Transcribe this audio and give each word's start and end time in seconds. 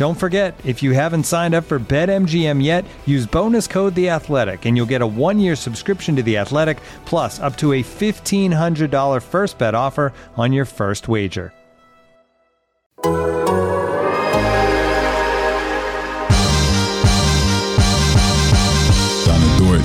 Don't 0.00 0.14
forget, 0.14 0.58
if 0.64 0.82
you 0.82 0.92
haven't 0.92 1.24
signed 1.24 1.54
up 1.54 1.64
for 1.64 1.78
BetMGM 1.78 2.64
yet, 2.64 2.86
use 3.04 3.26
bonus 3.26 3.66
code 3.66 3.94
The 3.94 4.08
Athletic, 4.08 4.64
and 4.64 4.74
you'll 4.74 4.86
get 4.86 5.02
a 5.02 5.06
one-year 5.06 5.54
subscription 5.54 6.16
to 6.16 6.22
The 6.22 6.38
Athletic, 6.38 6.78
plus 7.04 7.38
up 7.38 7.54
to 7.58 7.74
a 7.74 7.82
$1,500 7.82 9.22
first 9.22 9.58
bet 9.58 9.74
offer 9.74 10.14
on 10.38 10.54
your 10.54 10.64
first 10.64 11.06
wager. 11.06 11.52
Donna 13.02 13.18
Dort. 19.58 19.82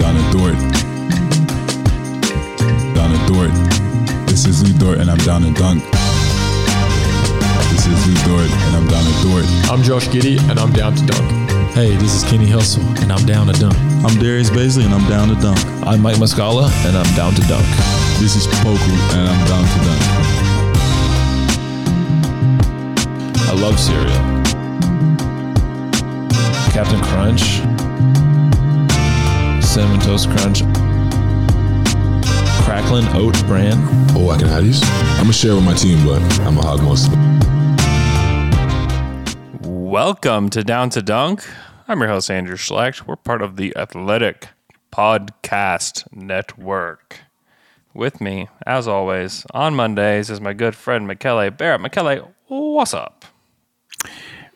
Donna 0.00 0.32
Dort. 0.32 0.58
Donna 2.96 3.28
Dort. 3.28 3.52
This 4.26 4.46
is 4.46 4.64
Lu 4.64 4.76
Dort 4.80 4.98
and 4.98 5.08
I'm 5.08 5.18
down 5.18 5.42
to 5.42 5.52
dunk. 5.52 5.97
This 7.88 8.06
is 8.06 8.06
Lu 8.06 8.36
Dort 8.36 8.50
and 8.50 8.76
I'm 8.76 8.86
down 8.86 9.02
to 9.02 9.12
Dort. 9.26 9.44
I'm 9.70 9.82
Josh 9.82 10.08
Giddey, 10.08 10.38
and 10.50 10.58
I'm 10.58 10.72
down 10.72 10.94
to 10.94 11.06
dunk. 11.06 11.48
Hey, 11.72 11.96
this 11.96 12.14
is 12.14 12.22
Kenny 12.28 12.46
Hustle, 12.46 12.82
and 13.00 13.10
I'm 13.10 13.24
down 13.24 13.46
to 13.46 13.52
dunk. 13.58 13.76
I'm 14.04 14.18
Darius 14.20 14.50
Bazley 14.50 14.84
and 14.84 14.92
I'm 14.92 15.08
down 15.08 15.28
to 15.28 15.34
dunk. 15.40 15.58
I'm 15.86 16.02
Mike 16.02 16.16
Muscala, 16.16 16.70
and 16.86 16.94
I'm 16.96 17.16
down 17.16 17.32
to 17.34 17.40
dunk. 17.48 17.64
This 18.20 18.36
is 18.36 18.46
Poku 18.46 18.92
and 19.16 19.28
I'm 19.30 19.46
down 19.48 19.64
to 19.64 19.78
dunk. 19.88 20.02
I 23.48 23.52
love 23.54 23.80
cereal. 23.80 24.22
Captain 26.72 27.00
Crunch, 27.00 27.62
Cinnamon 29.64 30.00
Toast 30.00 30.28
Crunch, 30.28 30.62
Cracklin 32.64 33.06
Oat 33.14 33.34
Bran. 33.46 33.78
Oh, 34.14 34.28
I 34.28 34.36
can 34.36 34.48
have 34.48 34.64
these? 34.64 34.82
I'm 34.82 35.22
gonna 35.22 35.32
share 35.32 35.54
with 35.54 35.64
my 35.64 35.74
team, 35.74 36.04
but 36.04 36.20
I'm 36.40 36.54
gonna 36.54 36.66
hog 36.66 36.82
most 36.82 37.06
of 37.06 37.14
it. 37.14 37.47
Welcome 39.88 40.50
to 40.50 40.62
Down 40.62 40.90
to 40.90 41.00
Dunk. 41.00 41.42
I'm 41.88 42.00
your 42.00 42.10
host, 42.10 42.30
Andrew 42.30 42.56
Schlecht. 42.56 43.06
We're 43.06 43.16
part 43.16 43.40
of 43.40 43.56
the 43.56 43.74
Athletic 43.74 44.48
Podcast 44.92 46.04
Network. 46.12 47.20
With 47.94 48.20
me, 48.20 48.48
as 48.66 48.86
always, 48.86 49.46
on 49.54 49.74
Mondays 49.74 50.28
is 50.28 50.42
my 50.42 50.52
good 50.52 50.76
friend, 50.76 51.08
Michele 51.08 51.50
Barrett. 51.50 51.80
Michele, 51.80 52.34
what's 52.48 52.92
up? 52.92 53.24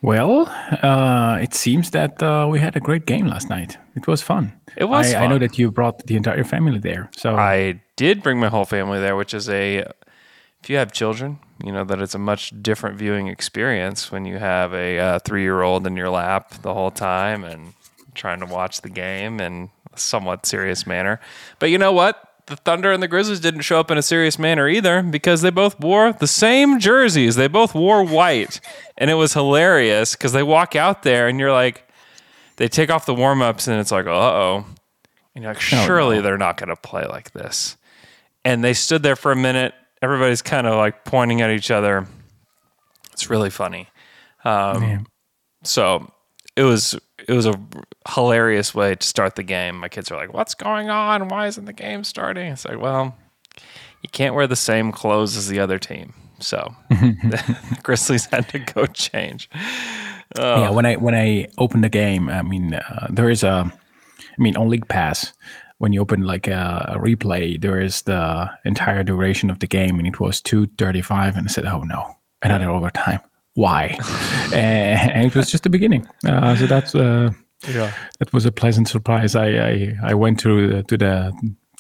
Well, 0.03 0.49
uh, 0.83 1.39
it 1.41 1.55
seems 1.55 1.93
that 1.93 2.23
uh, 2.23 2.47
we 2.51 2.61
had 2.61 2.77
a 2.77 2.81
great 2.81 3.07
game 3.07 3.27
last 3.27 3.49
night. 3.49 3.79
It 3.97 4.07
was 4.07 4.21
fun. 4.21 4.53
It 4.77 4.85
was 4.85 5.15
I, 5.15 5.25
I 5.25 5.27
know 5.29 5.39
that 5.39 5.57
you 5.59 5.71
brought 5.71 6.07
the 6.07 6.17
entire 6.17 6.45
family 6.45 6.79
there. 6.79 7.11
So 7.17 7.37
I 7.37 7.81
did 7.97 8.23
bring 8.23 8.39
my 8.39 8.49
whole 8.49 8.67
family 8.67 9.01
there, 9.01 9.17
which 9.17 9.33
is 9.33 9.49
a, 9.49 9.79
if 10.63 10.69
you 10.69 10.77
have 10.77 10.93
children, 10.93 11.39
you 11.63 11.73
know 11.73 11.85
that 11.85 12.01
it's 12.01 12.15
a 12.15 12.19
much 12.19 12.53
different 12.63 12.97
viewing 12.97 13.29
experience 13.29 14.11
when 14.11 14.25
you 14.25 14.39
have 14.39 14.75
a 14.75 14.99
uh, 14.99 15.19
three 15.21 15.43
year 15.43 15.63
old 15.63 15.87
in 15.87 15.97
your 15.97 16.11
lap 16.11 16.51
the 16.63 16.75
whole 16.75 16.91
time 16.91 17.45
and 17.45 17.75
trying 18.15 18.41
to 18.41 18.47
watch 18.47 18.81
the 18.81 18.91
game 18.91 19.41
in 19.41 19.71
a 19.93 19.99
somewhat 19.99 20.47
serious 20.47 20.87
manner. 20.87 21.21
But 21.59 21.71
you 21.71 21.79
know 21.79 21.93
what? 21.93 22.29
The 22.47 22.57
Thunder 22.57 22.91
and 22.91 23.03
the 23.03 23.09
Grizzlies 23.09 23.41
didn't 23.41 23.61
show 23.61 23.79
up 23.79 23.91
in 23.91 23.97
a 23.97 24.03
serious 24.03 24.39
manner 24.39 24.69
either 24.69 25.03
because 25.03 25.43
they 25.43 25.51
both 25.51 25.79
wore 25.79 26.13
the 26.13 26.27
same 26.27 26.81
jerseys. 26.81 27.37
They 27.37 27.47
both 27.47 27.75
wore 27.75 28.05
white. 28.05 28.61
And 28.99 29.11
it 29.11 29.15
was 29.15 29.33
hilarious 29.33 30.17
because 30.17 30.33
they 30.33 30.43
walk 30.43 30.75
out 30.75 31.05
there 31.05 31.29
and 31.29 31.39
you're 31.39 31.53
like, 31.53 31.89
they 32.57 32.69
take 32.69 32.91
off 32.91 33.07
the 33.07 33.15
warm 33.15 33.43
ups 33.43 33.69
and 33.69 33.81
it's 33.81 33.93
like, 33.93 34.07
uh 34.07 34.11
oh. 34.11 34.67
And 35.35 35.45
you're 35.45 35.53
like, 35.53 35.63
surely 35.63 36.21
they're 36.21 36.37
not 36.37 36.57
going 36.57 36.69
to 36.69 36.77
play 36.77 37.07
like 37.07 37.33
this. 37.33 37.77
And 38.45 38.63
they 38.63 38.75
stood 38.75 39.03
there 39.03 39.17
for 39.17 39.33
a 39.33 39.37
minute. 39.37 39.73
Everybody's 40.03 40.43
kind 40.43 40.67
of 40.67 40.77
like 40.77 41.05
pointing 41.05 41.41
at 41.41 41.51
each 41.51 41.71
other. 41.71 42.07
It's 43.13 43.31
really 43.31 43.51
funny. 43.51 43.89
Um, 44.45 44.83
So 45.65 46.13
it 46.57 46.65
was 46.65 46.99
it 47.29 47.33
was 47.33 47.47
a 47.47 47.55
hilarious 48.09 48.75
way 48.75 48.95
to 48.97 49.07
start 49.07 49.37
the 49.37 49.43
game. 49.45 49.79
My 49.79 49.89
kids 49.89 50.11
are 50.11 50.17
like, 50.17 50.35
"What's 50.35 50.55
going 50.55 50.91
on? 50.91 51.29
Why 51.29 51.47
isn't 51.47 51.65
the 51.67 51.73
game 51.73 52.03
starting?" 52.05 52.53
It's 52.53 52.65
like, 52.65 52.81
well, 52.81 53.17
you 54.03 54.09
can't 54.11 54.35
wear 54.35 54.47
the 54.49 54.57
same 54.57 54.91
clothes 54.93 55.37
as 55.37 55.49
the 55.49 55.61
other 55.61 55.79
team. 55.79 56.15
So 56.41 56.75
the 56.91 57.57
Grizzlies 57.85 58.27
had 58.27 58.49
to 58.49 58.59
go 58.59 58.87
change. 58.87 59.49
yeah, 60.37 60.71
when 60.71 60.85
I 60.87 60.97
when 60.97 61.15
I 61.15 61.47
opened 61.59 61.85
the 61.85 61.89
game, 61.89 62.29
I 62.29 62.43
mean, 62.43 62.75
uh, 62.75 63.07
there 63.09 63.31
is 63.31 63.45
a, 63.45 63.71
I 64.21 64.43
mean, 64.43 64.57
on 64.57 64.69
League 64.69 64.89
Pass, 64.89 65.33
when 65.83 65.93
you 65.93 66.01
open 66.01 66.23
like 66.23 66.47
a, 66.47 66.95
a 66.95 66.99
replay, 67.01 67.61
there 67.61 67.81
is 67.81 68.03
the 68.03 68.49
entire 68.65 69.03
duration 69.03 69.51
of 69.51 69.59
the 69.59 69.67
game, 69.67 69.99
and 69.99 70.07
it 70.07 70.21
was 70.21 70.41
two 70.41 70.67
thirty 70.79 71.03
five, 71.03 71.37
and 71.37 71.49
I 71.49 71.51
said, 71.51 71.67
oh 71.67 71.83
no, 71.83 72.15
another 72.41 72.71
overtime. 72.71 73.19
Why? 73.55 73.99
and, 74.55 75.11
and 75.11 75.27
it 75.27 75.35
was 75.35 75.51
just 75.51 75.65
the 75.65 75.71
beginning. 75.71 76.07
Uh, 76.25 76.55
so 76.55 76.67
that's 76.67 76.95
uh, 76.95 77.31
Yeah. 77.69 77.91
that 78.21 78.33
was 78.33 78.47
a 78.47 78.53
pleasant 78.53 78.87
surprise. 78.89 79.35
I 79.35 79.49
I, 79.71 79.97
I 80.05 80.15
went 80.15 80.39
to 80.41 80.69
the, 80.69 80.83
to 80.85 80.97
the 80.97 81.33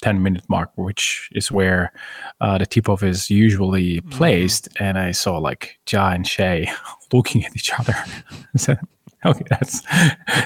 ten 0.03 0.21
minute 0.21 0.43
mark, 0.49 0.71
which 0.75 1.29
is 1.33 1.53
where 1.53 1.93
uh, 2.41 2.59
the 2.59 2.67
tip 2.67 2.89
off 2.89 3.05
is 3.05 3.31
usually 3.31 4.01
placed, 4.11 4.69
and 4.81 4.99
I 4.99 5.13
saw 5.13 5.39
like 5.39 5.79
Ja 5.89 6.11
and 6.11 6.27
Shai 6.27 6.67
looking 7.13 7.45
at 7.45 7.55
each 7.55 7.73
other. 7.79 7.95
I 8.55 8.59
said, 8.59 8.79
okay, 9.27 9.45
that's 9.51 9.83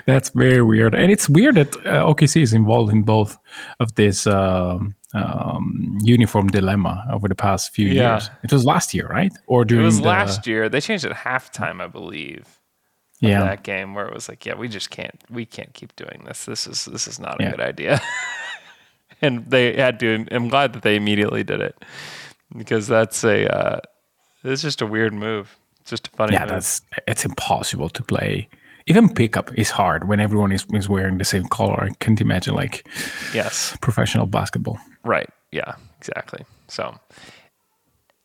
that's 0.06 0.31
very 0.31 0.62
weird, 0.62 0.94
and 0.94 1.10
it's 1.10 1.28
weird 1.28 1.54
that 1.56 1.75
uh, 1.87 2.04
OKC 2.12 2.42
is 2.42 2.53
involved 2.53 2.92
in 2.92 3.03
both 3.03 3.38
of 3.81 3.94
this. 3.94 4.26
Um, 4.26 4.94
um, 5.14 5.97
uniform 6.03 6.48
dilemma 6.48 7.06
over 7.10 7.26
the 7.26 7.34
past 7.34 7.72
few 7.72 7.88
Yeah. 7.88 8.10
years. 8.14 8.31
It 8.44 8.53
was 8.53 8.66
last 8.66 8.92
year, 8.92 9.06
right? 9.09 9.32
Or 9.47 9.64
during 9.64 9.84
It 9.84 9.87
was 9.87 10.00
the, 10.03 10.09
last 10.09 10.47
year. 10.47 10.69
They 10.69 10.81
changed 10.81 11.06
it 11.06 11.12
at 11.12 11.16
halftime, 11.16 11.81
I 11.81 11.87
believe. 11.87 12.44
Yeah, 13.20 13.41
that 13.44 13.62
game 13.62 13.94
where 13.94 14.06
it 14.06 14.12
was 14.12 14.28
like, 14.28 14.44
yeah, 14.44 14.56
we 14.56 14.69
just 14.69 14.91
can't, 14.91 15.19
we 15.31 15.47
can't 15.47 15.72
keep 15.72 15.97
doing 15.97 16.25
this. 16.26 16.44
This 16.44 16.66
is 16.66 16.84
this 16.84 17.08
is 17.08 17.19
not 17.19 17.41
a 17.41 17.44
Yeah. 17.44 17.50
good 17.53 17.60
idea. 17.60 18.00
and 19.22 19.48
they 19.50 19.75
had 19.76 19.98
to. 20.00 20.26
I'm 20.31 20.48
glad 20.48 20.75
that 20.75 20.82
they 20.82 20.97
immediately 20.97 21.43
did 21.44 21.60
it 21.62 21.82
because 22.54 22.87
that's 22.87 23.25
a, 23.25 23.47
uh, 23.48 23.81
it's 24.44 24.60
just 24.60 24.82
a 24.82 24.87
weird 24.87 25.14
move. 25.14 25.56
It's 25.81 25.90
just 25.90 26.08
a 26.08 26.11
funny. 26.11 26.34
yeah, 26.34 26.40
move. 26.40 26.50
that's 26.50 26.82
it's 27.08 27.25
impossible 27.25 27.88
to 27.90 28.02
play. 28.02 28.49
Even 28.87 29.12
pickup 29.12 29.53
is 29.59 29.71
hard 29.71 30.09
when 30.09 30.21
everyone 30.21 30.53
is, 30.53 30.65
is 30.73 30.88
wearing 30.88 31.19
the 31.19 31.25
same 31.25 31.44
color. 31.47 31.83
I 31.83 31.91
can't 31.99 32.21
imagine 32.21 32.55
like 32.55 32.87
yes, 33.35 33.77
professional 33.81 34.27
basketball. 34.27 34.79
right, 35.05 35.29
yeah, 35.50 35.75
exactly. 35.99 36.44
So, 36.69 36.99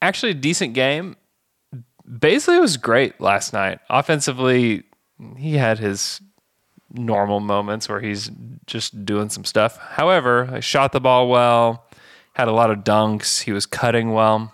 actually, 0.02 0.32
a 0.32 0.36
decent 0.36 0.74
game. 0.74 1.16
Basically, 2.20 2.58
it 2.58 2.62
was 2.62 2.78
great 2.78 3.20
last 3.22 3.54
night. 3.54 3.80
Offensively, 3.90 4.84
he 5.38 5.56
had 5.56 5.80
his 5.80 6.22
normal 6.94 7.40
moments 7.40 7.88
where 7.88 8.02
he's 8.02 8.30
just 8.66 9.06
doing 9.06 9.30
some 9.30 9.46
stuff. 9.46 9.78
However, 9.78 10.50
I 10.52 10.60
shot 10.60 10.92
the 10.92 11.00
ball 11.00 11.30
well, 11.30 11.86
had 12.34 12.48
a 12.48 12.52
lot 12.52 12.70
of 12.70 12.80
dunks. 12.80 13.42
He 13.42 13.52
was 13.52 13.66
cutting 13.66 14.12
well. 14.14 14.54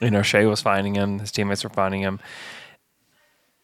You 0.00 0.10
know, 0.10 0.22
Shai 0.22 0.46
was 0.46 0.62
finding 0.62 0.94
him. 0.94 1.18
His 1.18 1.30
teammates 1.30 1.62
were 1.62 1.70
finding 1.70 2.00
him. 2.00 2.18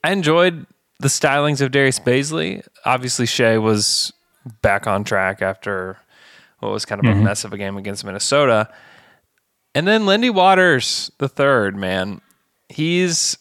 I 0.05 0.13
enjoyed 0.13 0.67
the 1.03 1.09
stylings 1.09 1.61
of 1.61 1.73
Darius 1.73 1.99
Bazley. 1.99 2.65
Obviously, 2.85 3.27
Shai 3.27 3.59
was 3.59 4.13
back 4.63 4.87
on 4.87 5.05
track 5.05 5.43
after 5.43 5.99
what 6.61 6.73
was 6.73 6.85
kind 6.85 7.01
of 7.01 7.11
a 7.11 7.15
mm-hmm. 7.15 7.25
mess 7.25 7.45
of 7.45 7.53
a 7.53 7.59
game 7.59 7.77
against 7.77 8.05
Minnesota. 8.05 8.69
And 9.75 9.87
then 9.87 10.07
Lindy 10.07 10.31
Waters, 10.31 11.11
the 11.19 11.29
third, 11.29 11.77
man, 11.77 12.21
he's 12.69 13.37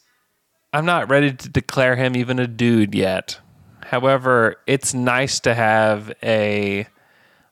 I'm 0.74 0.86
not 0.86 1.10
ready 1.10 1.34
to 1.34 1.50
declare 1.50 1.96
him 1.96 2.16
even 2.16 2.40
a 2.40 2.48
dude 2.48 2.96
yet. 2.96 3.40
However, 3.84 4.56
it's 4.68 4.94
nice 4.94 5.40
to 5.42 5.54
have 5.54 6.12
a 6.24 6.88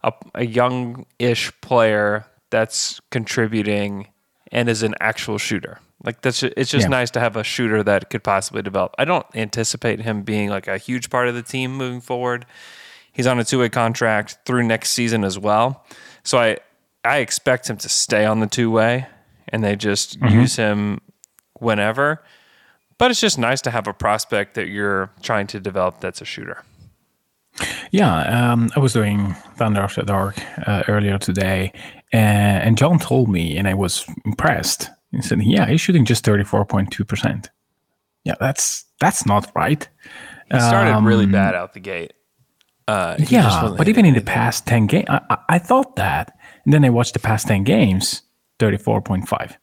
a, 0.02 0.14
a 0.34 0.46
young-ish 0.46 1.52
player 1.62 2.26
that's 2.50 3.02
contributing 3.12 4.08
and 4.52 4.70
is 4.70 4.82
an 4.82 4.96
actual 5.02 5.38
shooter. 5.38 5.80
Like 6.04 6.22
that's 6.22 6.40
ju- 6.40 6.54
it's 6.56 6.72
just 6.72 6.86
Yeah. 6.86 6.90
nice 6.90 7.12
to 7.12 7.20
have 7.20 7.36
a 7.36 7.44
shooter 7.44 7.84
that 7.84 8.10
could 8.10 8.24
possibly 8.24 8.62
develop. 8.62 8.96
I 8.98 9.06
don't 9.06 9.26
anticipate 9.36 10.02
him 10.02 10.22
being 10.24 10.50
like 10.50 10.68
a 10.68 10.78
huge 10.78 11.10
part 11.10 11.28
of 11.28 11.36
the 11.36 11.42
team 11.44 11.76
moving 11.76 12.02
forward. 12.02 12.46
He's 13.12 13.28
on 13.28 13.38
a 13.40 13.44
two-way 13.44 13.70
contract 13.70 14.38
through 14.46 14.64
next 14.64 14.92
season 14.92 15.24
as 15.24 15.38
well. 15.38 15.84
So 16.24 16.38
I 16.38 16.58
I 17.04 17.18
expect 17.18 17.70
him 17.70 17.78
to 17.78 17.90
stay 17.90 18.26
on 18.26 18.40
the 18.40 18.48
two-way 18.48 19.08
and 19.50 19.64
they 19.64 19.76
just 19.76 20.18
use 20.22 20.56
him 20.58 21.00
whenever. 21.60 22.24
But 22.98 23.12
it's 23.12 23.20
just 23.22 23.38
nice 23.40 23.62
to 23.62 23.72
have 23.72 23.88
a 23.88 23.94
prospect 23.94 24.56
that 24.56 24.68
you're 24.68 25.10
trying 25.22 25.48
to 25.48 25.60
develop 25.60 26.02
that's 26.02 26.22
a 26.22 26.26
shooter. 26.26 26.64
Yeah, 27.92 28.52
um, 28.52 28.70
I 28.76 28.80
was 28.80 28.94
doing 28.94 29.36
Thunder 29.58 29.82
After 29.82 30.02
Dark 30.04 30.36
uh, 30.68 30.84
earlier 30.88 31.18
today, 31.18 31.74
and, 32.14 32.64
and 32.64 32.78
John 32.78 33.00
told 33.00 33.28
me, 33.30 33.58
and 33.58 33.68
I 33.68 33.74
was 33.74 34.06
impressed. 34.26 34.90
He 35.12 35.22
said, 35.22 35.42
"Yeah, 35.44 35.66
he's 35.68 35.82
shooting 35.82 36.06
just 36.06 36.24
thirty 36.24 36.44
four 36.44 36.66
point 36.66 36.92
two 36.92 37.04
percent. 37.06 37.50
Yeah, 38.24 38.36
that's 38.40 38.86
that's 39.00 39.26
not 39.26 39.52
right. 39.56 39.88
He 40.52 40.60
started 40.60 41.00
really 41.06 41.26
Um, 41.26 41.32
bad 41.32 41.56
out 41.56 41.74
the 41.74 41.80
gate. 41.80 42.14
Uh, 42.88 43.16
yeah, 43.30 43.74
but 43.78 43.88
even 43.88 44.04
in 44.06 44.16
the 44.16 44.22
past 44.22 44.66
ten 44.66 44.88
games, 44.88 45.06
I, 45.10 45.22
I, 45.30 45.38
I 45.50 45.60
thought 45.60 45.96
that, 45.96 46.36
and 46.66 46.74
then 46.74 46.84
I 46.84 46.90
watched 46.90 47.14
the 47.14 47.20
past 47.20 47.48
ten 47.48 47.64
games, 47.64 48.24
thirty 48.58 48.78
four 48.78 49.02
point 49.02 49.28
five. 49.28 49.58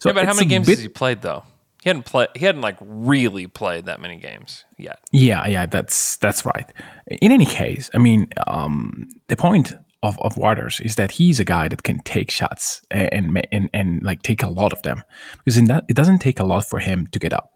So 0.00 0.08
yeah, 0.08 0.12
but 0.12 0.26
how 0.26 0.34
many 0.34 0.46
games 0.48 0.66
bit- 0.66 0.76
has 0.78 0.82
he 0.82 0.88
played 0.88 1.22
though? 1.22 1.44
He 1.82 1.88
hadn't 1.88 2.04
played. 2.04 2.28
He 2.36 2.44
hadn't 2.44 2.60
like 2.60 2.76
really 2.80 3.46
played 3.48 3.86
that 3.86 4.00
many 4.00 4.16
games 4.16 4.64
yet. 4.78 5.00
Yeah, 5.10 5.46
yeah, 5.48 5.66
that's 5.66 6.16
that's 6.18 6.44
right. 6.46 6.70
In 7.08 7.32
any 7.32 7.44
case, 7.46 7.90
I 7.94 7.98
mean, 7.98 8.28
um, 8.46 9.08
the 9.28 9.36
point 9.36 9.74
of, 10.02 10.18
of 10.20 10.36
Waters 10.36 10.80
is 10.80 10.96
that 10.96 11.10
he's 11.10 11.38
a 11.38 11.44
guy 11.44 11.68
that 11.68 11.82
can 11.82 12.00
take 12.00 12.30
shots 12.30 12.82
and, 12.90 13.46
and 13.52 13.70
and 13.72 14.02
like 14.02 14.22
take 14.22 14.42
a 14.42 14.48
lot 14.48 14.72
of 14.72 14.82
them 14.82 15.02
because 15.38 15.56
in 15.56 15.66
that 15.66 15.84
it 15.88 15.96
doesn't 15.96 16.18
take 16.18 16.40
a 16.40 16.44
lot 16.44 16.68
for 16.68 16.78
him 16.78 17.06
to 17.08 17.18
get 17.18 17.32
up, 17.32 17.50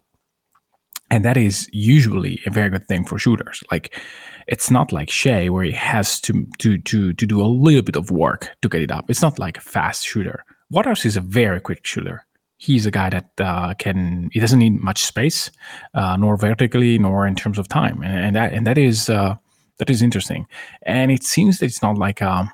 and 1.09 1.25
that 1.25 1.37
is 1.37 1.69
usually 1.71 2.39
a 2.45 2.49
very 2.49 2.69
good 2.69 2.87
thing 2.87 3.05
for 3.05 3.19
shooters. 3.19 3.63
Like 3.71 3.99
it's 4.47 4.71
not 4.71 4.91
like 4.91 5.09
Shai 5.09 5.49
where 5.49 5.65
he 5.65 5.73
has 5.73 6.21
to 6.21 6.47
to 6.59 6.77
to 6.77 7.13
to 7.13 7.25
do 7.25 7.41
a 7.41 7.47
little 7.47 7.81
bit 7.81 7.97
of 7.97 8.11
work 8.11 8.49
to 8.61 8.69
get 8.69 8.81
it 8.81 8.91
up. 8.91 9.09
It's 9.09 9.21
not 9.21 9.39
like 9.39 9.57
a 9.57 9.61
fast 9.61 10.05
shooter. 10.05 10.43
Waters 10.69 11.05
is 11.05 11.17
a 11.17 11.21
very 11.21 11.59
quick 11.59 11.85
shooter. 11.85 12.25
He's 12.59 12.85
a 12.85 12.91
guy 12.91 13.09
that 13.09 13.29
uh, 13.39 13.75
can. 13.75 14.29
He 14.31 14.39
doesn't 14.39 14.57
need 14.57 14.81
much 14.81 15.03
space, 15.03 15.51
uh, 15.93 16.17
nor 16.17 16.37
vertically, 16.37 16.97
nor 16.97 17.27
in 17.27 17.35
terms 17.35 17.59
of 17.59 17.67
time, 17.67 18.01
and, 18.01 18.25
and 18.25 18.35
that 18.35 18.53
and 18.53 18.65
that 18.65 18.77
is 18.79 19.09
uh, 19.09 19.35
that 19.77 19.89
is 19.89 20.01
interesting. 20.01 20.47
And 20.83 21.11
it 21.11 21.23
seems 21.23 21.59
that 21.59 21.65
it's 21.65 21.81
not 21.81 21.97
like 21.97 22.21
a 22.21 22.51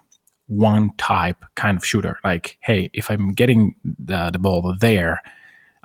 one 0.47 0.91
type 0.97 1.43
kind 1.55 1.77
of 1.77 1.85
shooter. 1.85 2.19
Like, 2.23 2.57
hey, 2.61 2.89
if 2.93 3.09
I'm 3.09 3.33
getting 3.33 3.75
the 3.83 4.29
the 4.31 4.39
ball 4.39 4.75
there, 4.79 5.21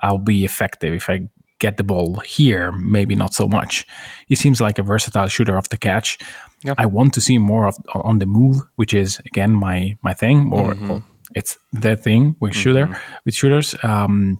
I'll 0.01 0.17
be 0.17 0.45
effective. 0.45 0.93
If 0.93 1.09
I 1.09 1.29
get 1.59 1.77
the 1.77 1.83
ball 1.83 2.15
here, 2.19 2.71
maybe 2.71 3.15
not 3.15 3.33
so 3.33 3.47
much. 3.47 3.85
He 4.27 4.35
seems 4.35 4.61
like 4.61 4.79
a 4.79 4.83
versatile 4.83 5.27
shooter 5.27 5.57
off 5.57 5.69
the 5.69 5.77
catch. 5.77 6.17
Yeah. 6.63 6.73
I 6.77 6.85
want 6.85 7.13
to 7.13 7.21
see 7.21 7.37
more 7.37 7.67
of 7.67 7.77
on 7.93 8.19
the 8.19 8.25
move, 8.25 8.57
which 8.75 8.93
is 8.93 9.19
again 9.25 9.53
my 9.53 9.97
my 10.01 10.13
thing, 10.13 10.51
or, 10.51 10.75
or 10.89 11.03
it's 11.35 11.57
the 11.71 11.95
thing 11.95 12.35
with 12.39 12.55
shooter 12.55 12.99
with 13.25 13.33
shooters. 13.35 13.75
Um, 13.83 14.39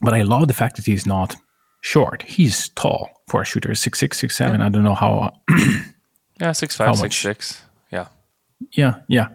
but 0.00 0.14
I 0.14 0.22
love 0.22 0.48
the 0.48 0.54
fact 0.54 0.76
that 0.76 0.86
he's 0.86 1.06
not 1.06 1.36
short. 1.80 2.22
He's 2.22 2.68
tall 2.70 3.10
for 3.28 3.42
a 3.42 3.44
shooter, 3.44 3.74
six 3.74 3.98
six 3.98 4.18
six 4.18 4.36
seven. 4.36 4.60
I 4.62 4.68
don't 4.68 4.84
know 4.84 4.94
how. 4.94 5.32
Yeah, 6.40 6.52
six 6.52 6.76
How 6.76 6.92
six 6.92 7.02
much? 7.02 7.20
six. 7.20 7.62
Yeah, 7.90 8.08
Yeah, 8.72 9.00
yeah. 9.08 9.28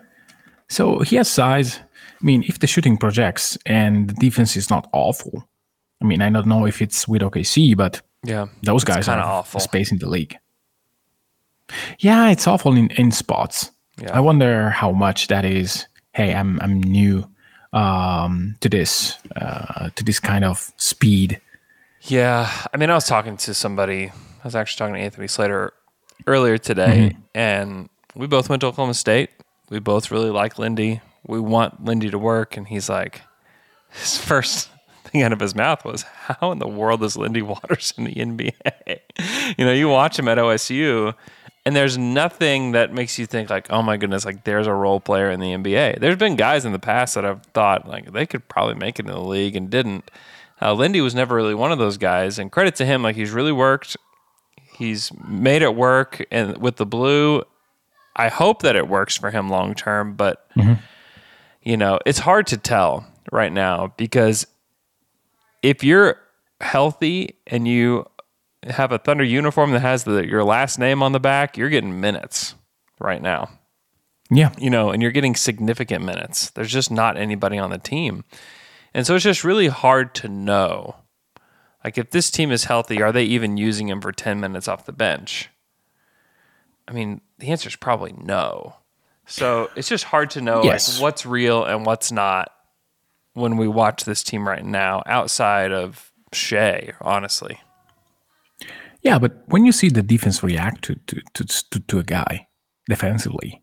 So 0.69 0.99
he 0.99 1.17
has 1.17 1.29
size. 1.29 1.79
I 1.79 2.25
mean, 2.25 2.43
if 2.47 2.59
the 2.59 2.67
shooting 2.67 2.97
projects 2.97 3.57
and 3.65 4.09
the 4.09 4.13
defense 4.13 4.55
is 4.55 4.69
not 4.69 4.89
awful, 4.93 5.47
I 6.01 6.05
mean, 6.05 6.21
I 6.21 6.29
don't 6.29 6.47
know 6.47 6.65
if 6.65 6.81
it's 6.81 7.07
with 7.07 7.21
OKC, 7.21 7.75
but 7.75 8.01
yeah. 8.23 8.47
those 8.63 8.83
guys 8.83 9.07
are 9.07 9.19
awful. 9.19 9.59
space 9.59 9.91
in 9.91 9.99
the 9.99 10.09
league. 10.09 10.37
Yeah, 11.99 12.29
it's 12.29 12.47
awful 12.47 12.75
in, 12.75 12.89
in 12.91 13.11
spots. 13.11 13.71
Yeah. 14.01 14.11
I 14.13 14.19
wonder 14.19 14.69
how 14.69 14.91
much 14.91 15.27
that 15.27 15.45
is. 15.45 15.87
Hey, 16.13 16.33
I'm 16.33 16.59
I'm 16.61 16.81
new 16.81 17.27
um, 17.71 18.55
to 18.61 18.69
this 18.69 19.17
uh, 19.35 19.89
to 19.95 20.03
this 20.03 20.19
kind 20.19 20.45
of 20.45 20.71
speed. 20.77 21.39
Yeah, 22.01 22.49
I 22.73 22.77
mean, 22.77 22.89
I 22.89 22.95
was 22.95 23.05
talking 23.05 23.37
to 23.37 23.53
somebody. 23.53 24.09
I 24.09 24.43
was 24.43 24.55
actually 24.55 24.79
talking 24.79 24.95
to 24.95 25.01
Anthony 25.01 25.27
Slater 25.27 25.73
earlier 26.27 26.57
today, 26.57 27.17
and 27.35 27.89
we 28.15 28.27
both 28.27 28.49
went 28.49 28.61
to 28.61 28.67
Oklahoma 28.67 28.93
State. 28.93 29.29
We 29.69 29.79
both 29.79 30.11
really 30.11 30.29
like 30.29 30.59
Lindy. 30.59 31.01
We 31.25 31.39
want 31.39 31.83
Lindy 31.83 32.09
to 32.09 32.19
work, 32.19 32.57
and 32.57 32.67
he's 32.67 32.89
like, 32.89 33.21
his 33.91 34.17
first 34.17 34.69
thing 35.05 35.21
out 35.21 35.33
of 35.33 35.39
his 35.39 35.55
mouth 35.55 35.83
was, 35.85 36.03
"How 36.03 36.51
in 36.51 36.59
the 36.59 36.67
world 36.67 37.03
is 37.03 37.15
Lindy 37.17 37.41
Waters 37.41 37.93
in 37.97 38.03
the 38.05 38.13
NBA?" 38.13 38.99
you 39.57 39.65
know, 39.65 39.73
you 39.73 39.89
watch 39.89 40.17
him 40.19 40.27
at 40.27 40.37
OSU, 40.37 41.13
and 41.65 41.75
there's 41.75 41.97
nothing 41.97 42.73
that 42.73 42.93
makes 42.93 43.17
you 43.17 43.25
think 43.25 43.49
like, 43.49 43.67
"Oh 43.69 43.81
my 43.81 43.97
goodness!" 43.97 44.25
Like 44.25 44.43
there's 44.43 44.67
a 44.67 44.73
role 44.73 44.99
player 44.99 45.31
in 45.31 45.39
the 45.39 45.53
NBA. 45.53 45.99
There's 45.99 46.17
been 46.17 46.35
guys 46.35 46.65
in 46.65 46.71
the 46.71 46.79
past 46.79 47.15
that 47.15 47.25
I've 47.25 47.43
thought 47.47 47.87
like 47.87 48.11
they 48.11 48.25
could 48.25 48.47
probably 48.47 48.75
make 48.75 48.99
it 48.99 49.05
in 49.05 49.11
the 49.11 49.19
league 49.19 49.55
and 49.55 49.69
didn't. 49.69 50.09
Uh, 50.61 50.73
Lindy 50.73 51.01
was 51.01 51.13
never 51.13 51.35
really 51.35 51.55
one 51.55 51.71
of 51.71 51.79
those 51.79 51.97
guys, 51.97 52.39
and 52.39 52.51
credit 52.51 52.75
to 52.75 52.85
him, 52.85 53.03
like 53.03 53.15
he's 53.15 53.31
really 53.31 53.51
worked. 53.51 53.97
He's 54.73 55.11
made 55.27 55.61
it 55.61 55.75
work, 55.75 56.25
and 56.31 56.57
with 56.57 56.77
the 56.77 56.85
blue, 56.85 57.43
I 58.15 58.29
hope 58.29 58.61
that 58.61 58.75
it 58.75 58.87
works 58.87 59.17
for 59.17 59.31
him 59.31 59.49
long 59.49 59.75
term. 59.75 60.15
But 60.15 60.49
mm-hmm. 60.55 60.73
you 61.61 61.77
know, 61.77 61.99
it's 62.05 62.19
hard 62.19 62.47
to 62.47 62.57
tell 62.57 63.05
right 63.31 63.51
now 63.51 63.93
because 63.97 64.47
if 65.61 65.83
you're 65.83 66.19
healthy 66.61 67.35
and 67.47 67.67
you 67.67 68.05
have 68.67 68.91
a 68.91 68.97
Thunder 68.97 69.23
uniform 69.23 69.71
that 69.71 69.81
has 69.81 70.03
the 70.03 70.27
your 70.27 70.43
last 70.43 70.79
name 70.79 71.03
on 71.03 71.11
the 71.11 71.19
back, 71.19 71.57
you're 71.57 71.69
getting 71.69 71.99
minutes 71.99 72.55
right 72.99 73.21
now 73.21 73.49
Yeah, 74.31 74.51
you 74.57 74.69
know, 74.69 74.91
and 74.91 75.01
you're 75.01 75.11
getting 75.11 75.35
significant 75.35 76.03
minutes. 76.03 76.49
There's 76.51 76.71
just 76.71 76.89
not 76.91 77.17
anybody 77.17 77.57
on 77.57 77.69
the 77.69 77.77
team. 77.77 78.23
And 78.93 79.05
so 79.05 79.15
it's 79.15 79.23
just 79.23 79.43
really 79.43 79.67
hard 79.67 80.15
to 80.15 80.27
know. 80.27 80.95
Like, 81.83 81.97
if 81.97 82.11
this 82.11 82.31
team 82.31 82.51
is 82.51 82.63
healthy, 82.65 83.01
are 83.01 83.11
they 83.11 83.23
even 83.25 83.57
using 83.57 83.89
him 83.89 83.99
for 84.01 84.11
10 84.11 84.39
minutes 84.39 84.67
off 84.67 84.85
the 84.85 84.93
bench? 84.93 85.49
I 86.87 86.93
mean, 86.93 87.21
the 87.39 87.47
answer 87.49 87.67
is 87.69 87.75
probably 87.75 88.13
no. 88.17 88.75
So 89.25 89.69
it's 89.75 89.87
just 89.89 90.05
hard 90.05 90.29
to 90.31 90.41
know 90.41 90.63
Yes. 90.63 90.95
like, 90.95 91.01
what's 91.01 91.25
real 91.25 91.63
and 91.63 91.85
what's 91.85 92.11
not 92.11 92.51
when 93.33 93.57
we 93.57 93.67
watch 93.67 94.03
this 94.05 94.21
team 94.23 94.47
right 94.47 94.63
now 94.65 95.01
outside 95.05 95.71
of 95.71 96.11
Shai, 96.33 96.93
honestly. 97.01 97.59
yeah. 99.01 99.19
But 99.19 99.43
when 99.47 99.65
you 99.65 99.71
see 99.71 99.89
the 99.89 100.03
defense 100.03 100.43
react 100.43 100.83
to 100.85 100.95
to 101.07 101.21
to, 101.35 101.45
to, 101.45 101.79
to 101.79 101.99
a 101.99 102.03
guy 102.03 102.47
defensively, 102.89 103.61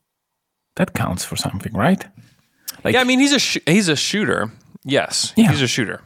that 0.77 0.95
counts 0.95 1.25
for 1.25 1.37
something, 1.37 1.73
right? 1.75 2.05
Like, 2.85 2.95
yeah, 2.95 3.01
I 3.01 3.05
mean 3.05 3.21
he's 3.21 3.33
a 3.33 3.39
sh- 3.39 3.59
he's 3.67 3.89
a 3.89 3.97
shooter. 3.97 4.51
Yes, 4.85 5.33
Yeah. 5.37 5.51
he's 5.51 5.61
a 5.63 5.69
shooter. 5.69 6.01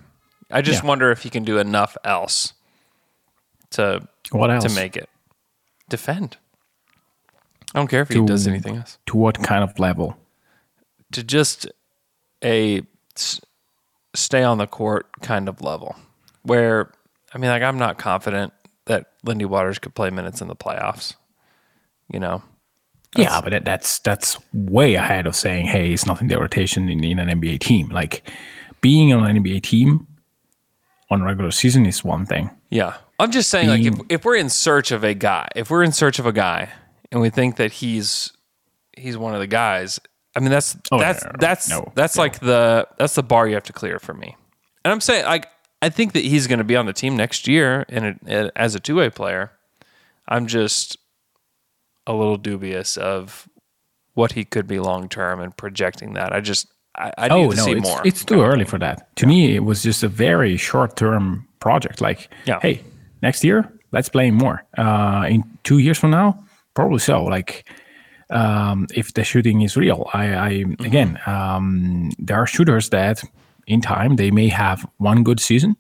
I 0.51 0.63
just 0.63 0.83
Yeah. 0.83 0.89
wonder 0.89 1.11
if 1.11 1.23
he 1.23 1.31
can 1.31 1.45
do 1.45 1.59
enough 1.59 1.97
else 2.05 2.53
to 3.71 4.07
what 4.31 4.51
else? 4.51 4.65
to 4.65 4.71
make 4.71 4.97
it 4.97 5.09
defend. 5.89 6.37
I 7.75 7.81
don't 7.81 7.89
care 7.89 8.03
if 8.03 8.09
he 8.09 8.25
does 8.25 8.47
anything 8.47 8.77
else. 8.77 8.99
to 9.07 9.17
what 9.17 9.43
kind 9.43 9.65
of 9.65 9.79
level? 9.79 10.17
To 11.13 11.23
just 11.25 11.67
a 12.45 12.83
stay 14.15 14.43
on 14.45 14.59
the 14.59 14.67
court 14.67 15.07
kind 15.23 15.49
of 15.49 15.61
level, 15.61 15.97
where 16.43 16.93
I 17.35 17.39
mean, 17.39 17.51
like 17.51 17.63
I'm 17.63 17.79
not 17.79 17.99
confident 17.99 18.53
that 18.87 19.07
Lindy 19.25 19.45
Waters 19.45 19.79
could 19.79 19.95
play 19.95 20.11
minutes 20.11 20.41
in 20.41 20.49
the 20.49 20.55
playoffs. 20.57 21.15
You 22.13 22.21
know, 22.21 22.43
yeah, 23.17 23.41
but 23.41 23.51
that, 23.51 23.65
that's 23.65 23.99
that's 24.01 24.39
way 24.53 24.95
ahead 24.95 25.27
of 25.27 25.35
saying, 25.35 25.67
"Hey, 25.67 25.93
it's 25.93 26.07
not 26.07 26.21
in 26.21 26.29
the 26.29 26.39
rotation 26.39 26.89
in, 26.89 27.03
in 27.03 27.19
an 27.19 27.41
NBA 27.41 27.59
team." 27.61 27.89
Like 27.89 28.29
being 28.81 29.13
on 29.13 29.25
an 29.29 29.43
NBA 29.43 29.63
team 29.63 30.07
on 31.11 31.23
regular 31.23 31.51
season 31.51 31.87
is 31.87 32.05
one 32.05 32.27
thing. 32.27 32.51
Yeah. 32.71 32.97
I'm 33.19 33.31
just 33.31 33.51
saying, 33.51 33.69
like, 33.69 33.83
if, 33.83 34.01
if 34.09 34.25
we're 34.25 34.37
in 34.37 34.49
search 34.49 34.91
of 34.91 35.05
a 35.05 35.15
guy, 35.15 35.49
if 35.55 35.71
we're 35.71 35.83
in 35.85 35.93
search 35.93 36.19
of 36.19 36.27
a 36.27 36.33
guy 36.33 36.71
and 37.13 37.21
we 37.21 37.31
think 37.31 37.57
that 37.57 37.73
he's 37.73 38.33
he's 38.97 39.17
one 39.17 39.35
of 39.35 39.41
the 39.41 39.47
guys, 39.47 40.01
I 40.35 40.41
mean 40.41 40.51
that's 40.51 40.77
Oh, 40.91 40.99
that's 40.99 41.23
no, 41.23 41.31
no, 41.31 41.37
that's 41.39 41.71
no, 41.71 41.93
that's 41.95 42.17
like 42.17 42.41
the 42.41 42.89
that's 42.99 43.15
the 43.15 43.23
bar 43.23 43.47
you 43.47 43.55
have 43.55 43.65
to 43.65 43.73
clear 43.73 43.99
for 43.99 44.15
me. 44.15 44.37
And 44.85 44.93
I'm 44.93 45.01
saying 45.01 45.25
like 45.25 45.47
I 45.81 45.91
think 45.91 46.13
that 46.15 46.25
he's 46.25 46.47
going 46.47 46.59
to 46.59 46.65
be 46.65 46.77
on 46.77 46.87
the 46.87 46.93
team 46.93 47.17
next 47.17 47.47
year 47.47 47.85
and 47.89 48.19
as 48.57 48.75
a 48.75 48.81
two 48.81 48.97
way 48.97 49.11
player. 49.11 49.53
I'm 50.27 50.47
just 50.47 50.97
a 52.07 52.15
little 52.15 52.39
dubious 52.39 52.97
of 52.97 53.49
what 54.15 54.33
he 54.33 54.45
could 54.45 54.67
be 54.67 54.81
long 54.81 55.09
term 55.09 55.41
and 55.41 55.57
projecting 55.57 56.15
that. 56.15 56.33
I 56.33 56.41
just 56.41 56.67
I, 56.97 57.13
I 57.19 57.29
Oh 57.29 57.43
need 57.43 57.51
to 57.51 57.57
no, 57.57 57.65
see 57.65 57.73
it's, 57.73 57.83
more. 57.89 58.01
it's 58.05 58.25
too 58.25 58.43
early 58.43 58.65
for 58.65 58.79
that. 58.79 59.15
To 59.17 59.27
me, 59.27 59.55
it 59.57 59.65
was 59.65 59.83
just 59.83 60.03
a 60.03 60.09
very 60.09 60.57
short-term 60.57 61.47
project. 61.61 62.01
Like, 62.01 62.29
Yeah. 62.47 62.61
hey, 62.63 62.81
next 63.23 63.45
year 63.45 63.71
let's 63.93 64.09
play 64.09 64.31
more. 64.31 64.65
Uh, 64.79 65.27
in 65.29 65.43
two 65.63 65.79
years 65.79 65.99
from 65.99 66.11
now, 66.11 66.39
probably 66.75 66.99
so. 66.99 67.25
Like, 67.25 67.69
um, 68.31 68.87
if 68.95 69.13
the 69.15 69.25
shooting 69.25 69.63
is 69.63 69.77
real, 69.77 70.09
I, 70.13 70.25
I 70.35 70.51
Mm-hmm. 70.65 70.85
again, 70.85 71.19
um, 71.27 72.11
there 72.19 72.37
are 72.37 72.47
shooters 72.47 72.89
that 72.91 73.23
in 73.67 73.81
time 73.81 74.17
they 74.17 74.31
may 74.31 74.49
have 74.49 74.87
one 74.99 75.23
good 75.25 75.41
season, 75.41 75.77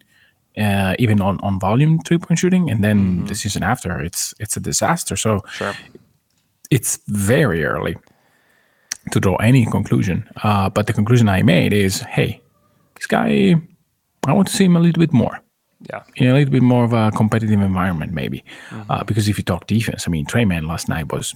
uh, 0.58 0.94
even 0.98 1.20
on 1.20 1.38
on 1.40 1.58
volume 1.60 1.98
three-point 2.00 2.38
shooting, 2.38 2.70
and 2.70 2.82
then 2.82 3.24
the 3.26 3.34
season 3.34 3.62
after 3.62 4.00
it's 4.00 4.34
it's 4.40 4.56
a 4.56 4.60
disaster. 4.60 5.16
So 5.16 5.36
Mm-hmm. 5.38 5.48
Sure. 5.56 5.74
it's 6.70 6.98
very 7.08 7.64
early 7.64 7.96
to 9.12 9.20
draw 9.20 9.36
any 9.36 9.66
conclusion. 9.66 10.28
Uh, 10.42 10.68
but 10.70 10.86
the 10.86 10.92
conclusion 10.92 11.28
I 11.28 11.42
made 11.42 11.72
is, 11.72 12.00
hey, 12.00 12.40
this 12.94 13.06
guy, 13.06 13.54
I 14.26 14.32
want 14.32 14.48
to 14.48 14.54
see 14.54 14.64
him 14.64 14.76
a 14.76 14.80
little 14.80 15.00
bit 15.00 15.12
more. 15.12 15.40
Yeah. 15.90 16.02
In 16.16 16.28
a 16.28 16.34
little 16.34 16.52
bit 16.52 16.62
more 16.62 16.84
of 16.84 16.92
a 16.94 17.10
competitive 17.10 17.60
environment, 17.60 18.12
maybe. 18.12 18.42
Uh, 18.88 19.04
because 19.04 19.28
if 19.28 19.36
you 19.36 19.44
talk 19.44 19.66
defense, 19.66 20.08
I 20.08 20.10
mean, 20.10 20.24
Tre 20.24 20.44
Mann 20.46 20.66
last 20.66 20.88
night 20.88 21.12
was 21.12 21.34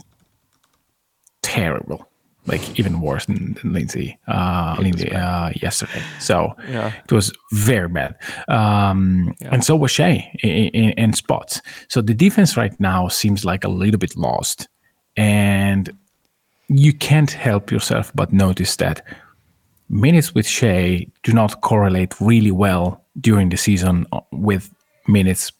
terrible. 1.42 2.08
Like 2.46 2.78
even 2.78 3.02
worse 3.02 3.26
than, 3.26 3.58
than 3.60 3.74
Lindsay, 3.74 4.18
uh, 4.26 4.76
Lindsay 4.80 5.12
uh, 5.12 5.50
yesterday. 5.60 6.00
So 6.18 6.54
Yeah. 6.66 6.92
it 7.04 7.12
was 7.12 7.30
very 7.52 7.88
bad. 7.88 8.14
Um, 8.48 9.34
And 9.50 9.62
so 9.62 9.76
was 9.76 9.90
Shai 9.90 10.30
in, 10.42 10.68
in, 10.68 10.90
in 10.92 11.12
spots. 11.12 11.60
So 11.88 12.00
the 12.00 12.14
defense 12.14 12.56
right 12.56 12.78
now 12.80 13.08
seems 13.08 13.44
like 13.44 13.64
a 13.64 13.68
little 13.68 13.98
bit 13.98 14.16
lost. 14.16 14.66
And 15.14 15.90
you 16.68 16.92
can't 16.92 17.30
help 17.30 17.70
yourself 17.70 18.12
but 18.14 18.32
notice 18.32 18.76
that 18.76 19.02
minutes 19.88 20.34
with 20.34 20.46
Shai 20.46 21.06
do 21.22 21.32
not 21.32 21.60
correlate 21.62 22.14
really 22.20 22.50
well 22.52 23.04
during 23.20 23.48
the 23.48 23.56
season 23.56 24.06
with 24.32 24.70
minutes 25.06 25.50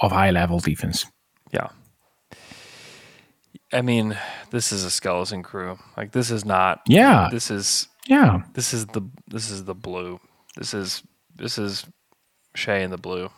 of 0.00 0.10
high 0.12 0.30
level 0.30 0.58
defense. 0.60 1.06
Yeah. 1.52 1.68
I 3.72 3.82
mean, 3.82 4.16
this 4.50 4.72
is 4.72 4.84
a 4.84 4.90
skeleton 4.90 5.42
crew. 5.42 5.78
Like 5.96 6.12
this 6.12 6.30
is 6.30 6.44
not. 6.44 6.80
Yeah. 6.88 7.28
This 7.30 7.50
is 7.50 7.88
Yeah. 8.06 8.42
this 8.54 8.72
is 8.72 8.86
the 8.86 9.02
this 9.28 9.50
is 9.50 9.64
the 9.64 9.74
blue. 9.74 10.20
This 10.56 10.74
is 10.74 11.02
this 11.36 11.58
is 11.58 11.84
Shai 12.54 12.78
in 12.78 12.90
the 12.90 12.98
blue. 12.98 13.30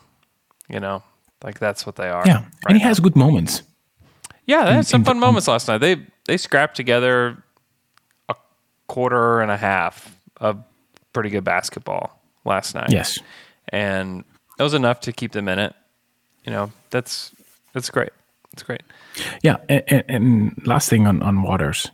You 0.69 0.79
know, 0.79 1.03
like 1.43 1.59
that's 1.59 1.85
what 1.85 1.95
they 1.95 2.09
are. 2.09 2.23
Yeah. 2.25 2.39
right 2.43 2.45
and 2.69 2.77
he 2.77 2.83
now. 2.83 2.89
has 2.89 2.99
good 2.99 3.15
moments. 3.15 3.63
Yeah, 4.45 4.63
they 4.65 4.73
had 4.73 4.87
some 4.87 5.03
fun 5.03 5.19
moments 5.19 5.47
last 5.47 5.67
night. 5.67 5.79
They 5.79 5.97
they 6.27 6.37
scrapped 6.37 6.75
together 6.75 7.41
a 8.29 8.35
quarter 8.87 9.41
and 9.41 9.49
a 9.49 9.57
half 9.57 10.15
of 10.37 10.63
pretty 11.13 11.29
good 11.29 11.43
basketball 11.43 12.21
last 12.45 12.75
night. 12.75 12.91
Yes. 12.91 13.19
and 13.69 14.23
that 14.57 14.63
was 14.63 14.73
enough 14.73 14.99
to 15.01 15.11
keep 15.11 15.31
them 15.31 15.47
in 15.47 15.59
it. 15.59 15.73
You 16.45 16.51
know, 16.51 16.71
that's 16.89 17.31
that's 17.73 17.89
great. 17.89 18.11
It's 18.53 18.63
great. 18.63 18.83
Yeah, 19.43 19.57
and, 19.69 20.03
and, 20.07 20.67
last 20.67 20.89
thing 20.89 21.05
on, 21.05 21.21
on 21.21 21.43
Waters, 21.43 21.91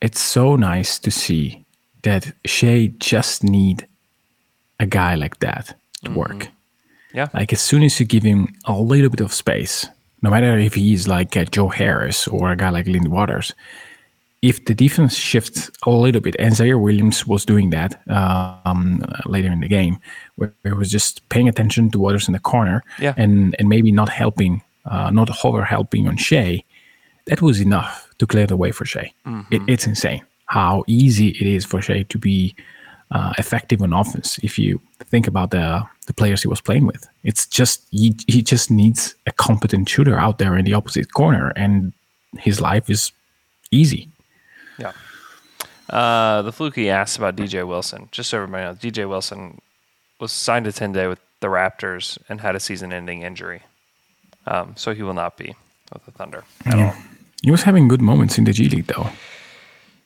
it's 0.00 0.20
so 0.20 0.56
nice 0.56 0.98
to 1.00 1.10
see 1.10 1.64
that 2.02 2.32
Shai 2.44 2.92
just 2.98 3.44
need 3.44 3.86
a 4.80 4.86
guy 4.86 5.14
like 5.14 5.40
that 5.40 5.74
to 6.04 6.10
work. 6.12 6.30
Mm-hmm. 6.30 7.16
Yeah. 7.16 7.28
Like 7.34 7.52
as 7.52 7.60
soon 7.60 7.82
as 7.82 7.98
you 7.98 8.06
give 8.06 8.22
him 8.22 8.54
a 8.64 8.72
little 8.72 9.10
bit 9.10 9.20
of 9.20 9.32
space, 9.32 9.86
no 10.22 10.30
matter 10.30 10.58
if 10.58 10.74
he's 10.74 11.06
like 11.08 11.36
uh, 11.36 11.44
Joe 11.44 11.68
Harris 11.68 12.26
or 12.28 12.50
a 12.52 12.56
guy 12.56 12.70
like 12.70 12.86
Lindy 12.86 13.08
Waters, 13.08 13.54
if 14.42 14.64
the 14.66 14.74
defense 14.74 15.16
shifts 15.16 15.70
a 15.84 15.90
little 15.90 16.20
bit, 16.20 16.36
and 16.38 16.54
Ziaire 16.54 16.80
Williams 16.80 17.26
was 17.26 17.44
doing 17.44 17.70
that 17.70 18.00
um, 18.08 19.02
later 19.26 19.50
in 19.50 19.60
the 19.60 19.68
game, 19.68 19.98
where 20.36 20.54
he 20.64 20.72
was 20.72 20.90
just 20.90 21.28
paying 21.28 21.48
attention 21.48 21.90
to 21.90 21.98
Waters 21.98 22.28
in 22.28 22.32
the 22.34 22.38
corner, 22.40 22.82
Yeah. 23.00 23.14
and 23.16 23.56
and 23.58 23.68
maybe 23.68 23.90
not 23.92 24.08
helping, 24.08 24.62
uh, 24.84 25.10
not 25.10 25.28
hover 25.28 25.64
helping 25.64 26.06
on 26.08 26.16
Shai, 26.16 26.62
that 27.26 27.42
was 27.42 27.60
enough 27.60 28.08
to 28.18 28.26
clear 28.26 28.46
the 28.46 28.56
way 28.56 28.70
for 28.72 28.84
Shai. 28.84 29.12
It, 29.50 29.62
it's 29.66 29.86
insane 29.86 30.22
how 30.46 30.82
easy 30.86 31.28
it 31.28 31.46
is 31.46 31.64
for 31.66 31.82
Shai 31.82 32.04
to 32.04 32.18
be 32.18 32.54
uh, 33.10 33.32
effective 33.38 33.82
on 33.82 33.92
offense. 33.92 34.38
If 34.42 34.58
you 34.58 34.80
think 35.04 35.26
about 35.26 35.50
the 35.50 35.84
the 36.06 36.14
players 36.14 36.42
he 36.42 36.48
was 36.48 36.60
playing 36.60 36.86
with, 36.86 37.06
it's 37.22 37.46
just 37.46 37.86
he, 37.90 38.16
he 38.26 38.42
just 38.42 38.70
needs 38.70 39.14
a 39.26 39.32
competent 39.32 39.88
shooter 39.88 40.18
out 40.18 40.38
there 40.38 40.56
in 40.56 40.64
the 40.64 40.74
opposite 40.74 41.12
corner, 41.12 41.52
and 41.56 41.92
his 42.38 42.60
life 42.60 42.88
is 42.90 43.12
easy. 43.70 44.08
Yeah. 44.78 44.92
Uh, 45.90 46.42
the 46.42 46.52
fluky 46.52 46.90
asked 46.90 47.16
about 47.16 47.36
DJ 47.36 47.66
Wilson. 47.66 48.08
Just 48.12 48.30
so 48.30 48.38
everybody 48.38 48.64
knows, 48.64 48.78
DJ 48.78 49.08
Wilson 49.08 49.60
was 50.20 50.32
signed 50.32 50.64
to 50.66 50.72
10 50.72 50.92
day 50.92 51.06
with 51.06 51.20
the 51.40 51.46
Raptors 51.46 52.18
and 52.28 52.40
had 52.40 52.54
a 52.54 52.60
season 52.60 52.92
ending 52.92 53.22
injury. 53.22 53.62
Um, 54.46 54.74
so 54.76 54.94
he 54.94 55.02
will 55.02 55.14
not 55.14 55.36
be 55.36 55.54
with 55.92 56.04
the 56.04 56.10
Thunder 56.10 56.44
at 56.66 56.78
all. 56.78 56.94
He 57.42 57.50
was 57.50 57.62
having 57.62 57.88
good 57.88 58.02
moments 58.02 58.38
in 58.38 58.44
the 58.44 58.52
G 58.52 58.68
League, 58.68 58.86
though. 58.86 59.08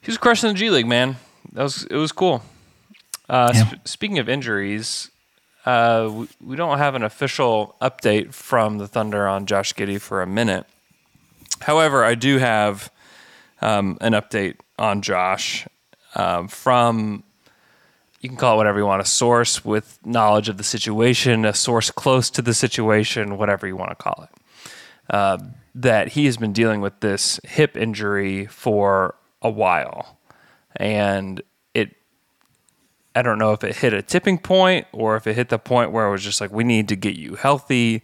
He 0.00 0.10
was 0.10 0.18
crushing 0.18 0.48
the 0.48 0.54
G 0.54 0.70
League, 0.70 0.86
man. 0.86 1.16
That 1.52 1.62
was 1.62 1.84
it 1.84 1.96
was 1.96 2.12
cool. 2.12 2.42
Uh, 3.32 3.50
Yeah. 3.54 3.64
sp- 3.64 3.80
speaking 3.88 4.18
of 4.18 4.28
injuries, 4.28 5.10
uh, 5.64 6.10
we, 6.12 6.28
we 6.44 6.54
don't 6.56 6.76
have 6.78 6.94
an 6.94 7.02
official 7.02 7.74
update 7.80 8.34
from 8.34 8.76
the 8.78 8.86
Thunder 8.86 9.26
on 9.26 9.46
Josh 9.46 9.72
Giddey 9.72 9.98
for 10.00 10.20
a 10.20 10.26
minute. 10.26 10.66
However, 11.62 12.04
I 12.04 12.14
do 12.14 12.36
have 12.38 12.90
um, 13.62 13.96
an 14.02 14.12
update 14.12 14.56
on 14.78 15.00
Josh 15.00 15.66
um, 16.14 16.46
from 16.48 17.22
you 18.20 18.28
can 18.28 18.36
call 18.38 18.54
it 18.54 18.56
whatever 18.58 18.78
you 18.78 18.86
want 18.86 19.02
a 19.02 19.06
source 19.06 19.64
with 19.64 19.98
knowledge 20.04 20.48
of 20.48 20.56
the 20.58 20.62
situation, 20.62 21.44
a 21.44 21.54
source 21.54 21.90
close 21.90 22.30
to 22.30 22.42
the 22.42 22.54
situation, 22.54 23.36
whatever 23.38 23.66
you 23.66 23.76
want 23.76 23.90
to 23.90 23.96
call 23.96 24.28
it. 24.28 24.40
Uh, 25.10 25.38
that 25.74 26.08
he 26.08 26.26
has 26.26 26.36
been 26.36 26.52
dealing 26.52 26.80
with 26.82 27.00
this 27.00 27.40
hip 27.44 27.76
injury 27.76 28.46
for 28.46 29.16
a 29.40 29.50
while. 29.50 30.18
And 30.76 31.42
I 33.14 33.22
don't 33.22 33.38
know 33.38 33.52
if 33.52 33.62
it 33.62 33.76
hit 33.76 33.92
a 33.92 34.02
tipping 34.02 34.38
point 34.38 34.86
or 34.92 35.16
if 35.16 35.26
it 35.26 35.34
hit 35.34 35.50
the 35.50 35.58
point 35.58 35.92
where 35.92 36.06
it 36.06 36.10
was 36.10 36.22
just 36.22 36.40
like, 36.40 36.50
we 36.50 36.64
need 36.64 36.88
to 36.88 36.96
get 36.96 37.14
you 37.14 37.34
healthy 37.34 38.02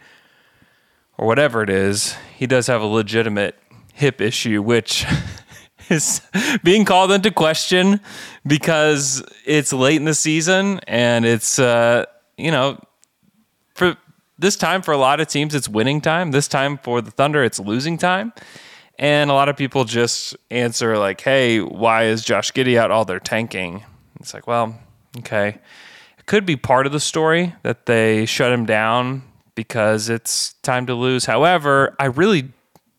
or 1.17 1.27
whatever 1.27 1.63
it 1.63 1.71
is. 1.71 2.15
He 2.37 2.47
does 2.47 2.67
have 2.67 2.83
a 2.83 2.87
legitimate 2.87 3.57
hip 3.95 4.21
issue, 4.21 4.61
which 4.63 5.07
is 5.89 6.21
being 6.63 6.85
called 6.85 7.11
into 7.11 7.31
question 7.31 8.01
because 8.47 9.23
it's 9.47 9.73
late 9.73 9.97
in 9.97 10.05
the 10.05 10.15
season 10.15 10.81
and 10.87 11.25
it's, 11.25 11.59
uh, 11.59 12.05
you 12.37 12.51
know, 12.51 12.79
for 13.75 13.97
this 14.39 14.57
time 14.57 14.83
for 14.83 14.93
a 14.93 14.99
lot 14.99 15.21
of 15.21 15.29
teams 15.29 15.55
it's 15.55 15.69
winning 15.69 16.01
time. 16.01 16.33
This 16.33 16.49
time 16.49 16.79
for 16.79 17.01
the 17.01 17.11
Thunder 17.11 17.43
it's 17.43 17.59
losing 17.59 17.97
time. 17.97 18.33
And 18.99 19.31
a 19.31 19.35
lot 19.35 19.49
of 19.49 19.57
people 19.57 19.85
just 19.85 20.37
answer 20.51 20.99
like, 20.99 21.21
"Hey, 21.21 21.61
why 21.61 22.07
is 22.07 22.25
Josh 22.25 22.53
Giddey 22.53 22.77
out? 22.77 22.91
All 22.91 23.05
they're 23.05 23.21
tanking." 23.21 23.85
It's 24.19 24.35
like, 24.35 24.49
well, 24.49 24.77
okay, 25.19 25.59
it 26.19 26.27
could 26.27 26.45
be 26.47 26.57
part 26.57 26.87
of 26.87 26.93
the 26.93 27.01
story 27.01 27.55
that 27.63 27.87
they 27.87 28.27
shut 28.27 28.53
him 28.53 28.67
down 28.67 29.23
because 29.55 30.09
it's 30.09 30.55
time 30.63 30.87
to 30.87 30.95
lose. 30.95 31.25
However, 31.27 31.95
I 31.99 32.07
really, 32.07 32.51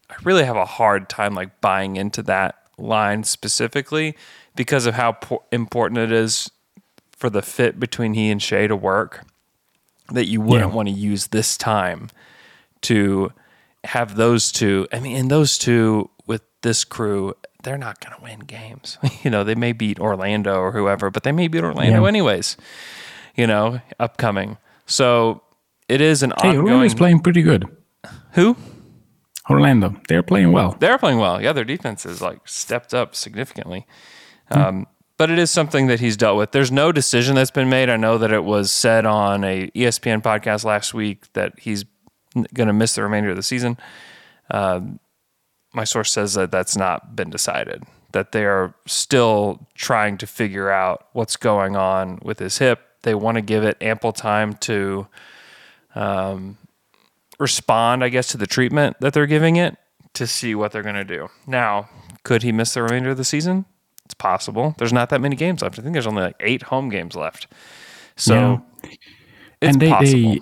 I 0.10 0.16
really 0.24 0.44
have 0.46 0.58
a 0.58 0.66
hard 0.66 1.10
time 1.10 1.34
like 1.36 1.62
buying 1.62 1.96
into 1.96 2.22
that 2.24 2.56
line 2.78 3.24
specifically 3.24 4.16
because 4.56 4.86
of 4.86 4.96
how 4.96 5.14
po- 5.14 5.44
important 5.52 6.00
it 6.00 6.12
is 6.12 6.50
for 7.12 7.30
the 7.30 7.42
fit 7.42 7.80
between 7.80 8.14
he 8.14 8.30
and 8.30 8.42
Shai 8.42 8.68
to 8.68 8.76
work 8.76 9.26
that 10.12 10.26
you 10.28 10.42
wouldn't 10.42 10.72
Yeah. 10.72 10.76
want 10.76 10.88
to 10.90 10.94
use 10.94 11.28
this 11.28 11.56
time 11.58 12.10
to 12.82 13.32
have 13.86 14.16
those 14.16 14.52
two. 14.52 14.88
I 14.92 15.00
mean, 15.00 15.16
and 15.16 15.30
those 15.32 15.58
two 15.58 16.10
with 16.26 16.42
this 16.62 16.84
crew, 16.84 17.36
they're 17.64 17.78
not 17.78 18.00
going 18.00 18.16
to 18.16 18.24
win 18.24 18.40
games. 18.40 18.98
you 19.24 19.30
know, 19.30 19.44
they 19.44 19.56
may 19.56 19.72
beat 19.74 20.00
Orlando 20.00 20.56
or 20.60 20.72
whoever, 20.72 21.10
but 21.10 21.24
they 21.24 21.32
may 21.32 21.48
beat 21.48 21.64
Orlando 21.64 22.02
Yeah. 22.04 22.08
anyways. 22.08 22.58
You 23.36 23.48
know, 23.48 23.82
upcoming. 24.00 24.58
So 24.86 25.42
it 25.88 26.02
is 26.02 26.24
an 26.24 26.32
Hey, 26.42 26.50
ongoing. 26.50 26.68
Orlando's 26.68 26.96
playing 26.96 27.20
pretty 27.22 27.42
good. 27.42 27.66
Who? 28.34 28.56
Orlando, 29.50 29.96
they're 30.08 30.24
playing 30.24 30.52
well. 30.52 30.76
They're 30.80 30.98
playing 31.00 31.18
well. 31.18 31.42
Yeah, 31.42 31.54
their 31.54 31.64
defense 31.64 32.04
has 32.04 32.22
like 32.22 32.48
stepped 32.48 32.94
up 32.94 33.16
significantly. 33.16 33.88
Um, 34.52 34.86
but 35.18 35.30
it 35.32 35.40
is 35.40 35.50
something 35.52 35.88
that 35.88 36.00
he's 36.00 36.16
dealt 36.16 36.38
with. 36.38 36.52
There's 36.52 36.72
no 36.72 36.92
decision 36.92 37.36
that's 37.36 37.52
been 37.52 37.70
made. 37.70 37.90
I 37.90 37.98
know 37.98 38.18
that 38.20 38.32
it 38.32 38.44
was 38.44 38.72
said 38.72 39.06
on 39.06 39.44
a 39.44 39.68
ESPN 39.76 40.22
podcast 40.22 40.64
last 40.66 40.94
week 40.94 41.32
that 41.34 41.54
he's 41.60 41.84
going 42.54 42.68
to 42.68 42.74
miss 42.74 42.96
the 42.96 43.04
remainder 43.04 43.32
of 43.32 43.36
the 43.36 43.44
season. 43.44 43.78
Um, 44.52 45.00
my 45.74 45.84
source 45.84 46.12
says 46.12 46.34
that 46.34 46.52
that's 46.52 46.76
not 46.76 47.16
been 47.16 47.30
decided. 47.30 47.84
That 48.12 48.32
they 48.32 48.46
are 48.46 48.74
still 48.88 49.68
trying 49.76 50.18
to 50.18 50.28
figure 50.28 50.72
out 50.72 51.08
what's 51.14 51.36
going 51.36 51.76
on 51.76 52.20
with 52.24 52.40
his 52.40 52.58
hip. 52.58 52.82
They 53.04 53.14
want 53.14 53.36
to 53.36 53.42
give 53.42 53.64
it 53.64 53.78
ample 53.82 54.12
time 54.12 54.56
to 54.56 55.08
um, 55.96 56.58
respond, 57.40 58.04
I 58.04 58.10
guess, 58.10 58.28
to 58.30 58.38
the 58.38 58.48
treatment 58.48 58.98
that 59.00 59.14
they're 59.14 59.28
giving 59.28 59.56
it 59.58 59.78
to 60.14 60.26
see 60.26 60.56
what 60.56 60.72
they're 60.72 60.84
going 60.84 60.96
to 60.96 61.06
do. 61.06 61.30
Now, 61.46 61.90
could 62.24 62.44
he 62.44 62.52
miss 62.52 62.74
the 62.74 62.84
remainder 62.84 63.12
of 63.12 63.18
the 63.18 63.24
season? 63.24 63.66
It's 64.06 64.16
possible. 64.16 64.76
There's 64.80 64.92
not 64.92 65.10
that 65.10 65.22
many 65.22 65.36
games 65.36 65.62
left. 65.62 65.78
I 65.78 65.84
think 65.84 65.94
there's 65.94 66.08
only 66.08 66.24
like 66.24 66.36
eight 66.40 66.64
home 66.64 66.90
games 66.90 67.16
left. 67.16 67.48
So 68.16 68.64
it's 68.82 68.98
and 69.62 69.82
they, 69.82 69.90
possible. 69.90 70.32
they 70.32 70.42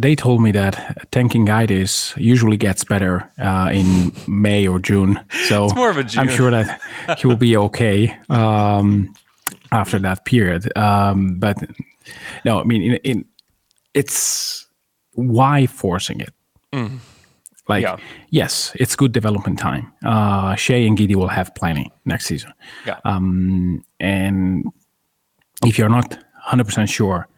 they 0.00 0.14
told 0.14 0.40
me 0.42 0.52
that 0.52 1.08
tankingitis 1.10 2.16
usually 2.16 2.56
gets 2.56 2.84
better 2.84 3.30
uh, 3.38 3.70
in 3.72 4.12
May 4.26 4.66
or 4.68 4.78
June. 4.78 5.20
So 5.48 5.64
It's 5.66 5.74
more 5.74 5.90
of 5.90 5.96
a 5.98 6.04
I'm 6.20 6.28
sure 6.28 6.50
that 6.50 6.80
he 7.18 7.26
will 7.26 7.36
be 7.36 7.56
okay 7.56 8.16
um, 8.30 9.12
after 9.72 9.98
that 10.00 10.24
period. 10.24 10.70
Um, 10.76 11.38
but 11.38 11.56
no, 12.44 12.60
I 12.60 12.64
mean, 12.64 12.82
in, 12.82 12.94
in, 13.04 13.24
it's 13.94 14.66
why 15.12 15.66
forcing 15.66 16.20
it. 16.20 16.32
Like, 16.72 16.80
Mm. 16.80 17.82
Yeah. 17.82 17.96
yes, 18.30 18.72
it's 18.76 18.96
good 18.96 19.12
development 19.12 19.58
time. 19.58 19.92
Uh, 20.04 20.54
Shai 20.54 20.86
and 20.86 20.96
Giddey 20.96 21.16
will 21.16 21.28
have 21.28 21.54
plenty 21.54 21.90
next 22.04 22.24
season. 22.26 22.52
yeah. 22.86 22.98
Um, 23.04 23.84
and 24.00 24.64
if 25.66 25.76
you're 25.78 25.90
not 25.90 26.18
100% 26.48 26.88
sure 26.88 27.28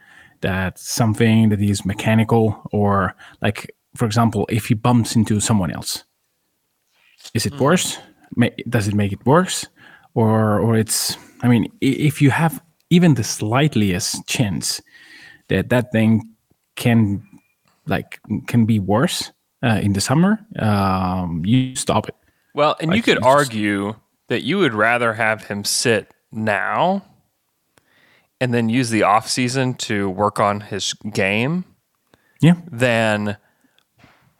that 0.40 0.78
something 0.78 1.48
that 1.50 1.60
is 1.60 1.84
mechanical 1.84 2.62
or 2.72 3.14
like 3.42 3.70
for 3.96 4.04
example 4.06 4.46
if 4.48 4.66
he 4.66 4.74
bumps 4.74 5.16
into 5.16 5.40
someone 5.40 5.70
else 5.70 6.04
is 7.34 7.44
it 7.46 7.58
worse? 7.60 7.98
Ma- 8.36 8.48
does 8.68 8.88
it 8.88 8.94
make 8.94 9.12
it 9.12 9.24
worse? 9.26 9.66
Or 10.14 10.58
or 10.58 10.76
it's 10.76 11.16
i 11.42 11.48
mean 11.48 11.66
if 11.80 12.20
you 12.22 12.30
have 12.30 12.60
even 12.90 13.14
the 13.14 13.24
slightest 13.24 14.26
chance 14.26 14.80
that 15.48 15.68
that 15.68 15.92
thing 15.92 16.22
can 16.76 17.22
like 17.86 18.18
can 18.46 18.64
be 18.66 18.78
worse 18.78 19.32
uh, 19.62 19.78
in 19.82 19.92
the 19.92 20.00
summer 20.00 20.38
um, 20.58 21.42
you 21.44 21.76
stop 21.76 22.08
it. 22.08 22.14
Well, 22.54 22.74
and 22.80 22.90
you 22.90 22.96
Like, 22.96 23.04
could 23.04 23.18
he's 23.18 23.24
just- 23.26 23.36
argue 23.52 23.94
that 24.28 24.42
you 24.42 24.58
would 24.58 24.74
rather 24.74 25.12
have 25.14 25.44
him 25.44 25.64
sit 25.64 26.12
now 26.32 27.02
and 28.40 28.54
then 28.54 28.68
use 28.68 28.90
the 28.90 29.02
off 29.02 29.28
season 29.28 29.74
to 29.74 30.08
work 30.08 30.40
on 30.40 30.60
his 30.62 30.94
game 31.12 31.64
yeah 32.40 32.54
than 32.70 33.36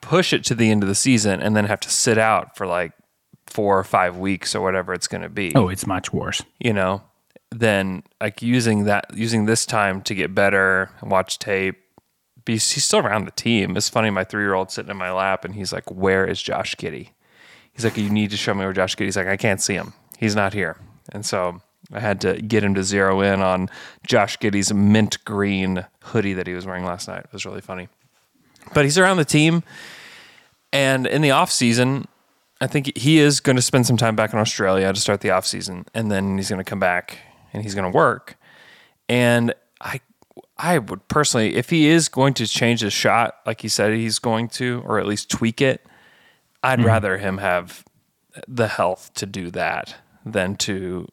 push 0.01 0.33
it 0.33 0.43
to 0.45 0.55
the 0.55 0.71
end 0.71 0.83
of 0.83 0.89
the 0.89 0.95
season 0.95 1.41
and 1.41 1.55
then 1.55 1.67
have 1.67 1.81
to 1.81 1.91
sit 1.91 2.17
out 2.19 2.57
for 2.57 2.67
like 2.67 2.93
four 3.47 3.79
or 3.79 3.85
five 3.85 4.17
weeks 4.17 4.55
or 4.55 4.61
whatever 4.63 4.95
it's 4.95 5.09
going 5.09 5.23
to 5.23 5.29
be. 5.29 5.53
oh 5.55 5.69
it's 5.69 5.87
much 5.87 6.13
worse 6.13 6.43
You 6.59 6.73
know, 6.73 7.03
than 7.51 8.03
like 8.21 8.43
using 8.43 8.85
that 8.85 9.07
using 9.15 9.47
this 9.47 9.67
time 9.67 10.03
to 10.03 10.15
get 10.15 10.35
better 10.35 10.91
watch 11.03 11.39
tape. 11.39 11.77
Be 12.45 12.53
he's 12.55 12.85
still 12.85 13.01
around 13.01 13.27
the 13.27 13.33
team. 13.33 13.77
It's 13.77 13.89
funny. 13.91 14.09
My 14.09 14.25
three 14.25 14.45
year 14.45 14.55
old 14.55 14.71
sitting 14.71 14.91
in 14.91 14.97
my 14.97 15.13
lap 15.13 15.45
and 15.45 15.55
he's 15.55 15.73
like, 15.73 15.91
"Where 15.91 16.25
is 16.25 16.41
Josh 16.41 16.75
Giddey?" 16.77 17.11
He's 17.73 17.85
like, 17.85 17.99
"You 17.99 18.09
need 18.09 18.31
to 18.31 18.37
show 18.39 18.55
me 18.55 18.65
where 18.65 18.73
Josh 18.73 18.97
Giddey." 18.97 19.07
He's 19.07 19.17
like, 19.17 19.27
"I 19.27 19.37
can't 19.37 19.61
see 19.61 19.75
him. 19.75 19.93
He's 20.17 20.35
not 20.35 20.55
here." 20.55 20.77
And 21.13 21.27
so 21.27 21.61
I 21.93 22.01
had 22.01 22.21
to 22.23 22.41
get 22.41 22.63
him 22.63 22.75
to 22.75 22.85
zero 22.85 23.21
in 23.21 23.41
on 23.41 23.69
Josh 24.07 24.39
Giddey's 24.39 24.73
mint 24.73 25.25
green 25.25 25.87
hoodie 26.03 26.35
that 26.35 26.47
he 26.47 26.55
was 26.55 26.67
wearing 26.67 26.85
last 26.85 27.09
night. 27.09 27.25
It 27.25 27.33
was 27.33 27.45
really 27.45 27.61
funny. 27.61 27.89
But 28.75 28.85
he's 28.85 28.99
around 28.99 29.17
the 29.17 29.25
team, 29.25 29.63
and 30.73 31.07
in 31.07 31.23
the 31.23 31.33
off 31.33 31.51
season, 31.51 32.07
I 32.61 32.67
think 32.67 32.97
he 32.97 33.19
is 33.19 33.41
going 33.41 33.57
to 33.57 33.63
spend 33.63 33.87
some 33.87 33.97
time 33.97 34.15
back 34.15 34.33
in 34.33 34.39
Australia 34.39 34.93
to 34.93 35.01
start 35.01 35.23
the 35.23 35.31
off 35.31 35.47
season, 35.47 35.87
and 35.95 36.11
then 36.11 36.37
he's 36.37 36.51
going 36.51 36.63
to 36.63 36.69
come 36.69 36.81
back 36.81 37.19
and 37.53 37.63
he's 37.63 37.75
going 37.75 37.91
to 37.91 37.97
work. 37.97 38.39
And 39.09 39.55
I, 39.81 40.01
I 40.57 40.79
would 40.79 41.09
personally, 41.09 41.57
if 41.57 41.71
he 41.71 41.89
is 41.89 42.09
going 42.09 42.35
to 42.35 42.47
change 42.47 42.83
his 42.83 42.93
shot, 42.93 43.37
like 43.47 43.63
he 43.63 43.69
said 43.69 43.95
he's 43.95 44.19
going 44.19 44.49
to, 44.49 44.83
or 44.85 45.01
at 45.01 45.07
least 45.07 45.31
tweak 45.31 45.61
it, 45.61 45.85
I'd 46.63 46.79
mm-hmm. 46.79 46.87
rather 46.87 47.19
him 47.19 47.39
have 47.39 47.85
the 48.47 48.69
health 48.69 49.11
to 49.15 49.27
do 49.27 49.51
that 49.51 49.97
than 50.25 50.55
to, 50.57 51.09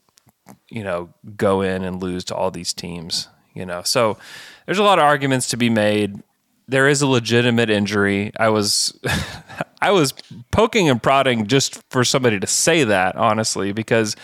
you 0.69 0.83
know, 0.83 1.09
go 1.35 1.61
in 1.61 1.83
and 1.83 2.01
lose 2.01 2.23
to 2.25 2.35
all 2.35 2.51
these 2.51 2.73
teams. 2.73 3.27
You 3.53 3.65
know, 3.65 3.81
so 3.81 4.17
there's 4.65 4.77
a 4.77 4.83
lot 4.83 4.99
of 4.99 5.05
arguments 5.05 5.47
to 5.49 5.57
be 5.57 5.69
made. 5.69 6.21
There 6.67 6.87
is 6.87 7.01
a 7.01 7.07
legitimate 7.07 7.69
injury. 7.69 8.31
I 8.39 8.49
was, 8.49 8.99
I 9.81 9.91
was 9.91 10.13
poking 10.51 10.89
and 10.89 11.01
prodding 11.01 11.47
just 11.47 11.81
for 11.89 12.03
somebody 12.03 12.39
to 12.39 12.47
say 12.47 12.83
that, 12.83 13.15
honestly, 13.15 13.71
because 13.71 14.15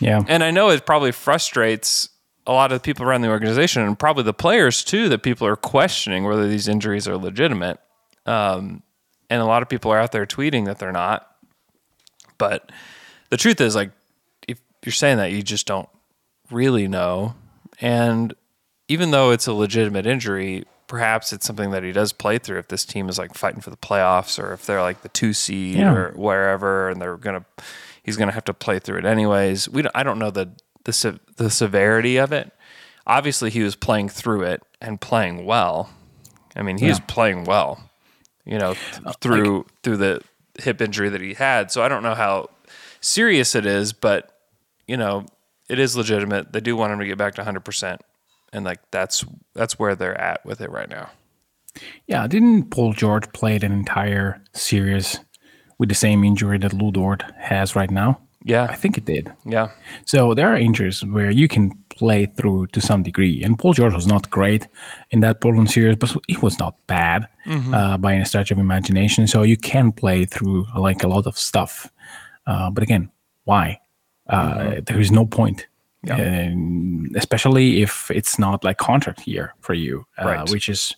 yeah 0.00 0.22
and 0.28 0.44
I 0.44 0.52
know 0.52 0.70
it 0.70 0.86
probably 0.86 1.10
frustrates 1.10 2.08
a 2.46 2.52
lot 2.52 2.72
of 2.72 2.78
the 2.78 2.82
people 2.82 3.04
around 3.04 3.20
the 3.20 3.28
organization 3.28 3.82
and 3.82 3.98
probably 3.98 4.22
the 4.22 4.32
players 4.32 4.82
too 4.82 5.08
that 5.10 5.22
people 5.22 5.46
are 5.46 5.56
questioning 5.56 6.24
whether 6.24 6.48
these 6.48 6.66
injuries 6.66 7.06
are 7.06 7.16
legitimate. 7.16 7.78
Um, 8.24 8.82
and 9.28 9.42
a 9.42 9.44
lot 9.44 9.62
of 9.62 9.68
people 9.68 9.92
are 9.92 9.98
out 9.98 10.12
there 10.12 10.24
tweeting 10.24 10.64
that 10.64 10.78
they're 10.78 10.92
not. 10.92 11.28
But 12.38 12.72
the 13.28 13.36
truth 13.36 13.60
is, 13.60 13.74
like, 13.74 13.90
you're 14.84 14.92
saying 14.92 15.18
that, 15.18 15.32
you 15.32 15.42
just 15.42 15.66
don't 15.66 15.88
really 16.50 16.88
know. 16.88 17.34
And 17.80 18.34
even 18.88 19.10
though 19.10 19.30
it's 19.30 19.46
a 19.46 19.52
legitimate 19.52 20.06
injury, 20.06 20.64
perhaps 20.86 21.32
it's 21.32 21.46
something 21.46 21.70
that 21.72 21.82
he 21.82 21.92
does 21.92 22.12
play 22.12 22.38
through 22.38 22.58
if 22.58 22.68
this 22.68 22.84
team 22.84 23.08
is 23.08 23.18
like 23.18 23.34
fighting 23.34 23.60
for 23.60 23.70
the 23.70 23.76
playoffs 23.76 24.42
or 24.42 24.52
if 24.52 24.64
they're 24.64 24.80
like 24.82 25.02
the 25.02 25.08
two 25.10 25.32
seed 25.32 25.76
Yeah. 25.76 25.92
or 25.92 26.12
wherever 26.12 26.88
and 26.88 27.00
they're 27.00 27.16
gonna 27.18 27.44
he's 28.02 28.16
gonna 28.16 28.32
have 28.32 28.44
to 28.44 28.54
play 28.54 28.78
through 28.78 28.98
it 28.98 29.04
anyways. 29.04 29.68
We 29.68 29.82
don't, 29.82 29.94
I 29.94 30.02
don't 30.02 30.18
know 30.18 30.30
the 30.30 30.50
the 30.84 30.92
se- 30.94 31.18
the 31.36 31.50
severity 31.50 32.16
of 32.16 32.32
it. 32.32 32.52
Obviously, 33.06 33.50
he 33.50 33.62
was 33.62 33.76
playing 33.76 34.08
through 34.08 34.42
it 34.44 34.62
and 34.80 35.00
playing 35.00 35.44
well. 35.44 35.90
I 36.56 36.62
mean, 36.62 36.78
he's 36.78 36.88
was 36.92 37.00
playing 37.00 37.44
well, 37.44 37.90
you 38.46 38.58
know, 38.58 38.74
th- 38.74 39.16
through 39.20 39.66
through 39.82 39.98
the 39.98 40.22
hip 40.58 40.80
injury 40.80 41.10
that 41.10 41.20
he 41.20 41.34
had. 41.34 41.70
So 41.70 41.82
I 41.82 41.88
don't 41.88 42.02
know 42.02 42.14
how 42.14 42.48
serious 43.02 43.54
it 43.54 43.66
is, 43.66 43.92
but 43.92 44.37
you 44.88 44.96
know, 44.96 45.26
it 45.68 45.78
is 45.78 45.96
legitimate. 45.96 46.52
They 46.52 46.60
do 46.60 46.74
want 46.74 46.92
him 46.92 46.98
to 46.98 47.06
get 47.06 47.18
back 47.18 47.34
to 47.36 47.44
100%. 47.44 47.98
And 48.52 48.64
like 48.64 48.80
that's 48.90 49.24
that's 49.54 49.78
where 49.78 49.94
they're 49.94 50.18
at 50.18 50.44
with 50.44 50.60
it 50.60 50.70
right 50.70 50.88
now. 50.88 51.10
Yeah, 52.06 52.26
didn't 52.26 52.70
Paul 52.70 52.94
George 52.94 53.30
play 53.32 53.56
an 53.56 53.72
entire 53.72 54.42
series 54.54 55.20
with 55.78 55.90
the 55.90 55.94
same 55.94 56.24
injury 56.24 56.58
that 56.58 56.72
Lu 56.72 56.90
Dort 56.90 57.22
has 57.38 57.76
right 57.76 57.90
now? 57.90 58.20
Yeah. 58.44 58.64
I 58.70 58.74
think 58.76 58.96
it 58.96 59.04
did. 59.04 59.30
Yeah. 59.44 59.70
So 60.06 60.32
there 60.32 60.48
are 60.48 60.56
injuries 60.56 61.04
where 61.04 61.30
you 61.30 61.48
can 61.48 61.72
play 61.90 62.26
through 62.26 62.68
to 62.68 62.80
some 62.80 63.02
degree. 63.02 63.42
And 63.42 63.58
Paul 63.58 63.74
George 63.74 63.92
was 63.92 64.06
not 64.06 64.30
great 64.30 64.66
in 65.10 65.20
that 65.20 65.40
Portland 65.40 65.70
series, 65.70 65.96
but 65.96 66.16
it 66.28 66.42
was 66.42 66.58
not 66.58 66.74
bad 66.86 67.28
uh, 67.46 67.98
by 67.98 68.14
any 68.14 68.24
stretch 68.24 68.50
of 68.50 68.58
imagination. 68.58 69.26
So 69.26 69.42
you 69.42 69.56
can 69.56 69.92
play 69.92 70.24
through 70.24 70.66
like 70.76 71.02
a 71.02 71.08
lot 71.08 71.26
of 71.26 71.36
stuff. 71.36 71.92
Uh, 72.46 72.70
but 72.70 72.82
again, 72.82 73.10
why? 73.44 73.80
Uh, 74.28 74.80
There 74.84 75.00
is 75.00 75.10
no 75.10 75.26
point. 75.26 75.66
And 76.08 77.14
especially 77.16 77.82
if 77.82 78.10
it's 78.10 78.38
not 78.38 78.64
like 78.64 78.78
contract 78.78 79.26
year 79.26 79.54
for 79.60 79.74
you, 79.74 80.06
uh, 80.22 80.26
Right. 80.26 80.50
which 80.50 80.68
is 80.68 80.94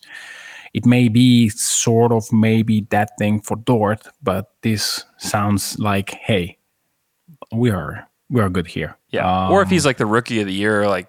it 0.74 0.86
may 0.86 1.08
be 1.08 1.48
sort 1.48 2.12
of 2.12 2.32
maybe 2.32 2.86
that 2.90 3.10
thing 3.18 3.40
for 3.40 3.56
Dort, 3.56 4.06
but 4.22 4.50
this 4.62 5.04
sounds 5.18 5.78
like, 5.78 6.10
hey, 6.10 6.58
we 7.52 7.70
are 7.70 8.06
we 8.28 8.40
are 8.40 8.48
good 8.50 8.66
here. 8.68 8.96
Yeah. 9.10 9.48
or 9.48 9.62
if 9.62 9.70
he's 9.70 9.84
like 9.86 9.96
the 9.96 10.06
rookie 10.06 10.40
of 10.40 10.46
the 10.46 10.52
year, 10.52 10.86
like 10.88 11.08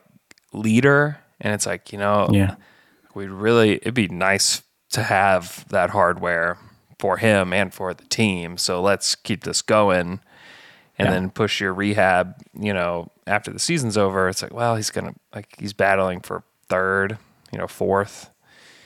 leader, 0.54 1.18
and 1.40 1.54
it's 1.54 1.68
like, 1.68 1.92
you 1.94 2.00
know, 2.00 2.28
Yeah. 2.32 2.56
we 3.14 3.28
really 3.28 3.74
it'd 3.76 3.94
be 3.94 4.08
nice 4.08 4.64
to 4.92 5.04
have 5.04 5.66
that 5.70 5.90
hardware 5.92 6.58
for 6.98 7.18
him 7.18 7.54
and 7.54 7.74
for 7.74 7.94
the 7.94 8.06
team. 8.06 8.58
So 8.58 8.82
let's 8.82 9.16
keep 9.16 9.44
this 9.44 9.62
going 9.62 10.20
and 11.02 11.08
Yeah. 11.08 11.14
then 11.14 11.30
push 11.32 11.60
your 11.60 11.74
rehab, 11.74 12.36
you 12.54 12.74
know, 12.74 13.10
after 13.26 13.52
the 13.52 13.60
season's 13.60 13.98
over. 13.98 14.30
It's 14.30 14.42
like, 14.42 14.54
well, 14.54 14.76
he's 14.76 14.92
gonna 14.92 15.14
like 15.34 15.56
he's 15.58 15.74
battling 15.74 16.20
for 16.22 16.44
third, 16.70 17.18
you 17.52 17.58
know, 17.58 17.68
fourth. 17.68 18.30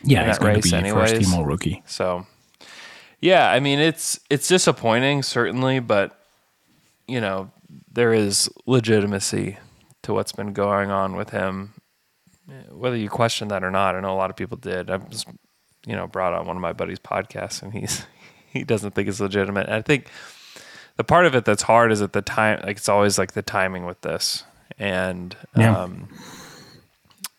Yeah, 0.03 0.27
he's 0.27 0.37
going 0.37 0.61
to 0.61 0.81
be 0.81 0.89
first 0.91 1.15
team 1.15 1.33
all 1.33 1.45
rookie. 1.45 1.81
So 1.87 2.25
yeah, 3.21 3.49
I 3.49 3.59
mean 3.59 3.79
it's 3.79 4.19
it's 4.29 4.47
disappointing 4.47 5.23
certainly, 5.23 5.79
but 5.79 6.17
you 7.07 7.19
know, 7.19 7.51
there 7.91 8.13
is 8.13 8.49
legitimacy 8.65 9.57
to 10.03 10.13
what's 10.13 10.31
been 10.31 10.53
going 10.53 10.91
on 10.91 11.15
with 11.15 11.31
him. 11.31 11.73
Whether 12.69 12.97
you 12.97 13.09
question 13.09 13.47
that 13.47 13.63
or 13.63 13.71
not, 13.71 13.95
I 13.95 13.99
know 13.99 14.13
a 14.13 14.15
lot 14.17 14.29
of 14.29 14.35
people 14.35 14.57
did. 14.57 14.89
I 14.91 14.97
was 14.97 15.25
you 15.87 15.95
know, 15.95 16.07
brought 16.07 16.33
on 16.33 16.45
one 16.47 16.55
of 16.55 16.61
my 16.61 16.73
buddies' 16.73 16.99
podcasts 16.99 17.61
and 17.61 17.73
he's 17.73 18.05
he 18.51 18.63
doesn't 18.63 18.91
think 18.95 19.07
it's 19.07 19.19
legitimate. 19.19 19.65
And 19.67 19.75
I 19.75 19.81
think 19.81 20.07
the 20.97 21.03
part 21.03 21.25
of 21.25 21.35
it 21.35 21.45
that's 21.45 21.63
hard 21.63 21.91
is 21.91 22.01
at 22.01 22.13
the 22.13 22.21
time 22.21 22.59
like 22.63 22.77
it's 22.77 22.89
always 22.89 23.17
like 23.17 23.33
the 23.33 23.41
timing 23.41 23.85
with 23.85 24.01
this. 24.01 24.43
And 24.77 25.35
Yeah. 25.57 25.77
um 25.77 26.07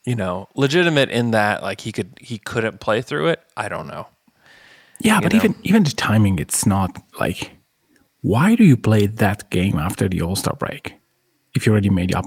you 0.04 0.14
know, 0.14 0.48
legitimate 0.54 1.10
in 1.10 1.32
that 1.32 1.62
like 1.62 1.80
he 1.80 1.92
could 1.92 2.10
he 2.20 2.38
couldn't 2.38 2.80
play 2.80 3.02
through 3.02 3.28
it. 3.28 3.40
I 3.56 3.68
don't 3.68 3.86
know. 3.88 4.06
Yeah, 5.00 5.20
but 5.20 5.32
know? 5.32 5.36
even 5.38 5.54
even 5.62 5.82
the 5.84 5.90
timing, 5.90 6.38
it's 6.38 6.64
not 6.66 7.02
like 7.20 7.50
why 8.22 8.54
do 8.54 8.64
you 8.64 8.76
play 8.76 9.06
that 9.06 9.50
game 9.50 9.78
after 9.78 10.08
the 10.08 10.22
All 10.22 10.36
Star 10.36 10.54
break 10.54 10.94
if 11.54 11.66
you 11.66 11.72
already 11.72 11.90
made 11.90 12.14
up 12.14 12.26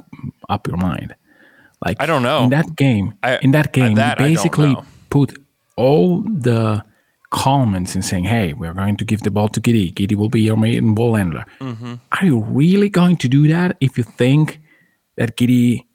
up 0.50 0.68
your 0.68 0.78
mind? 0.78 1.15
Like 1.86 2.02
I 2.02 2.06
don't 2.06 2.24
know. 2.24 2.44
In 2.44 2.50
that 2.50 2.76
game, 2.76 3.13
I- 3.24 3.38
in 3.42 3.52
that 3.52 3.72
game, 3.72 3.96
that 3.96 4.20
you 4.20 4.26
basically 4.26 4.76
put 5.10 5.38
all 5.78 6.22
the 6.22 6.84
comments 7.32 7.96
and 7.96 8.04
saying, 8.04 8.24
"Hey, 8.26 8.54
we're 8.54 8.74
going 8.74 8.98
to 8.98 9.06
give 9.06 9.22
the 9.22 9.32
ball 9.32 9.50
to 9.50 9.62
Giddey. 9.62 9.94
Giddey 9.94 10.15
will 10.15 10.30
be 10.30 10.42
your 10.42 10.58
main 10.58 10.94
ball 10.96 11.15
handler." 11.15 11.46
Mm-hmm. 11.60 11.96
Are 12.12 12.26
you 12.26 12.39
really 12.42 12.89
going 12.89 13.18
to 13.18 13.28
do 13.28 13.48
that 13.48 13.78
if 13.80 13.98
you 13.98 14.04
think 14.04 14.60
that 15.15 15.38
Giddey 15.38 15.86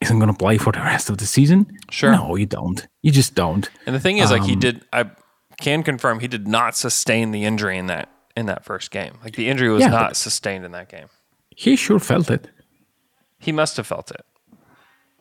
isn't 0.00 0.18
going 0.18 0.30
to 0.32 0.36
play 0.38 0.58
for 0.58 0.72
the 0.72 0.80
rest 0.80 1.08
of 1.10 1.18
the 1.18 1.26
season? 1.26 1.66
Sure. 1.90 2.12
No, 2.12 2.36
you 2.36 2.46
don't. 2.46 2.86
You 3.02 3.12
just 3.12 3.34
don't. 3.34 3.68
And 3.86 3.94
the 3.94 4.00
thing 4.00 4.18
is, 4.18 4.30
like 4.30 4.42
he 4.44 4.52
Um, 4.54 4.58
did, 4.60 4.84
I 4.92 5.10
can 5.60 5.82
confirm 5.82 6.20
he 6.20 6.28
did 6.28 6.46
not 6.48 6.76
sustain 6.76 7.30
the 7.30 7.44
injury 7.44 7.78
in 7.78 7.86
that 7.86 8.08
in 8.36 8.46
that 8.46 8.64
first 8.64 8.90
game. 8.90 9.18
Like 9.24 9.36
the 9.36 9.48
injury 9.48 9.70
was 9.70 9.80
Yeah, 9.80 9.88
not 9.88 10.16
sustained 10.16 10.64
in 10.64 10.72
that 10.72 10.88
game. 10.90 11.06
He 11.56 11.76
sure 11.76 11.98
felt 11.98 12.30
it. 12.30 12.48
He 13.38 13.52
must 13.52 13.76
have 13.78 13.86
felt 13.86 14.10
it. 14.10 14.24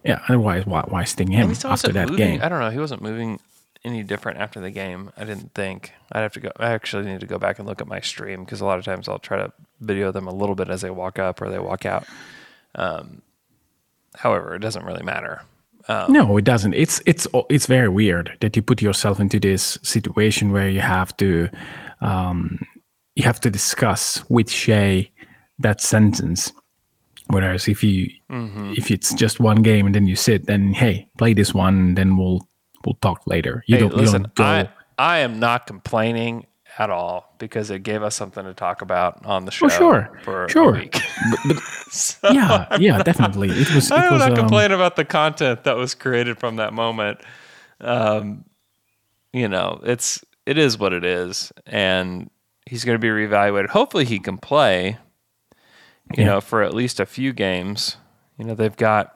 Yeah, 0.04 0.20
otherwise, 0.28 0.66
why, 0.66 0.82
why 0.88 1.04
sting 1.06 1.32
him 1.32 1.42
And 1.42 1.50
he 1.50 1.56
still 1.56 1.72
after 1.72 1.92
that 1.94 2.10
moving. 2.10 2.18
game? 2.34 2.40
I 2.44 2.50
don't 2.50 2.60
know. 2.60 2.70
He 2.70 2.78
wasn't 2.78 3.02
moving 3.02 3.40
any 3.86 4.04
different 4.04 4.40
after 4.40 4.60
the 4.60 4.72
game. 4.72 5.12
I 5.16 5.24
didn't 5.24 5.54
think. 5.54 5.94
I'd 6.12 6.22
have 6.22 6.34
to 6.34 6.40
go. 6.42 6.52
I 6.58 6.72
actually 6.72 7.06
need 7.06 7.22
to 7.22 7.28
go 7.28 7.38
back 7.40 7.60
and 7.60 7.68
look 7.68 7.80
at 7.82 7.88
my 7.88 8.02
stream 8.02 8.44
because 8.44 8.60
a 8.60 8.66
lot 8.66 8.80
of 8.80 8.86
times 8.86 9.08
I'll 9.08 9.20
try 9.20 9.38
to 9.38 9.54
video 9.80 10.12
them 10.12 10.28
a 10.28 10.34
little 10.34 10.56
bit 10.56 10.70
as 10.70 10.82
they 10.82 10.90
walk 10.90 11.20
up 11.20 11.42
or 11.42 11.50
they 11.50 11.60
walk 11.60 11.86
out. 11.86 12.06
Um, 12.76 13.22
however, 14.16 14.56
it 14.56 14.60
doesn't 14.60 14.84
really 14.86 15.04
matter. 15.04 15.42
No, 16.10 16.36
it 16.38 16.44
doesn't. 16.46 16.74
It's 16.74 17.00
it's 17.06 17.28
it's 17.50 17.68
very 17.68 17.90
weird 17.90 18.36
that 18.42 18.56
you 18.56 18.64
put 18.64 18.82
yourself 18.82 19.20
into 19.20 19.40
this 19.40 19.78
situation 19.84 20.52
where 20.52 20.68
you 20.68 20.82
have 20.82 21.16
to 21.18 21.48
um, 22.02 22.60
you 23.16 23.24
have 23.24 23.40
to 23.42 23.52
discuss 23.52 24.28
with 24.30 24.50
Shai 24.50 25.12
that 25.60 25.82
sentence. 25.82 26.52
Whereas 27.28 27.68
if 27.68 27.84
you 27.84 28.10
Mm-hmm. 28.32 28.74
if 28.76 28.90
it's 28.90 29.14
just 29.14 29.40
one 29.40 29.62
game 29.62 29.86
and 29.86 29.94
then 29.94 30.08
you 30.08 30.16
sit, 30.16 30.48
then 30.48 30.74
hey, 30.74 31.08
play 31.18 31.34
this 31.36 31.54
one, 31.54 31.94
then 31.94 32.18
we'll 32.18 32.42
we'll 32.86 32.96
talk 33.02 33.26
later. 33.28 33.64
You 33.68 33.76
Hey, 33.76 33.82
don't 33.82 33.92
you 33.94 33.98
listen, 33.98 34.22
don't 34.24 34.36
go. 34.36 34.44
I 34.44 34.70
I 34.98 35.18
am 35.20 35.40
not 35.40 35.68
complaining 35.68 36.46
at 36.78 36.90
all 36.90 37.34
because 37.38 37.70
it 37.72 37.84
gave 37.84 38.04
us 38.04 38.16
something 38.16 38.44
to 38.44 38.54
talk 38.54 38.82
about 38.82 39.26
on 39.26 39.46
the 39.46 39.52
show. 39.52 39.66
Oh, 39.68 39.70
sure. 39.70 40.20
for 40.24 40.48
Sure. 40.50 40.76
a 40.76 40.80
week. 40.80 41.00
yeah, 42.32 42.78
yeah, 42.80 43.02
definitely. 43.04 43.50
It 43.50 43.74
was. 43.74 43.92
It 43.92 43.96
I'm 43.98 44.14
was 44.14 44.20
not 44.20 44.32
um, 44.32 44.36
complaining 44.38 44.76
about 44.76 44.96
the 44.96 45.06
content 45.06 45.64
that 45.64 45.76
was 45.78 45.96
created 45.96 46.38
from 46.40 46.58
that 46.58 46.74
moment. 46.74 47.20
Um, 47.82 48.46
you 49.34 49.48
know, 49.48 49.80
it's 49.84 50.24
it 50.46 50.58
is 50.58 50.78
what 50.78 50.94
it 50.94 51.04
is, 51.06 51.52
and 51.66 52.30
he's 52.66 52.84
going 52.86 52.96
to 52.96 53.00
be 53.00 53.10
reevaluated. 53.10 53.70
Hopefully, 53.70 54.06
he 54.06 54.20
can 54.20 54.38
play. 54.38 54.98
You 56.16 56.24
Yeah. 56.24 56.26
know, 56.26 56.42
for 56.42 56.62
at 56.62 56.74
least 56.74 57.00
a 57.00 57.06
few 57.06 57.34
games. 57.34 57.98
You 58.38 58.46
know, 58.46 58.54
they've 58.54 58.76
got 58.76 59.16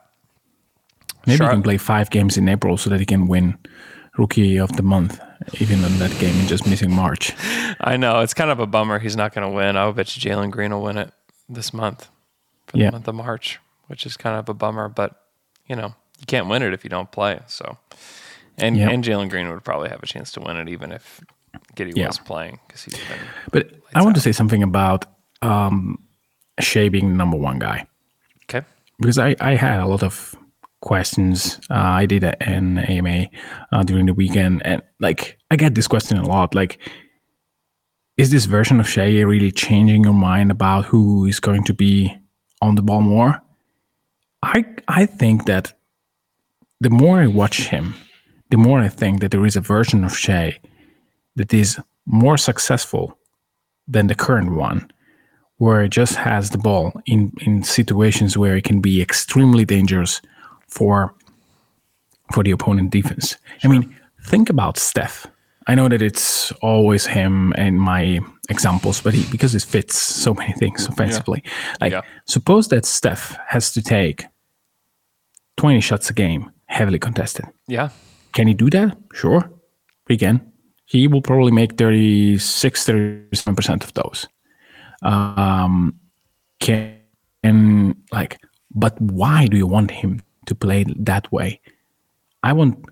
Maybe 1.25 1.37
Sure. 1.37 1.47
he 1.47 1.53
can 1.53 1.63
play 1.63 1.77
five 1.77 2.09
games 2.09 2.37
in 2.37 2.47
April 2.49 2.77
so 2.77 2.89
that 2.89 2.99
he 2.99 3.05
can 3.05 3.27
win 3.27 3.57
Rookie 4.17 4.57
of 4.57 4.71
the 4.75 4.83
Month, 4.83 5.19
even 5.61 5.83
in 5.83 5.99
that 5.99 6.11
game 6.19 6.35
and 6.39 6.47
just 6.47 6.65
missing 6.67 6.91
March. 6.91 7.33
I 7.81 7.97
know 7.97 8.19
it's 8.21 8.33
kind 8.33 8.51
of 8.51 8.59
a 8.59 8.65
bummer. 8.67 8.99
He's 8.99 9.15
not 9.15 9.33
going 9.33 9.47
to 9.49 9.53
win. 9.55 9.77
I 9.77 9.89
bet 9.91 10.15
you 10.15 10.31
Jalen 10.31 10.51
Green 10.51 10.71
will 10.71 10.81
win 10.81 10.97
it 10.97 11.11
this 11.47 11.73
month 11.73 12.09
for 12.67 12.77
Yeah. 12.77 12.87
the 12.87 12.91
month 12.93 13.07
of 13.07 13.15
March, 13.15 13.59
which 13.87 14.05
is 14.05 14.17
kind 14.17 14.37
of 14.37 14.49
a 14.49 14.53
bummer. 14.53 14.89
But 14.89 15.15
you 15.67 15.75
know, 15.75 15.93
you 16.19 16.25
can't 16.25 16.47
win 16.47 16.63
it 16.63 16.73
if 16.73 16.83
you 16.83 16.89
don't 16.89 17.11
play. 17.11 17.39
So, 17.47 17.77
and 18.57 18.75
Yeah. 18.75 18.89
and 18.89 19.03
Jalen 19.03 19.29
Green 19.29 19.49
would 19.49 19.63
probably 19.63 19.89
have 19.89 20.01
a 20.03 20.07
chance 20.07 20.31
to 20.33 20.41
win 20.41 20.57
it 20.57 20.67
even 20.69 20.91
if 20.91 21.21
Giddey 21.75 21.93
Yeah. 21.95 22.07
was 22.07 22.19
playing 22.19 22.59
because 22.67 22.83
he's 22.83 22.95
been. 22.95 23.19
But 23.51 23.71
I 23.95 24.01
want 24.01 24.15
to 24.15 24.21
say 24.21 24.31
something 24.31 24.63
about 24.63 25.05
um, 25.41 25.97
Shai 26.59 26.89
being 26.89 27.09
the 27.11 27.15
number 27.15 27.37
one 27.37 27.59
guy 27.59 27.85
Okay. 28.49 28.65
because 28.99 29.17
I, 29.17 29.35
I 29.39 29.55
had 29.55 29.79
a 29.79 29.85
lot 29.85 30.03
of 30.03 30.35
questions. 30.81 31.59
Uh, 31.69 31.75
I 31.75 32.05
did 32.05 32.23
an 32.23 32.79
AMA 32.79 33.27
uh, 33.71 33.83
during 33.83 34.05
the 34.05 34.13
weekend, 34.13 34.65
and 34.65 34.81
like 34.99 35.37
I 35.51 35.55
get 35.55 35.75
this 35.75 35.87
question 35.87 36.17
a 36.17 36.27
lot. 36.27 36.55
Like, 36.55 36.79
is 38.17 38.31
this 38.31 38.45
version 38.45 38.79
of 38.79 38.89
Shai 38.89 39.21
really 39.21 39.51
changing 39.51 40.03
your 40.03 40.13
mind 40.13 40.51
about 40.51 40.85
who 40.85 41.25
is 41.25 41.39
going 41.39 41.63
to 41.65 41.73
be 41.73 42.15
on 42.61 42.75
the 42.75 42.81
ball 42.81 43.01
more? 43.01 43.41
I 44.43 44.65
I 44.87 45.05
think 45.05 45.45
that 45.45 45.73
the 46.79 46.89
more 46.89 47.19
I 47.19 47.27
watch 47.27 47.67
him, 47.67 47.95
the 48.49 48.57
more 48.57 48.79
I 48.79 48.89
think 48.89 49.21
that 49.21 49.31
there 49.31 49.45
is 49.45 49.55
a 49.55 49.61
version 49.61 50.03
of 50.03 50.17
Shai 50.17 50.59
that 51.35 51.53
is 51.53 51.79
more 52.05 52.37
successful 52.37 53.17
than 53.87 54.07
the 54.07 54.15
current 54.15 54.55
one, 54.55 54.91
where 55.57 55.83
it 55.83 55.89
just 55.89 56.15
has 56.15 56.49
the 56.49 56.57
ball 56.57 56.93
in, 57.05 57.33
in 57.41 57.63
situations 57.63 58.37
where 58.37 58.55
it 58.55 58.63
can 58.63 58.81
be 58.81 59.01
extremely 59.01 59.65
dangerous 59.65 60.21
for 60.69 61.13
for 62.33 62.43
the 62.43 62.51
opponent 62.51 62.91
defense. 62.91 63.37
I 63.63 63.67
mean, 63.67 63.95
think 64.25 64.49
about 64.49 64.77
Steph. 64.77 65.25
I 65.67 65.75
know 65.75 65.89
that 65.89 66.01
it's 66.01 66.51
always 66.61 67.05
him 67.07 67.53
and 67.57 67.79
my 67.79 68.19
examples, 68.49 69.01
but 69.01 69.13
he 69.13 69.23
because 69.31 69.55
it 69.55 69.63
fits 69.63 69.97
so 69.97 70.33
many 70.33 70.53
things 70.53 70.87
offensively. 70.87 71.43
Like 71.81 71.91
Yeah. 71.93 72.01
suppose 72.25 72.67
that 72.69 72.85
Steph 72.85 73.37
has 73.47 73.71
to 73.73 73.81
take 73.81 74.25
20 75.57 75.81
shots 75.81 76.09
a 76.09 76.13
game, 76.13 76.51
heavily 76.67 76.99
contested. 76.99 77.45
Yeah. 77.67 77.89
Can 78.33 78.47
he 78.47 78.53
do 78.53 78.69
that? 78.69 78.97
Sure. 79.13 79.51
He 80.07 80.17
can. 80.17 80.41
He 80.85 81.07
will 81.07 81.21
probably 81.21 81.51
make 81.51 81.77
36, 81.77 82.85
37% 82.85 83.83
of 83.83 83.93
those. 83.93 84.27
Um, 85.03 85.99
can, 86.59 87.95
like, 88.11 88.37
but 88.71 88.99
why 88.99 89.45
do 89.47 89.57
you 89.57 89.67
want 89.67 89.91
him 89.91 90.21
to 90.49 90.55
play 90.55 90.85
that 90.97 91.31
way? 91.31 91.61
I 92.43 92.53
want 92.53 92.85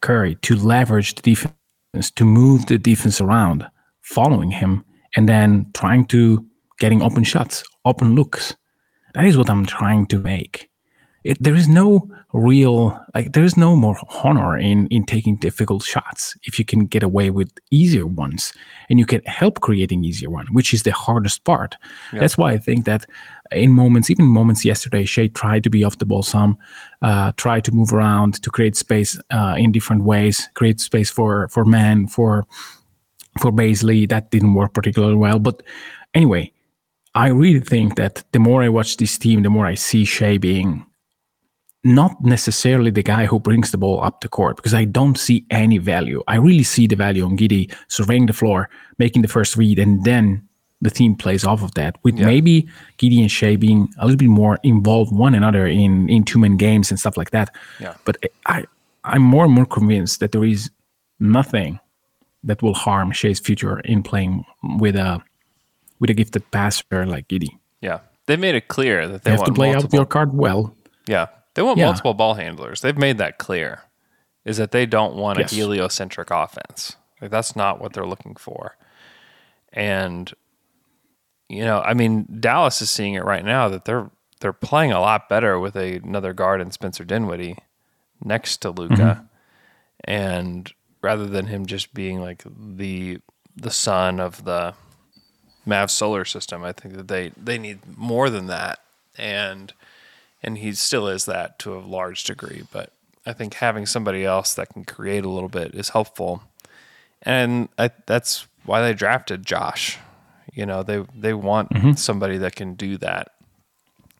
Curry 0.00 0.36
to 0.42 0.56
leverage 0.56 1.14
the 1.14 1.22
defense, 1.22 2.10
to 2.16 2.24
move 2.24 2.66
the 2.66 2.78
defense 2.78 3.20
around, 3.20 3.66
following 4.02 4.50
him, 4.50 4.84
and 5.16 5.28
then 5.28 5.66
trying 5.74 6.06
to 6.06 6.44
getting 6.78 7.02
open 7.02 7.24
shots, 7.24 7.64
open 7.84 8.14
looks. 8.14 8.54
That 9.14 9.24
is 9.24 9.36
what 9.36 9.50
I'm 9.50 9.66
trying 9.66 10.06
to 10.08 10.18
make. 10.18 10.67
It, 11.28 11.36
there 11.42 11.54
is 11.54 11.68
no 11.68 12.08
real 12.32 12.98
like 13.14 13.34
there 13.34 13.44
is 13.44 13.54
no 13.54 13.76
more 13.76 13.98
honor 14.24 14.56
in 14.56 14.86
in 14.86 15.04
taking 15.04 15.36
difficult 15.36 15.82
shots 15.82 16.34
if 16.44 16.58
you 16.58 16.64
can 16.64 16.86
get 16.86 17.02
away 17.02 17.28
with 17.28 17.50
easier 17.70 18.06
ones 18.06 18.54
and 18.88 18.98
you 18.98 19.04
can 19.04 19.20
help 19.26 19.60
creating 19.60 20.04
easier 20.04 20.30
one 20.30 20.46
which 20.52 20.72
is 20.72 20.84
the 20.84 20.92
hardest 20.92 21.44
part. 21.44 21.76
That's 22.12 22.38
why 22.38 22.52
i 22.52 22.58
think 22.58 22.86
that 22.86 23.04
in 23.52 23.72
moments 23.72 24.08
even 24.08 24.24
moments 24.24 24.64
yesterday 24.64 25.04
Shai 25.04 25.26
tried 25.26 25.64
to 25.64 25.70
be 25.70 25.84
off 25.84 25.98
the 25.98 26.06
ball 26.06 26.22
some 26.22 26.56
uh 27.02 27.32
tried 27.36 27.64
to 27.64 27.72
move 27.72 27.92
around 27.92 28.42
to 28.42 28.50
create 28.50 28.76
space 28.76 29.20
uh, 29.30 29.54
in 29.58 29.70
different 29.70 30.04
ways 30.04 30.48
create 30.54 30.80
space 30.80 31.10
for 31.10 31.48
for 31.48 31.64
man 31.64 32.06
for 32.06 32.46
for 33.40 33.52
Bazley. 33.52 34.08
That 34.08 34.30
didn't 34.30 34.54
work 34.54 34.72
particularly 34.72 35.16
well. 35.16 35.38
But 35.38 35.62
anyway 36.14 36.52
I 37.14 37.28
really 37.28 37.60
think 37.60 37.96
that 37.96 38.24
the 38.32 38.38
more 38.38 38.62
I 38.62 38.68
watch 38.68 38.96
this 38.96 39.18
team, 39.18 39.42
the 39.42 39.50
more 39.50 39.66
I 39.66 39.74
see 39.74 40.04
Shai 40.04 40.38
being 40.38 40.87
not 41.84 42.22
necessarily 42.22 42.90
the 42.90 43.02
guy 43.02 43.26
who 43.26 43.38
brings 43.38 43.70
the 43.70 43.78
ball 43.78 44.02
up 44.02 44.20
the 44.20 44.28
court 44.28 44.56
because 44.56 44.74
I 44.74 44.84
don't 44.84 45.16
see 45.16 45.44
any 45.50 45.78
value. 45.78 46.22
I 46.26 46.36
really 46.36 46.64
see 46.64 46.86
the 46.86 46.96
value 46.96 47.24
on 47.24 47.36
Giddey 47.36 47.72
surveying 47.88 48.26
the 48.26 48.32
floor, 48.32 48.68
making 48.98 49.22
the 49.22 49.28
first 49.28 49.56
read, 49.56 49.78
and 49.78 50.04
then 50.04 50.48
the 50.80 50.90
team 50.90 51.14
plays 51.14 51.44
off 51.44 51.62
of 51.62 51.74
that. 51.74 51.96
With 52.02 52.16
maybe 52.16 52.68
Giddey 52.98 53.20
and 53.20 53.30
Shai 53.30 53.56
being 53.56 53.88
a 53.98 54.06
little 54.06 54.18
bit 54.18 54.28
more 54.28 54.58
involved 54.62 55.12
one 55.12 55.34
another 55.34 55.66
in 55.66 56.08
in 56.08 56.24
two 56.24 56.38
man 56.38 56.56
games 56.56 56.90
and 56.90 56.98
stuff 56.98 57.16
like 57.16 57.30
that. 57.30 57.54
Yeah. 57.80 57.94
But 58.04 58.16
I 58.46 58.64
I'm 59.04 59.22
more 59.22 59.44
and 59.44 59.54
more 59.54 59.66
convinced 59.66 60.20
that 60.20 60.32
there 60.32 60.44
is 60.44 60.70
nothing 61.20 61.80
that 62.44 62.62
will 62.62 62.74
harm 62.74 63.12
Shai's 63.12 63.40
future 63.40 63.80
in 63.80 64.02
playing 64.02 64.44
with 64.62 64.96
a 64.96 65.22
with 66.00 66.10
a 66.10 66.14
gifted 66.14 66.48
passer 66.50 67.06
like 67.06 67.28
Giddey. 67.28 67.58
Yeah. 67.80 68.00
They 68.26 68.36
made 68.36 68.54
it 68.54 68.68
clear 68.68 69.08
that 69.08 69.24
they 69.24 69.30
You 69.32 69.36
have 69.36 69.46
to 69.46 69.52
play 69.52 69.74
out 69.74 69.92
your 69.92 70.06
card 70.06 70.34
well. 70.34 70.74
Yeah. 71.06 71.26
They 71.54 71.62
want 71.62 71.78
Yeah. 71.78 71.86
multiple 71.86 72.14
ball 72.14 72.34
handlers. 72.34 72.80
They've 72.80 72.96
made 72.96 73.18
that 73.18 73.38
clear. 73.38 73.82
Is 74.44 74.56
that 74.56 74.70
they 74.70 74.86
don't 74.86 75.14
want 75.16 75.38
Yes. 75.38 75.52
a 75.52 75.56
heliocentric 75.56 76.30
offense. 76.30 76.96
Like 77.20 77.30
that's 77.30 77.54
not 77.56 77.80
what 77.80 77.92
they're 77.92 78.06
looking 78.06 78.34
for. 78.36 78.76
And 79.72 80.32
you 81.48 81.64
know, 81.64 81.80
I 81.80 81.94
mean, 81.94 82.26
Dallas 82.40 82.80
is 82.82 82.90
seeing 82.90 83.14
it 83.14 83.24
right 83.24 83.44
now 83.44 83.68
that 83.68 83.84
they're 83.84 84.10
they're 84.40 84.52
playing 84.52 84.92
a 84.92 85.00
lot 85.00 85.28
better 85.28 85.58
with 85.58 85.74
a, 85.76 85.96
another 85.96 86.32
guard 86.32 86.60
in 86.60 86.70
Spencer 86.70 87.04
Dinwiddie 87.04 87.56
next 88.22 88.58
to 88.58 88.70
Luka, 88.70 88.94
Mm-hmm. 88.94 89.24
and 90.04 90.72
rather 91.02 91.26
than 91.26 91.46
him 91.46 91.66
just 91.66 91.92
being 91.94 92.20
like 92.20 92.42
the 92.46 93.18
the 93.56 93.70
son 93.70 94.20
of 94.20 94.44
the 94.44 94.74
Mavs 95.66 95.90
solar 95.90 96.24
system, 96.24 96.62
I 96.64 96.72
think 96.72 96.94
that 96.94 97.08
they 97.08 97.32
they 97.36 97.58
need 97.58 97.80
more 97.98 98.30
than 98.30 98.46
that, 98.46 98.78
and 99.16 99.72
and 100.42 100.58
he 100.58 100.72
still 100.74 101.08
is 101.08 101.24
that 101.26 101.58
to 101.60 101.74
a 101.74 101.80
large 101.80 102.24
degree. 102.24 102.64
But 102.72 102.92
I 103.26 103.32
think 103.32 103.54
having 103.54 103.86
somebody 103.86 104.24
else 104.24 104.54
that 104.54 104.70
can 104.70 104.84
create 104.84 105.24
a 105.24 105.28
little 105.28 105.48
bit 105.48 105.74
is 105.74 105.90
helpful, 105.90 106.42
and 107.22 107.68
I, 107.78 107.90
that's 108.06 108.46
why 108.64 108.82
they 108.82 108.94
drafted 108.94 109.44
Josh. 109.44 109.98
You 110.52 110.66
know, 110.66 110.82
they 110.82 111.04
they 111.14 111.34
want 111.34 111.70
mm-hmm. 111.70 111.92
somebody 111.92 112.38
that 112.38 112.56
can 112.56 112.74
do 112.74 112.96
that. 112.98 113.32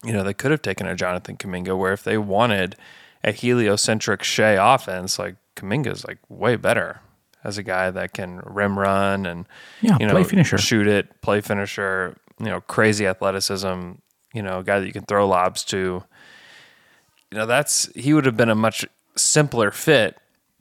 You 0.04 0.12
know, 0.12 0.22
they 0.22 0.34
could 0.34 0.50
have 0.50 0.62
taken 0.62 0.86
a 0.86 0.94
Jonathan 0.94 1.36
Kuminga, 1.36 1.76
where 1.76 1.92
if 1.92 2.04
they 2.04 2.18
wanted 2.18 2.76
a 3.24 3.32
heliocentric 3.32 4.22
Shai 4.22 4.74
offense, 4.74 5.18
like 5.18 5.36
Kuminga's 5.56 6.04
like 6.04 6.18
way 6.28 6.56
better 6.56 7.00
as 7.44 7.58
a 7.58 7.62
guy 7.62 7.90
that 7.90 8.12
can 8.12 8.40
rim 8.44 8.78
run 8.78 9.26
and 9.26 9.46
Yeah, 9.80 9.96
you 10.00 10.06
know, 10.06 10.12
play 10.12 10.24
finisher. 10.24 10.58
shoot 10.58 10.86
it, 10.86 11.20
play 11.20 11.40
finisher, 11.40 12.16
you 12.38 12.46
know, 12.46 12.60
crazy 12.60 13.06
athleticism, 13.06 13.92
you 14.32 14.42
know, 14.42 14.58
a 14.58 14.64
guy 14.64 14.80
that 14.80 14.86
you 14.86 14.92
can 14.92 15.04
throw 15.04 15.26
lobs 15.26 15.64
to. 15.64 16.04
you 17.30 17.38
know, 17.38 17.46
that's 17.46 17.90
he 17.94 18.12
would 18.12 18.24
have 18.24 18.36
been 18.36 18.50
a 18.50 18.54
much 18.54 18.86
simpler 19.16 19.70
fit 19.70 20.18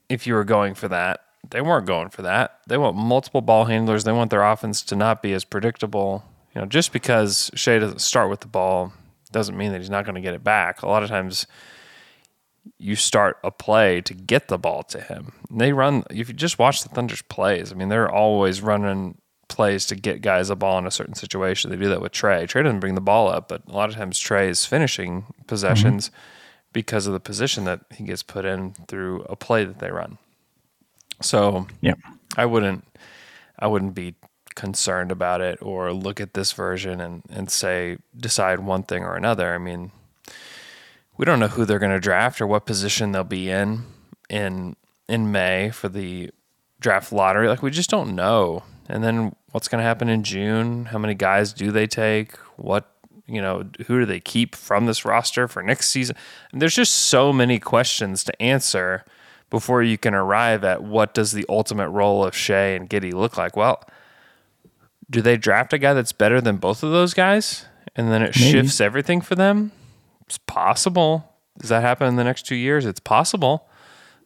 if 0.10 0.28
you 0.28 0.34
were 0.34 0.44
going 0.44 0.74
for 0.74 0.88
that. 0.88 1.22
They 1.50 1.62
weren't 1.62 1.86
going 1.86 2.10
for 2.10 2.24
that. 2.24 2.60
They 2.68 2.78
want 2.78 2.98
multiple 2.98 3.42
ball 3.42 3.66
handlers. 3.66 4.04
They 4.04 4.12
want 4.12 4.32
their 4.32 4.44
offense 4.44 4.82
to 4.84 4.96
not 4.96 5.22
be 5.22 5.34
as 5.34 5.44
predictable. 5.44 6.26
You 6.54 6.62
know, 6.62 6.68
just 6.68 6.92
because 6.92 7.52
Shai 7.54 7.80
doesn't 7.80 8.02
start 8.02 8.30
with 8.30 8.42
the 8.42 8.48
ball 8.48 8.94
doesn't 9.32 9.58
mean 9.58 9.72
that 9.72 9.80
he's 9.80 9.90
not 9.90 10.06
going 10.06 10.16
to 10.16 10.22
get 10.22 10.34
it 10.34 10.44
back. 10.44 10.82
A 10.82 10.88
lot 10.88 11.04
of 11.04 11.10
times 11.10 11.48
you 12.78 12.96
start 12.96 13.38
a 13.44 13.52
play 13.52 14.02
to 14.02 14.14
get 14.14 14.48
the 14.48 14.58
ball 14.58 14.84
to 14.84 15.00
him. 15.00 15.34
And 15.50 15.62
they 15.62 15.72
run 15.72 16.04
if 16.10 16.28
you 16.28 16.34
just 16.34 16.60
watch 16.60 16.84
the 16.84 16.90
Thunder's 16.90 17.22
plays, 17.22 17.72
I 17.72 17.76
mean, 17.76 17.90
they're 17.90 18.12
always 18.12 18.62
running 18.62 19.18
plays 19.48 19.86
to 19.88 19.96
get 19.96 20.22
guys 20.22 20.50
a 20.50 20.56
ball 20.56 20.78
in 20.78 20.86
a 20.88 20.92
certain 20.92 21.14
situation. 21.16 21.70
They 21.72 21.78
do 21.78 21.90
that 21.90 22.02
with 22.02 22.12
Tre. 22.12 22.46
Tre 22.46 22.64
doesn't 22.64 22.80
bring 22.80 22.96
the 22.96 23.02
ball 23.02 23.30
up, 23.30 23.48
but 23.48 23.62
a 23.68 23.72
lot 23.72 23.90
of 23.90 23.96
times 23.96 24.20
Tre 24.20 24.50
is 24.50 24.66
finishing 24.66 25.26
possessions 25.48 26.12
because 26.74 27.08
of 27.08 27.14
the 27.14 27.20
position 27.20 27.64
that 27.66 27.82
he 27.94 28.04
gets 28.04 28.24
put 28.24 28.46
in 28.46 28.74
through 28.88 29.22
a 29.30 29.36
play 29.36 29.64
that 29.64 29.80
they 29.80 29.90
run. 29.90 30.18
So 31.22 31.68
Yeah. 31.82 31.94
I 32.36 32.46
wouldn't 32.46 32.84
I 33.58 33.68
wouldn't 33.68 33.96
be 33.96 34.16
concerned 34.56 35.12
about 35.12 35.40
it 35.42 35.58
or 35.62 35.92
look 35.94 36.20
at 36.20 36.34
this 36.34 36.52
version 36.52 37.00
and, 37.00 37.24
and 37.30 37.50
say 37.50 37.98
decide 38.16 38.60
one 38.60 38.84
thing 38.84 39.04
or 39.04 39.16
another. 39.16 39.54
I 39.54 39.58
mean, 39.58 39.92
we 41.18 41.26
don't 41.26 41.40
know 41.40 41.48
who 41.48 41.66
they're 41.66 41.80
going 41.80 41.92
to 41.92 42.00
draft 42.00 42.42
or 42.42 42.48
what 42.48 42.66
position 42.66 43.12
they'll 43.12 43.24
be 43.24 43.50
in 43.50 43.84
in 44.30 44.76
in 45.08 45.32
May 45.32 45.70
for 45.72 45.90
the 45.90 46.30
draft 46.80 47.12
lottery. 47.12 47.48
Like 47.48 47.64
we 47.64 47.72
just 47.72 47.90
don't 47.90 48.14
know. 48.16 48.64
And 48.88 49.04
then 49.04 49.36
what's 49.52 49.68
going 49.68 49.80
to 49.80 49.86
happen 49.86 50.10
in 50.10 50.24
June? 50.24 50.86
How 50.86 50.98
many 50.98 51.14
guys 51.14 51.54
do 51.54 51.72
they 51.72 51.88
take? 51.88 52.38
What 52.56 52.92
you 53.28 53.42
know, 53.42 53.66
who 53.88 54.00
do 54.00 54.06
they 54.06 54.22
keep 54.22 54.56
from 54.56 54.86
this 54.86 55.04
roster 55.04 55.48
for 55.48 55.62
next 55.62 55.90
season? 55.90 56.16
And 56.52 56.62
there's 56.62 56.76
just 56.76 56.94
so 56.94 57.34
many 57.34 57.60
questions 57.60 58.24
to 58.24 58.42
answer 58.42 59.04
before 59.50 59.84
you 59.84 59.98
can 59.98 60.14
arrive 60.14 60.64
at 60.64 60.84
what 60.84 61.14
does 61.14 61.34
the 61.34 61.46
ultimate 61.50 61.90
role 61.90 62.24
of 62.26 62.36
Shai 62.36 62.70
and 62.70 62.90
Giddey 62.90 63.14
look 63.14 63.38
like. 63.38 63.56
Well, 63.56 63.84
do 65.10 65.22
they 65.22 65.38
draft 65.38 65.74
a 65.74 65.78
guy 65.78 65.94
that's 65.94 66.14
better 66.14 66.42
than 66.42 66.58
both 66.58 66.84
of 66.84 66.92
those 66.92 67.14
guys? 67.14 67.66
And 67.96 68.12
then 68.12 68.22
it 68.22 68.34
shifts 68.34 68.80
everything 68.80 69.22
for 69.22 69.36
them? 69.36 69.72
It's 70.26 70.38
possible. 70.38 71.34
Does 71.60 71.70
that 71.70 71.82
happen 71.82 72.08
in 72.08 72.16
the 72.16 72.24
next 72.24 72.46
two 72.46 72.56
years? 72.56 72.86
It's 72.86 73.00
possible. 73.00 73.67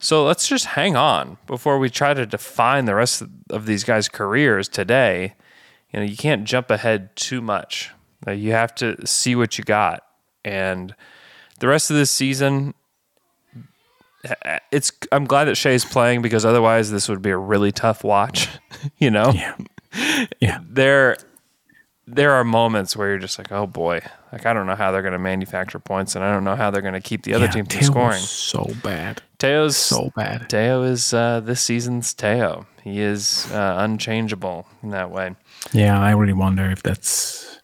So 0.02 0.24
let's 0.24 0.48
just 0.48 0.64
hang 0.64 0.96
on 0.96 1.38
before 1.46 1.78
we 1.78 1.88
try 1.88 2.12
to 2.12 2.26
define 2.26 2.86
the 2.86 2.94
rest 2.96 3.22
of 3.50 3.66
these 3.66 3.84
guys' 3.84 4.08
careers 4.08 4.68
today. 4.68 5.34
You 5.92 6.00
know, 6.00 6.04
you 6.04 6.16
can't 6.16 6.42
jump 6.42 6.72
ahead 6.72 7.14
too 7.14 7.40
much. 7.40 7.92
You 8.26 8.50
have 8.50 8.74
to 8.76 9.06
see 9.06 9.36
what 9.36 9.58
you 9.58 9.64
got. 9.64 10.04
And 10.44 10.92
the 11.60 11.68
rest 11.68 11.88
of 11.88 11.96
this 11.96 12.10
season, 12.10 12.74
uh, 14.28 14.58
it's 14.72 14.90
I'm 15.12 15.24
glad 15.24 15.44
that 15.44 15.54
Shai's 15.54 15.84
playing 15.84 16.20
because 16.20 16.44
otherwise 16.44 16.90
this 16.90 17.08
would 17.08 17.22
be 17.22 17.30
a 17.30 17.38
really 17.38 17.70
tough 17.70 18.02
watch. 18.02 18.48
you 18.98 19.10
know? 19.10 19.30
Yeah. 19.30 19.56
Yeah. 20.40 20.58
there 20.68 21.16
there 22.08 22.32
are 22.32 22.44
moments 22.44 22.96
where 22.96 23.10
you're 23.10 23.18
just 23.18 23.38
like, 23.38 23.52
oh 23.52 23.68
boy, 23.68 24.00
like 24.32 24.46
I 24.46 24.52
don't 24.52 24.66
know 24.66 24.74
how 24.74 24.90
they're 24.90 25.02
going 25.02 25.12
to 25.12 25.18
manufacture 25.18 25.78
points, 25.78 26.16
and 26.16 26.24
I 26.24 26.32
don't 26.32 26.42
know 26.42 26.56
how 26.56 26.70
they're 26.72 26.82
going 26.82 26.94
to 26.94 27.00
keep 27.00 27.22
the 27.22 27.34
other 27.34 27.44
yeah, 27.44 27.52
team 27.52 27.66
from 27.66 27.82
scoring. 27.82 28.18
So 28.18 28.68
bad. 28.82 29.22
Teo's 29.42 29.76
So 29.76 30.12
bad. 30.14 30.48
Teo 30.48 30.84
is 30.84 31.12
uh, 31.12 31.40
this 31.40 31.60
season's 31.60 32.14
Teo. 32.14 32.64
He 32.84 33.00
is 33.00 33.50
uh, 33.50 33.74
unchangeable 33.78 34.68
in 34.84 34.90
that 34.90 35.10
way. 35.10 35.34
Yeah, 35.72 36.00
I 36.00 36.12
really 36.12 36.32
wonder 36.32 36.70
if 36.70 36.82
that's 36.84 37.60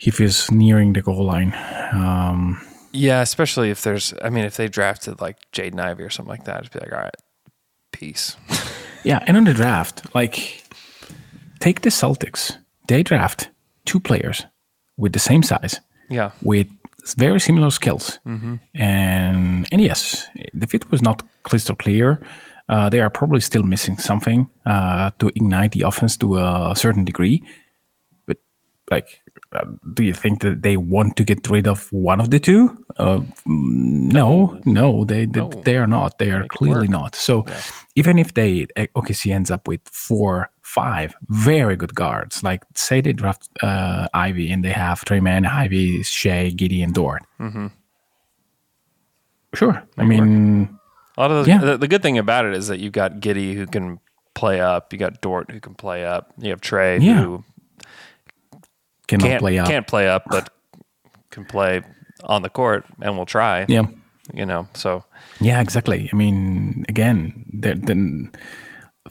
if 0.00 0.18
he's 0.18 0.50
nearing 0.50 0.92
the 0.92 1.00
goal 1.00 1.24
line. 1.24 1.54
Um, 1.92 2.60
Yeah, 2.92 3.22
especially 3.22 3.70
if 3.70 3.82
there's, 3.82 4.12
I 4.22 4.28
mean, 4.28 4.44
if 4.44 4.56
they 4.56 4.68
drafted 4.68 5.20
like 5.20 5.36
Jaden 5.52 5.80
Ivey 5.80 6.02
or 6.02 6.10
something 6.10 6.30
like 6.30 6.44
that, 6.44 6.60
it'd 6.60 6.72
be 6.72 6.80
like, 6.80 6.92
all 6.92 7.00
right, 7.00 7.16
peace. 7.92 8.36
yeah, 9.02 9.24
and 9.26 9.36
on 9.38 9.44
the 9.44 9.54
draft, 9.54 10.14
like 10.14 10.64
take 11.60 11.80
the 11.80 11.90
Celtics. 11.90 12.56
They 12.86 13.02
draft 13.02 13.48
two 13.86 14.00
players 14.00 14.44
with 14.98 15.12
the 15.14 15.18
same 15.18 15.42
size, 15.42 15.80
yeah, 16.10 16.32
with 16.42 16.66
very 17.14 17.40
similar 17.40 17.70
skills, 17.70 18.18
and 18.74 19.66
and 19.72 19.80
yes, 19.80 20.28
the 20.54 20.66
fit 20.66 20.90
was 20.90 21.02
not 21.02 21.22
crystal 21.42 21.76
clear. 21.76 22.20
Uh, 22.68 22.88
they 22.88 23.00
are 23.00 23.10
probably 23.10 23.40
still 23.40 23.64
missing 23.64 23.98
something 23.98 24.48
uh, 24.64 25.10
to 25.18 25.28
ignite 25.34 25.72
the 25.72 25.82
offense 25.82 26.16
to 26.16 26.38
a 26.38 26.72
certain 26.76 27.04
degree. 27.04 27.42
But 28.26 28.36
like, 28.90 29.20
uh, 29.52 29.64
do 29.94 30.04
you 30.04 30.14
think 30.14 30.40
that 30.42 30.62
they 30.62 30.76
want 30.76 31.16
to 31.16 31.24
get 31.24 31.50
rid 31.50 31.66
of 31.66 31.92
one 31.92 32.20
of 32.20 32.30
the 32.30 32.38
two? 32.38 32.84
Uh, 32.96 33.18
mm, 33.44 34.12
no, 34.12 34.60
no, 34.64 35.04
they 35.04 35.26
they, 35.26 35.40
they 35.64 35.76
are 35.76 35.88
not. 35.88 36.18
They 36.18 36.30
are 36.30 36.46
clearly 36.46 36.86
not. 36.86 37.16
So 37.16 37.44
even 37.96 38.18
if 38.18 38.34
they 38.34 38.68
eh, 38.76 38.86
OKC 38.94 39.32
ends 39.34 39.50
up 39.50 39.66
with 39.66 39.80
four, 39.88 40.50
five 40.74 41.14
very 41.28 41.76
good 41.76 41.94
guards, 41.94 42.42
like 42.42 42.62
say 42.76 43.00
they 43.00 43.12
draft 43.12 43.48
uh, 43.62 44.06
Ivey 44.14 44.52
and 44.52 44.64
they 44.64 44.70
have 44.72 45.04
Tre 45.04 45.18
Mann, 45.20 45.44
Ivey, 45.44 46.02
Shai, 46.04 46.50
Giddey, 46.50 46.82
and 46.84 46.94
Dort. 46.94 47.22
Sure, 49.54 49.82
I 49.98 50.04
mean, 50.04 50.78
a 51.16 51.20
lot 51.20 51.30
of 51.32 51.38
those. 51.38 51.48
Yeah. 51.48 51.58
The, 51.58 51.76
the 51.76 51.88
good 51.88 52.02
thing 52.02 52.18
about 52.18 52.44
it 52.44 52.54
is 52.54 52.68
that 52.68 52.78
you've 52.78 52.92
got 52.92 53.14
Giddey 53.20 53.54
who 53.54 53.66
can 53.66 53.98
play 54.34 54.60
up. 54.60 54.92
You 54.92 54.98
got 54.98 55.20
Dort 55.20 55.50
who 55.50 55.58
can 55.58 55.74
play 55.74 56.04
up. 56.04 56.32
You 56.38 56.50
have 56.50 56.60
Tre 56.60 56.98
Yeah. 56.98 57.22
who 57.22 57.44
cannot 59.08 59.26
can't 59.26 59.40
play 59.40 59.58
up. 59.58 59.66
can't 59.66 59.86
play 59.88 60.08
up, 60.08 60.22
but 60.30 60.50
can 61.30 61.44
play 61.44 61.82
on 62.22 62.42
the 62.42 62.48
court 62.48 62.84
and 63.02 63.16
will 63.18 63.26
try. 63.26 63.66
Yeah. 63.68 63.86
you 64.32 64.46
know. 64.46 64.68
So 64.74 65.04
Yeah, 65.40 65.60
exactly. 65.60 66.08
I 66.12 66.16
mean, 66.16 66.84
again, 66.88 67.44
then 67.52 68.30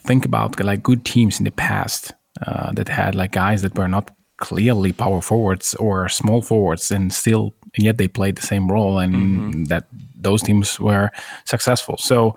think 0.02 0.24
about 0.24 0.58
like 0.60 0.82
good 0.82 1.04
teams 1.04 1.38
in 1.38 1.44
the 1.44 1.50
past 1.52 2.12
uh, 2.46 2.72
that 2.72 2.88
had 2.88 3.14
like 3.14 3.32
guys 3.32 3.62
that 3.62 3.76
were 3.76 3.88
not 3.88 4.10
clearly 4.40 4.92
power 4.92 5.20
forwards 5.20 5.74
or 5.74 6.08
small 6.08 6.42
forwards, 6.42 6.90
and 6.90 7.12
still, 7.12 7.54
and 7.74 7.84
yet 7.84 7.98
they 7.98 8.08
played 8.08 8.36
the 8.36 8.46
same 8.46 8.70
role, 8.70 8.98
and 8.98 9.66
that 9.68 9.86
those 10.16 10.42
teams 10.42 10.80
were 10.80 11.10
successful. 11.44 11.96
So, 11.98 12.36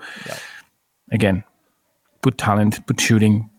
again, 1.11 1.43
put 2.21 2.37
talent, 2.37 2.85
put 2.85 2.99
shooting 2.99 3.49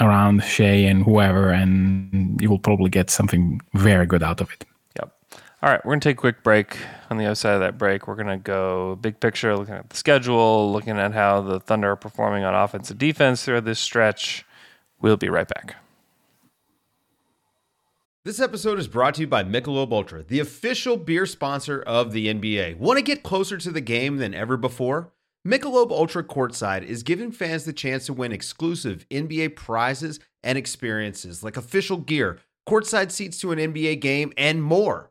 around 0.00 0.42
Shai 0.42 0.86
and 0.90 1.04
whoever, 1.04 1.50
and 1.50 2.40
you 2.40 2.50
will 2.50 2.58
probably 2.58 2.90
get 2.90 3.10
something 3.10 3.60
very 3.74 4.06
good 4.06 4.22
out 4.22 4.40
of 4.40 4.50
it. 4.52 4.64
All 5.64 5.70
right, 5.70 5.82
we're 5.82 5.92
going 5.92 6.00
to 6.00 6.08
take 6.10 6.18
a 6.18 6.20
quick 6.20 6.42
break. 6.42 6.76
On 7.08 7.16
the 7.16 7.24
other 7.24 7.34
side 7.34 7.54
of 7.54 7.60
that 7.60 7.78
break, 7.78 8.06
we're 8.06 8.16
going 8.16 8.26
to 8.26 8.36
go 8.36 8.98
big 9.00 9.18
picture, 9.18 9.56
looking 9.56 9.72
at 9.72 9.88
the 9.88 9.96
schedule, 9.96 10.70
looking 10.70 10.98
at 10.98 11.14
how 11.14 11.40
the 11.40 11.58
Thunder 11.58 11.92
are 11.92 11.96
performing 11.96 12.44
on 12.44 12.54
offense 12.54 12.90
and 12.90 13.00
defense 13.00 13.46
through 13.46 13.62
this 13.62 13.80
stretch. 13.80 14.44
We'll 15.00 15.16
be 15.16 15.30
right 15.30 15.48
back. 15.48 15.76
This 18.26 18.40
episode 18.40 18.78
is 18.78 18.88
brought 18.88 19.14
to 19.14 19.22
you 19.22 19.26
by 19.26 19.42
Michelob 19.42 19.90
Ultra, 19.90 20.22
the 20.24 20.38
official 20.38 20.98
beer 20.98 21.24
sponsor 21.24 21.80
of 21.80 22.12
the 22.12 22.26
NBA. 22.26 22.76
Want 22.76 22.98
to 22.98 23.02
get 23.02 23.22
closer 23.22 23.56
to 23.56 23.70
the 23.70 23.80
game 23.80 24.18
than 24.18 24.34
ever 24.34 24.58
before? 24.58 25.12
Michelob 25.48 25.90
Ultra 25.90 26.24
Courtside 26.24 26.82
is 26.82 27.02
giving 27.02 27.32
fans 27.32 27.64
the 27.64 27.72
chance 27.72 28.04
to 28.04 28.12
win 28.12 28.32
exclusive 28.32 29.06
NBA 29.08 29.56
prizes 29.56 30.20
and 30.42 30.58
experiences 30.58 31.42
like 31.42 31.56
official 31.56 31.96
gear, 31.96 32.38
courtside 32.68 33.10
seats 33.10 33.38
to 33.40 33.50
an 33.50 33.58
NBA 33.58 34.02
game, 34.02 34.30
and 34.36 34.62
more. 34.62 35.10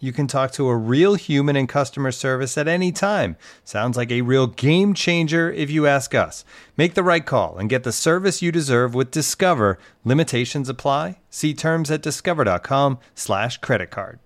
You 0.00 0.12
can 0.12 0.28
talk 0.28 0.52
to 0.52 0.68
a 0.68 0.76
real 0.76 1.14
human 1.14 1.56
in 1.56 1.66
customer 1.66 2.12
service 2.12 2.56
at 2.56 2.68
any 2.68 2.92
time. 2.92 3.36
Sounds 3.64 3.96
like 3.96 4.12
a 4.12 4.22
real 4.22 4.46
game 4.46 4.94
changer 4.94 5.50
if 5.50 5.70
you 5.70 5.86
ask 5.86 6.14
us. 6.14 6.44
Make 6.76 6.94
the 6.94 7.02
right 7.02 7.26
call 7.26 7.58
and 7.58 7.68
get 7.68 7.82
the 7.82 7.90
service 7.92 8.40
you 8.40 8.52
deserve 8.52 8.94
with 8.94 9.10
Discover. 9.10 9.76
Limitations 10.04 10.68
apply. 10.68 11.18
See 11.30 11.52
terms 11.52 11.90
at 11.90 12.02
discover.com/slash 12.02 13.58
credit 13.58 13.90
card. 13.90 14.20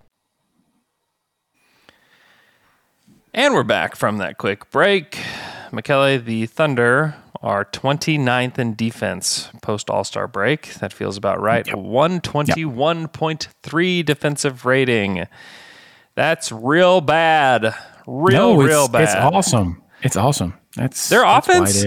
And 3.33 3.55
we're 3.55 3.63
back 3.63 3.95
from 3.95 4.19
that 4.19 4.37
quick 4.37 4.69
break. 4.69 5.17
Michele, 5.71 6.19
the 6.19 6.45
Thunder 6.45 7.15
are 7.41 7.65
29th 7.65 8.59
in 8.59 8.75
defense 8.75 9.49
post 9.63 9.89
All 9.89 10.03
Star 10.03 10.27
break. 10.27 10.75
That 10.75 10.93
feels 10.93 11.17
about 11.17 11.41
right. 11.41 11.65
121.3 11.65 14.05
defensive 14.05 14.65
rating. 14.65 15.25
That's 16.15 16.51
real 16.51 17.01
bad. 17.01 17.73
Real, 18.05 18.55
No, 18.55 18.61
real 18.61 18.87
bad. 18.87 19.03
It's 19.03 19.15
awesome. 19.15 19.81
It's 20.01 20.15
awesome. 20.17 20.53
That's 20.75 21.09
Their 21.09 21.21
that's 21.21 21.47
offense? 21.47 21.85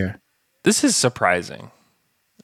This 0.65 0.83
is 0.85 0.97
surprising. 0.97 1.71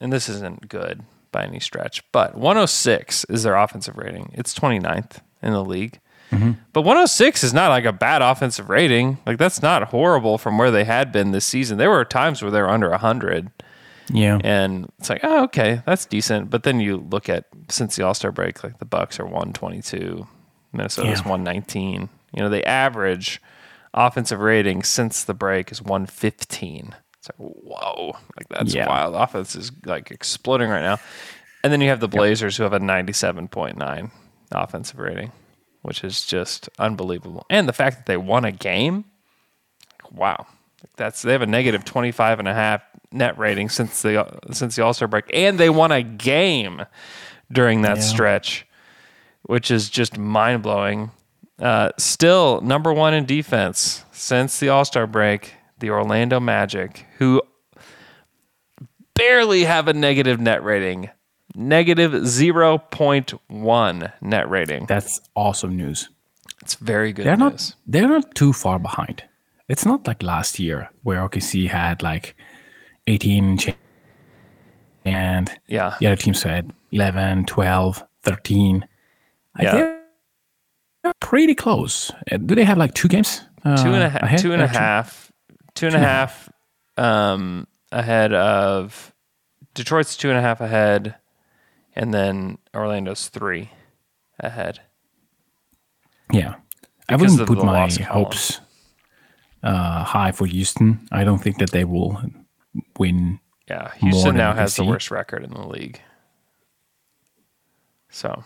And 0.01 0.11
this 0.11 0.29
isn't 0.29 0.69
good. 0.69 1.03
by 1.31 1.43
any 1.45 1.59
stretch. 1.59 2.03
But 2.11 2.35
106 2.35 3.25
is 3.25 3.41
their 3.43 3.55
offensive 3.55 3.97
rating. 3.97 4.31
It's 4.35 4.53
29th 4.53 5.17
in 5.41 5.51
the 5.51 5.63
league. 5.65 5.99
Mm-hmm. 6.31 6.51
But 6.73 6.81
106 6.81 7.43
is 7.43 7.53
not 7.53 7.69
like 7.69 7.85
a 7.85 7.91
bad 7.91 8.21
offensive 8.21 8.69
rating. 8.69 9.17
Like 9.25 9.37
that's 9.39 9.61
not 9.61 9.85
horrible 9.85 10.37
from 10.37 10.57
where 10.59 10.69
they 10.71 10.83
had 10.83 11.11
been 11.11 11.31
this 11.31 11.45
season. 11.45 11.77
There 11.79 11.89
were 11.89 12.05
times 12.05 12.41
where 12.41 12.51
they 12.51 12.61
were 12.61 12.69
under 12.69 12.89
100 12.91 13.49
Yeah. 14.11 14.39
and 14.43 14.89
it's 14.99 15.09
like, 15.09 15.21
"Oh, 15.23 15.43
okay, 15.45 15.81
that's 15.85 16.05
decent." 16.05 16.49
But 16.49 16.63
then 16.63 16.79
you 16.79 16.97
look 16.97 17.29
at 17.29 17.45
since 17.69 17.95
the 17.95 18.03
All-Star 18.05 18.31
break, 18.31 18.63
like 18.63 18.77
the 18.79 18.85
Bucks 18.85 19.19
are 19.19 19.25
122, 19.25 20.27
Minnesota's 20.73 21.19
Yeah. 21.19 21.29
119. 21.29 22.09
You 22.33 22.43
know, 22.43 22.49
the 22.49 22.67
average 22.67 23.41
offensive 23.93 24.39
rating 24.39 24.83
since 24.83 25.23
the 25.23 25.33
break 25.33 25.71
is 25.71 25.81
115. 25.81 26.95
It's 27.19 27.29
like, 27.29 27.37
whoa, 27.37 28.17
like 28.37 28.49
that's 28.49 28.73
Yeah. 28.73 28.87
wild. 28.87 29.15
Offense 29.15 29.55
is 29.55 29.71
like 29.85 30.11
exploding 30.11 30.69
right 30.69 30.81
now. 30.81 30.97
And 31.63 31.71
then 31.71 31.79
you 31.79 31.89
have 31.89 31.99
the 32.01 32.07
Blazers 32.09 32.57
who 32.57 32.63
have 32.63 32.73
a 32.73 32.79
97.9 32.79 34.11
offensive 34.51 34.99
rating, 34.99 35.31
which 35.83 36.03
is 36.03 36.25
just 36.25 36.67
unbelievable. 36.79 37.45
And 37.49 37.69
the 37.69 37.73
fact 37.73 37.97
that 37.97 38.05
they 38.07 38.17
won 38.17 38.43
a 38.43 38.51
game, 38.51 39.05
wow. 40.11 40.47
That's 40.97 41.21
they 41.21 41.31
have 41.31 41.41
a 41.41 41.45
negative 41.47 41.85
25 41.85 42.39
and 42.39 42.47
a 42.47 42.53
half 42.53 42.81
net 43.11 43.37
rating 43.37 43.69
since 43.69 44.01
the 44.01 44.25
since 44.51 44.75
the 44.75 44.83
All-Star 44.83 45.07
break 45.07 45.25
and 45.33 45.57
they 45.57 45.69
won 45.69 45.91
a 45.93 46.03
game 46.03 46.83
during 47.51 47.83
that 47.83 47.97
Yeah. 47.97 48.03
stretch, 48.03 48.67
which 49.43 49.71
is 49.71 49.89
just 49.89 50.17
mind-blowing. 50.17 51.11
Uh, 51.59 51.89
still 51.97 52.59
number 52.61 52.91
1 52.93 53.13
in 53.13 53.25
defense 53.25 54.03
since 54.11 54.59
the 54.59 54.69
All-Star 54.69 55.07
break, 55.07 55.53
the 55.79 55.89
Orlando 55.91 56.39
Magic, 56.39 57.05
who 57.17 57.41
barely 59.15 59.63
have 59.63 59.87
a 59.87 59.93
negative 59.93 60.39
net 60.39 60.63
rating. 60.63 61.09
Negative 61.55 62.11
0.1 62.11 64.11
net 64.21 64.49
rating. 64.49 64.85
That's 64.87 65.21
awesome 65.35 65.77
news. 65.77 66.09
It's 66.61 66.75
very 66.75 67.13
good 67.13 67.25
They're 67.25 67.37
not 67.37 67.75
they're 67.85 68.07
not 68.07 68.33
too 68.35 68.53
far 68.53 68.79
behind. 68.79 69.23
It's 69.67 69.85
not 69.85 70.07
like 70.07 70.23
last 70.23 70.59
year 70.59 70.89
where 71.03 71.19
OKC 71.27 71.69
had 71.69 72.01
like 72.01 72.35
18 73.07 73.43
and 73.43 73.59
change, 73.59 73.77
and 75.05 75.51
Yeah. 75.67 75.95
the 75.99 76.07
other 76.07 76.15
teams 76.15 76.43
had 76.43 76.71
11, 76.91 77.45
12, 77.45 78.03
13. 78.23 78.87
Like, 79.57 79.65
Yeah. 79.65 79.71
They're 79.73 79.99
they're 81.03 81.13
pretty 81.19 81.53
close. 81.53 82.11
Uh, 82.31 82.37
Do 82.37 82.55
they 82.55 82.63
have 82.63 82.77
like 82.77 82.93
two 82.93 83.07
games? 83.09 83.41
Uh, 83.65 83.75
two 83.81 83.93
and 83.93 84.03
a 84.03 84.09
half, 84.09 84.21
ahead? 84.23 84.39
two 84.39 84.53
and 84.53 84.61
a 84.61 84.67
half, 84.67 85.31
two 85.75 85.87
and 85.87 85.95
a 85.95 85.99
half, 85.99 86.49
um, 86.97 87.67
ahead 87.91 88.33
of 88.33 89.13
Detroit's 89.73 90.15
two 90.15 90.29
and 90.29 90.37
a 90.37 90.41
half 90.41 90.61
ahead, 90.61 91.15
and 91.95 92.13
then 92.13 92.57
Orlando's 92.73 93.27
three 93.29 93.69
ahead. 94.39 94.79
Yeah. 96.31 96.55
I 97.09 97.15
wouldn't 97.17 97.45
put 97.47 97.63
my 97.63 97.89
hopes 97.89 98.59
uh, 99.61 100.03
high 100.05 100.31
for 100.31 100.45
Houston. 100.45 101.05
I 101.11 101.23
don't 101.25 101.39
think 101.39 101.57
that 101.59 101.71
they 101.71 101.83
will 101.83 102.21
win. 102.97 103.39
Yeah, 103.69 103.91
Houston 103.95 104.35
now 104.35 104.53
has 104.53 104.75
the 104.75 104.83
worst 104.85 105.11
record 105.11 105.43
in 105.43 105.51
the 105.51 105.67
league. 105.67 106.01
So 108.09 108.43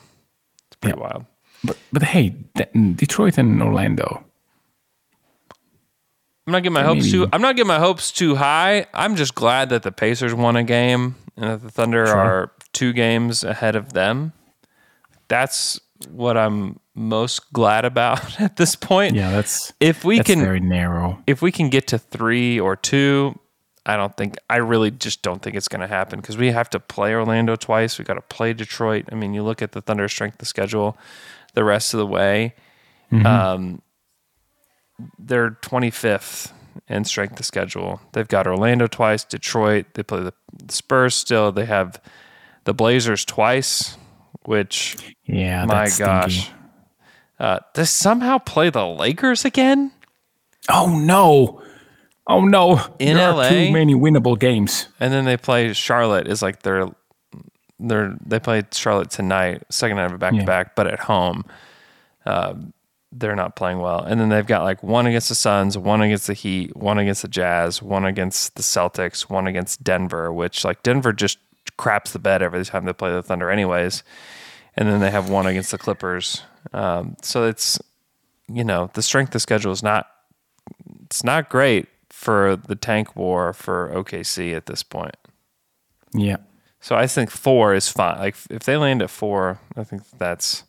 pretty 0.81 0.97
Yeah. 0.97 1.03
wild. 1.03 1.25
But 1.63 1.77
but 1.91 2.03
hey, 2.03 2.35
De- 2.55 2.93
Detroit 2.93 3.37
and 3.37 3.61
Orlando. 3.61 4.23
I'm 6.45 6.51
not 6.53 6.63
getting 6.63 6.73
my 6.73 6.83
hopes 6.83 7.11
too. 7.11 7.27
I'm 7.33 7.41
not 7.41 7.55
getting 7.55 7.67
my 7.67 7.79
hopes 7.79 8.11
too 8.11 8.35
high. 8.35 8.85
I'm 8.93 9.15
just 9.15 9.35
glad 9.35 9.69
that 9.69 9.83
the 9.83 9.91
Pacers 9.91 10.33
won 10.33 10.55
a 10.55 10.63
game 10.63 11.15
and 11.35 11.45
that 11.51 11.61
the 11.61 11.69
Thunder 11.71 12.05
Sure. 12.05 12.15
are 12.15 12.51
two 12.71 12.93
games 12.93 13.43
ahead 13.43 13.75
of 13.75 13.91
them. 13.93 14.31
That's 15.27 15.79
what 16.09 16.37
I'm 16.37 16.79
most 16.95 17.51
glad 17.51 17.83
about 17.83 18.39
at 18.39 18.55
this 18.55 18.75
point. 18.77 19.13
Yeah, 19.15 19.31
that's 19.31 19.73
If 19.81 20.05
we 20.05 20.17
that's 20.17 20.29
can, 20.29 20.39
very 20.39 20.61
narrow. 20.61 21.21
if 21.27 21.41
we 21.41 21.51
can 21.51 21.69
get 21.69 21.87
to 21.87 21.97
three 21.97 22.57
or 22.59 22.75
two, 22.77 23.37
I 23.87 23.95
don't 23.95 24.15
think. 24.17 24.37
I 24.49 24.57
really 24.57 24.91
just 24.91 25.21
don't 25.21 25.41
think 25.41 25.55
it's 25.55 25.69
going 25.69 25.81
to 25.81 25.87
happen 25.87 26.19
because 26.19 26.37
we 26.37 26.51
have 26.51 26.69
to 26.71 26.79
play 26.79 27.15
Orlando 27.15 27.55
twice. 27.55 27.97
We 27.97 28.03
got 28.03 28.15
to 28.15 28.21
play 28.21 28.53
Detroit. 28.53 29.05
I 29.11 29.15
mean, 29.15 29.33
you 29.33 29.43
look 29.43 29.61
at 29.61 29.71
the 29.71 29.81
Thunder 29.81 30.09
strength 30.09 30.41
of 30.41 30.47
schedule, 30.47 30.97
the 31.53 31.63
rest 31.63 31.93
of 31.93 31.99
the 31.99 32.05
way. 32.05 32.53
Um, 33.25 33.81
they're 35.17 35.51
25th 35.51 36.51
in 36.89 37.05
strength 37.05 37.39
of 37.39 37.45
schedule. 37.45 38.01
They've 38.11 38.27
got 38.27 38.45
Orlando 38.45 38.87
twice, 38.87 39.23
Detroit. 39.23 39.85
They 39.93 40.03
play 40.03 40.21
the 40.21 40.33
Spurs 40.69 41.15
still. 41.15 41.53
They 41.53 41.65
have 41.65 42.01
the 42.65 42.73
Blazers 42.73 43.23
twice, 43.23 43.97
which 44.43 45.15
Yeah, 45.25 45.65
my 45.65 45.89
gosh. 45.97 46.51
Uh, 47.39 47.59
they 47.75 47.85
somehow 47.85 48.39
play 48.39 48.69
the 48.69 48.85
Lakers 48.85 49.45
again. 49.45 49.91
Oh 50.69 50.99
no! 50.99 51.61
Oh 52.27 52.41
no! 52.41 52.81
In 52.99 53.15
there 53.15 53.31
LA? 53.31 53.43
are 53.43 53.49
too 53.49 53.71
many 53.71 53.95
winnable 53.95 54.37
games. 54.37 54.87
and 54.99 55.13
then 55.13 55.25
they 55.25 55.37
play 55.37 55.73
Charlotte 55.73 56.27
is 56.27 56.41
like 56.41 56.61
their 56.63 56.89
their 57.79 58.15
they 58.25 58.39
play 58.39 58.63
Charlotte 58.71 59.09
tonight, 59.09 59.63
second 59.69 59.97
night 59.97 60.05
of 60.05 60.13
a 60.13 60.17
back 60.17 60.33
to 60.33 60.43
back, 60.43 60.75
but 60.75 60.87
at 60.87 60.99
home. 60.99 61.45
Um, 62.25 62.73
they're 63.13 63.37
not 63.37 63.55
playing 63.55 63.79
well. 63.79 64.01
And 64.01 64.19
then 64.19 64.29
they've 64.29 64.45
got 64.45 64.63
like 64.63 64.83
one 64.83 65.07
against 65.07 65.29
the 65.29 65.35
Suns, 65.35 65.77
one 65.77 66.01
against 66.01 66.27
the 66.27 66.33
Heat, 66.33 66.75
one 66.75 66.99
against 66.99 67.21
the 67.21 67.29
Jazz, 67.29 67.81
one 67.81 68.05
against 68.05 68.55
the 68.55 68.61
Celtics, 68.61 69.21
one 69.21 69.47
against 69.47 69.81
Denver, 69.83 70.31
which 70.31 70.65
like 70.65 70.83
Denver 70.83 71.13
just 71.13 71.39
craps 71.77 72.11
the 72.11 72.19
bed 72.19 72.41
every 72.41 72.63
time 72.65 72.85
they 72.85 72.93
play 72.93 73.11
the 73.11 73.23
Thunder 73.23 73.49
anyways. 73.49 74.03
And 74.75 74.89
then 74.89 74.99
they 74.99 75.09
have 75.09 75.29
one 75.29 75.47
against 75.47 75.71
the 75.71 75.77
Clippers. 75.77 76.43
Um, 76.73 77.15
so 77.21 77.45
it's 77.45 77.79
you 78.49 78.63
know, 78.63 78.89
the 78.93 79.01
strength 79.01 79.33
of 79.35 79.41
schedule 79.41 79.71
is 79.71 79.83
not 79.83 80.07
it's 81.05 81.23
not 81.23 81.49
great 81.49 81.87
for 82.17 82.55
the 82.55 82.75
tank 82.75 83.15
war 83.15 83.53
for 83.53 83.91
OKC 83.93 84.55
at 84.55 84.65
this 84.65 84.81
point. 84.81 85.15
Yeah, 86.15 86.37
So 86.79 86.95
I 86.95 87.05
think 87.05 87.29
four 87.29 87.75
is 87.75 87.89
fine. 87.89 88.17
Like 88.17 88.35
if 88.49 88.63
they 88.63 88.75
land 88.75 89.01
at 89.03 89.11
four, 89.11 89.59
I 89.75 89.83
think 89.83 90.01
that's 90.17 90.63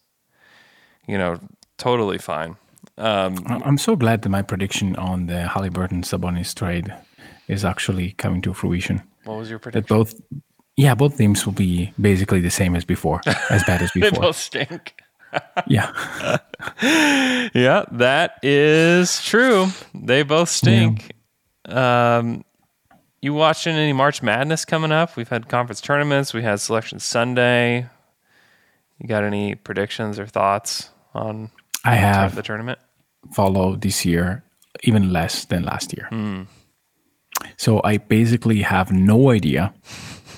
you 1.06 1.16
know 1.16 1.38
totally 1.78 2.18
fine. 2.18 2.56
Um, 2.98 3.34
I'm 3.64 3.78
so 3.78 3.96
glad 3.96 4.22
that 4.22 4.28
my 4.28 4.42
prediction 4.42 4.94
on 4.96 5.26
the 5.26 5.48
Halliburton 5.48 6.02
Sabonis 6.02 6.54
trade 6.54 6.92
is 7.48 7.64
actually 7.64 8.12
coming 8.18 8.42
to 8.42 8.52
fruition. 8.52 9.00
what 9.24 9.38
was 9.38 9.48
your 9.48 9.58
That 9.58 9.62
prediction? 9.72 9.96
both, 9.96 10.14
yeah, 10.76 10.94
both 10.94 11.16
teams 11.16 11.46
will 11.46 11.54
be 11.54 11.92
basically 11.98 12.40
the 12.42 12.50
same 12.50 12.76
as 12.76 12.84
before, 12.84 13.20
as 13.50 13.64
bad 13.64 13.80
as 13.82 13.90
before. 13.94 14.10
They 14.10 14.18
both 14.18 14.36
stink. 14.36 14.94
Yeah, 15.66 15.92
Yeah, 17.54 17.84
that 17.92 18.38
is 18.42 19.22
true. 19.24 19.68
They 19.94 20.22
both 20.24 20.48
stink. 20.48 21.12
Um, 21.68 22.44
you 23.20 23.34
watching 23.34 23.74
any 23.74 23.92
March 23.92 24.22
Madness 24.22 24.64
coming 24.64 24.92
up? 24.92 25.16
We've 25.16 25.28
had 25.28 25.48
conference 25.48 25.80
tournaments. 25.80 26.32
We 26.32 26.42
had 26.42 26.60
Selection 26.60 26.98
Sunday. 26.98 27.88
You 28.98 29.08
got 29.08 29.24
any 29.24 29.54
predictions 29.54 30.18
or 30.18 30.26
thoughts 30.26 30.90
on 31.14 31.50
I 31.84 31.94
have 31.94 32.34
the 32.34 32.42
tournament? 32.42 32.78
Follow 33.32 33.76
this 33.76 34.04
year 34.04 34.44
even 34.82 35.12
less 35.12 35.44
than 35.46 35.64
last 35.64 35.96
year. 35.96 36.06
Hmm. 36.10 36.42
So 37.56 37.80
I 37.84 37.98
basically 37.98 38.62
have 38.62 38.92
no 38.92 39.30
idea 39.30 39.72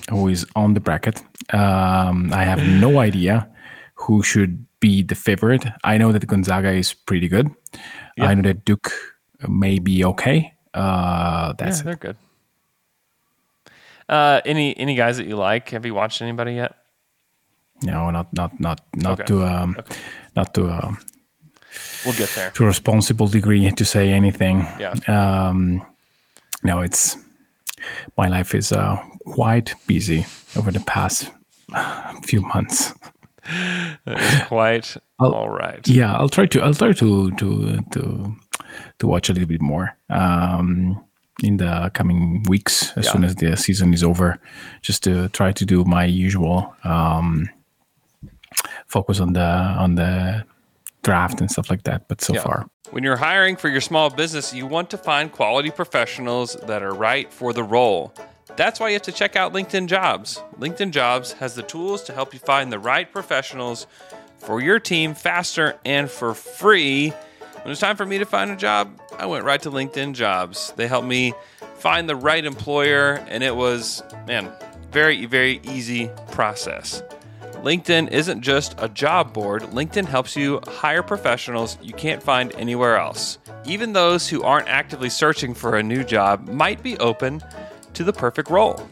who 0.09 0.27
is 0.27 0.45
on 0.55 0.73
the 0.73 0.79
bracket. 0.79 1.21
Um, 1.53 2.31
I 2.33 2.43
have 2.43 2.63
no 2.63 2.99
idea 3.09 3.49
who 3.95 4.23
should 4.23 4.65
be 4.79 5.03
the 5.03 5.15
favorite. 5.15 5.65
I 5.83 5.97
know 5.97 6.11
that 6.11 6.25
Gonzaga 6.27 6.71
is 6.71 6.93
pretty 6.93 7.27
good. 7.27 7.51
I 8.19 8.33
know 8.33 8.41
that 8.43 8.65
Duke 8.65 8.91
may 9.47 9.79
be 9.79 10.03
okay. 10.05 10.53
Uh, 10.73 11.53
that's 11.57 11.79
yeah, 11.79 11.83
they're 11.83 11.95
good. 11.95 12.17
Uh, 14.09 14.41
any 14.45 14.75
any 14.77 14.95
guys 14.95 15.17
that 15.17 15.27
you 15.27 15.35
like? 15.37 15.69
Have 15.69 15.85
you 15.85 15.93
watched 15.93 16.21
anybody 16.21 16.53
yet? 16.55 16.75
No, 17.83 18.09
not 18.11 18.31
not 18.33 18.59
not 18.59 18.81
not 18.95 19.19
Okay. 19.19 19.23
to 19.27 19.43
um, 19.45 19.77
not 20.35 20.53
to 20.53 20.69
um, 20.69 20.97
We'll 22.05 22.15
get 22.15 22.29
there. 22.35 22.51
to 22.51 22.63
a 22.63 22.67
responsible 22.67 23.27
degree 23.27 23.71
to 23.71 23.85
say 23.85 24.09
anything. 24.11 24.67
Yeah. 24.79 24.93
Um, 25.07 25.81
no, 26.63 26.81
it's 26.81 27.17
my 28.17 28.27
life 28.27 28.53
is 28.57 28.71
uh, 28.71 28.97
quite 29.25 29.73
busy 29.87 30.25
over 30.57 30.71
the 30.71 30.81
past 30.81 31.31
few 32.23 32.41
months. 32.41 32.93
Quite 34.47 34.97
I'll- 35.19 35.33
all 35.33 35.49
right. 35.49 35.87
Yeah, 35.87 36.13
I'll 36.13 36.29
try 36.29 36.45
to 36.47 36.61
I'll 36.61 36.73
try 36.73 36.91
to 36.93 37.31
to 37.31 37.77
to 37.91 38.35
to 38.99 39.07
watch 39.07 39.29
a 39.29 39.33
little 39.33 39.47
bit 39.47 39.61
more 39.61 39.95
um, 40.09 41.03
in 41.43 41.57
the 41.57 41.89
coming 41.93 42.43
weeks 42.49 42.91
as 42.97 43.05
Yeah. 43.05 43.11
soon 43.13 43.23
as 43.23 43.35
the 43.35 43.55
season 43.57 43.93
is 43.93 44.03
over, 44.03 44.37
just 44.81 45.03
to 45.03 45.29
try 45.29 45.51
to 45.51 45.65
do 45.65 45.83
my 45.85 46.05
usual 46.05 46.73
um, 46.83 47.49
focus 48.87 49.19
on 49.19 49.33
the 49.33 49.41
on 49.79 49.95
the 49.95 50.43
draft 51.03 51.41
and 51.41 51.49
stuff 51.49 51.69
like 51.69 51.83
that. 51.83 52.07
But 52.07 52.21
so 52.21 52.33
Yeah. 52.33 52.41
far, 52.43 52.65
When 52.91 53.03
you're 53.03 53.17
hiring 53.17 53.55
for 53.55 53.69
your 53.69 53.79
small 53.81 54.09
business, 54.09 54.53
you 54.53 54.67
want 54.67 54.89
to 54.89 54.97
find 54.97 55.31
quality 55.31 55.71
professionals 55.71 56.57
that 56.67 56.83
are 56.83 56.93
right 56.93 57.31
for 57.31 57.53
the 57.53 57.63
role. 57.63 58.13
That's 58.57 58.79
why 58.81 58.89
you 58.89 58.93
have 58.95 59.01
to 59.03 59.13
check 59.13 59.35
out 59.37 59.53
LinkedIn 59.53 59.87
Jobs. 59.87 60.43
LinkedIn 60.59 60.91
Jobs 60.91 61.31
has 61.33 61.55
the 61.55 61.63
tools 61.63 62.03
to 62.03 62.13
help 62.13 62.33
you 62.33 62.39
find 62.39 62.69
the 62.71 62.79
right 62.79 63.09
professionals 63.09 63.87
for 64.39 64.59
your 64.61 64.77
team 64.79 65.13
faster 65.15 65.79
and 65.85 66.11
for 66.11 66.33
free. 66.33 67.13
When 67.61 67.67
it 67.67 67.73
was 67.73 67.79
time 67.79 67.95
for 67.95 68.07
me 68.07 68.17
to 68.17 68.25
find 68.25 68.49
a 68.49 68.55
job, 68.55 68.99
I 69.19 69.27
went 69.27 69.45
right 69.45 69.61
to 69.61 69.69
LinkedIn 69.69 70.13
Jobs. 70.13 70.73
They 70.77 70.87
helped 70.87 71.07
me 71.07 71.35
find 71.75 72.09
the 72.09 72.15
right 72.15 72.43
employer, 72.43 73.23
and 73.27 73.43
it 73.43 73.55
was, 73.55 74.01
man, 74.25 74.51
very, 74.91 75.27
very 75.27 75.61
easy 75.65 76.09
process. 76.31 77.03
LinkedIn 77.57 78.09
isn't 78.09 78.41
just 78.41 78.73
a 78.79 78.89
job 78.89 79.31
board, 79.31 79.61
LinkedIn 79.61 80.07
helps 80.07 80.35
you 80.35 80.59
hire 80.65 81.03
professionals 81.03 81.77
you 81.83 81.93
can't 81.93 82.23
find 82.23 82.51
anywhere 82.55 82.97
else. 82.97 83.37
Even 83.63 83.93
those 83.93 84.27
who 84.27 84.41
aren't 84.41 84.67
actively 84.67 85.11
searching 85.11 85.53
for 85.53 85.77
a 85.77 85.83
new 85.83 86.03
job 86.03 86.47
might 86.47 86.81
be 86.81 86.97
open 86.97 87.43
to 87.93 88.03
the 88.03 88.11
perfect 88.11 88.49
role. 88.49 88.89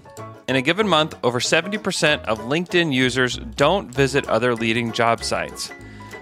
In 0.48 0.56
a 0.56 0.62
given 0.62 0.88
month, 0.88 1.16
over 1.24 1.40
70% 1.40 2.24
of 2.26 2.38
LinkedIn 2.42 2.94
users 2.94 3.38
don't 3.56 3.90
visit 3.90 4.30
other 4.30 4.54
leading 4.54 4.92
job 4.92 5.24
sites. 5.24 5.72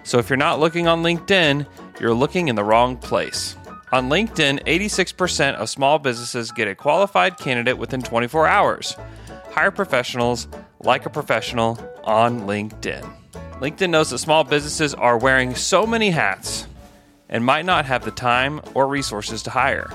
So 0.03 0.19
if 0.19 0.29
you're 0.29 0.37
not 0.37 0.61
looking 0.61 0.87
on 0.87 1.03
LinkedIn, 1.03 1.67
you're 1.99 2.13
looking 2.13 2.47
in 2.47 2.55
the 2.55 2.63
wrong 2.63 2.97
place. 2.97 3.55
On 3.91 4.09
LinkedIn, 4.09 4.63
86% 4.65 5.55
of 5.55 5.69
small 5.69 5.97
businesses 5.97 6.51
get 6.51 6.67
a 6.67 6.75
qualified 6.75 7.37
candidate 7.37 7.77
within 7.77 8.01
24 8.01 8.47
hours. 8.47 8.95
Hire 9.51 9.71
professionals 9.71 10.47
like 10.81 11.05
a 11.05 11.09
professional 11.09 11.79
on 12.03 12.41
LinkedIn. 12.41 13.09
LinkedIn 13.61 13.89
knows 13.89 14.09
that 14.09 14.19
small 14.19 14.43
businesses 14.43 14.93
are 14.93 15.17
wearing 15.17 15.55
so 15.55 15.87
many 15.87 16.11
hats 16.11 16.67
and 17.29 17.43
might 17.43 17.65
not 17.65 17.85
have 17.85 18.05
the 18.05 18.11
time 18.11 18.61
or 18.73 18.87
resources 18.87 19.41
to 19.43 19.49
hire. 19.49 19.89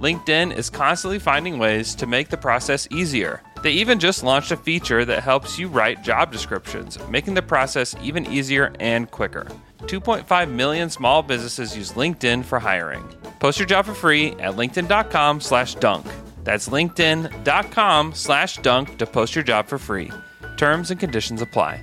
LinkedIn 0.00 0.54
is 0.54 0.68
constantly 0.68 1.18
finding 1.18 1.58
ways 1.58 1.94
to 1.94 2.06
make 2.06 2.28
the 2.28 2.36
process 2.36 2.86
easier. 2.90 3.42
They 3.62 3.72
even 3.72 3.98
just 3.98 4.22
launched 4.22 4.52
a 4.52 4.56
feature 4.56 5.04
that 5.04 5.22
helps 5.22 5.58
you 5.58 5.68
write 5.68 6.02
job 6.02 6.32
descriptions, 6.32 6.98
making 7.08 7.34
the 7.34 7.42
process 7.42 7.94
even 8.02 8.26
easier 8.26 8.72
and 8.80 9.10
quicker. 9.10 9.46
2.5 9.82 10.50
million 10.50 10.90
small 10.90 11.22
businesses 11.22 11.76
use 11.76 11.92
LinkedIn 11.92 12.44
for 12.44 12.58
hiring. 12.58 13.02
Post 13.38 13.58
your 13.58 13.66
job 13.66 13.86
for 13.86 13.94
free 13.94 14.32
at 14.32 14.54
linkedin.com 14.54 15.40
slash 15.40 15.74
dunk. 15.76 16.06
That's 16.44 16.68
linkedin.com 16.68 18.14
slash 18.14 18.58
dunk 18.58 18.98
to 18.98 19.06
post 19.06 19.34
your 19.34 19.44
job 19.44 19.66
for 19.66 19.78
free. 19.78 20.12
Terms 20.56 20.90
and 20.90 21.00
conditions 21.00 21.42
apply. 21.42 21.82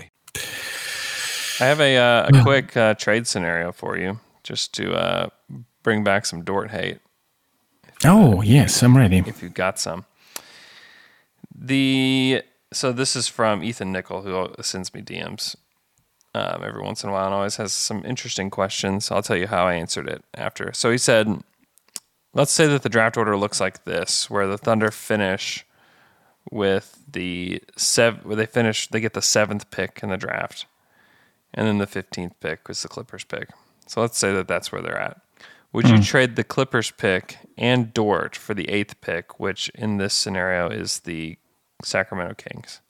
I 1.59 1.65
have 1.65 1.79
a, 1.79 1.97
uh, 1.97 2.29
a 2.33 2.41
quick 2.41 2.75
uh, 2.75 2.95
trade 2.95 3.27
scenario 3.27 3.71
for 3.71 3.97
you 3.97 4.19
just 4.43 4.73
to 4.75 4.93
uh, 4.93 5.29
bring 5.83 6.03
back 6.03 6.25
some 6.25 6.43
Dort 6.43 6.71
hate. 6.71 6.99
Oh, 8.03 8.41
yes, 8.41 8.81
I'm 8.81 8.97
ready. 8.97 9.19
If 9.19 9.43
you've 9.43 9.53
got 9.53 9.77
some. 9.77 10.05
The 11.53 12.41
so 12.73 12.91
this 12.91 13.15
is 13.15 13.27
from 13.27 13.63
Ethan 13.63 13.91
Nickel, 13.91 14.21
who 14.23 14.63
sends 14.63 14.93
me 14.93 15.01
DMs 15.01 15.55
um, 16.33 16.63
every 16.63 16.81
once 16.81 17.03
in 17.03 17.09
a 17.09 17.13
while 17.13 17.25
and 17.25 17.33
always 17.33 17.57
has 17.57 17.73
some 17.73 18.03
interesting 18.05 18.49
questions. 18.49 19.11
I'll 19.11 19.21
tell 19.21 19.37
you 19.37 19.47
how 19.47 19.67
I 19.67 19.73
answered 19.73 20.07
it 20.07 20.23
after. 20.33 20.71
So 20.73 20.89
he 20.89 20.97
said, 20.97 21.43
let's 22.33 22.51
say 22.51 22.67
that 22.67 22.83
the 22.83 22.89
draft 22.89 23.17
order 23.17 23.37
looks 23.37 23.59
like 23.59 23.83
this, 23.83 24.29
where 24.29 24.47
the 24.47 24.57
Thunder 24.57 24.91
finish 24.91 25.65
with 26.49 27.03
the 27.09 27.61
sev 27.77 28.25
where 28.25 28.35
they 28.35 28.45
finish 28.45 28.87
they 28.87 28.99
get 28.99 29.13
the 29.13 29.21
seventh 29.21 29.69
pick 29.71 29.99
in 30.01 30.09
the 30.09 30.17
draft, 30.17 30.65
and 31.53 31.67
then 31.67 31.77
the 31.77 31.87
fifteenth 31.87 32.39
pick 32.39 32.67
was 32.67 32.81
the 32.81 32.87
Clippers 32.87 33.23
pick. 33.23 33.49
So 33.87 34.01
let's 34.01 34.17
say 34.17 34.33
that 34.33 34.47
that's 34.47 34.71
where 34.71 34.81
they're 34.81 34.97
at. 34.97 35.21
Would 35.73 35.87
you 35.87 35.97
hmm. 35.97 36.01
trade 36.01 36.35
the 36.35 36.43
Clippers 36.43 36.91
pick 36.91 37.37
and 37.57 37.93
Dort 37.93 38.35
for 38.35 38.53
the 38.53 38.69
eighth 38.69 38.99
pick, 39.01 39.39
which 39.39 39.69
in 39.69 39.97
this 39.97 40.13
scenario 40.13 40.69
is 40.69 40.99
the 40.99 41.37
Sacramento 41.83 42.35
Kings? 42.35 42.81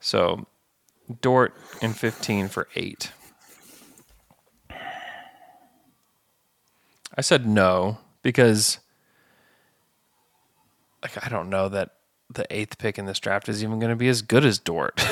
So 0.00 0.46
Dort 1.20 1.54
and 1.80 1.96
15 1.96 2.48
for 2.48 2.68
eight. 2.74 3.12
I 7.14 7.20
said 7.20 7.46
no 7.46 7.98
because, 8.22 8.78
like, 11.02 11.24
I 11.24 11.28
don't 11.28 11.50
know 11.50 11.68
that 11.68 11.90
the 12.34 12.46
eighth 12.50 12.78
pick 12.78 12.98
in 12.98 13.06
this 13.06 13.20
draft 13.20 13.48
is 13.48 13.62
even 13.62 13.78
going 13.78 13.90
to 13.90 13.96
be 13.96 14.08
as 14.08 14.22
good 14.22 14.44
as 14.44 14.58
Dort. 14.58 15.02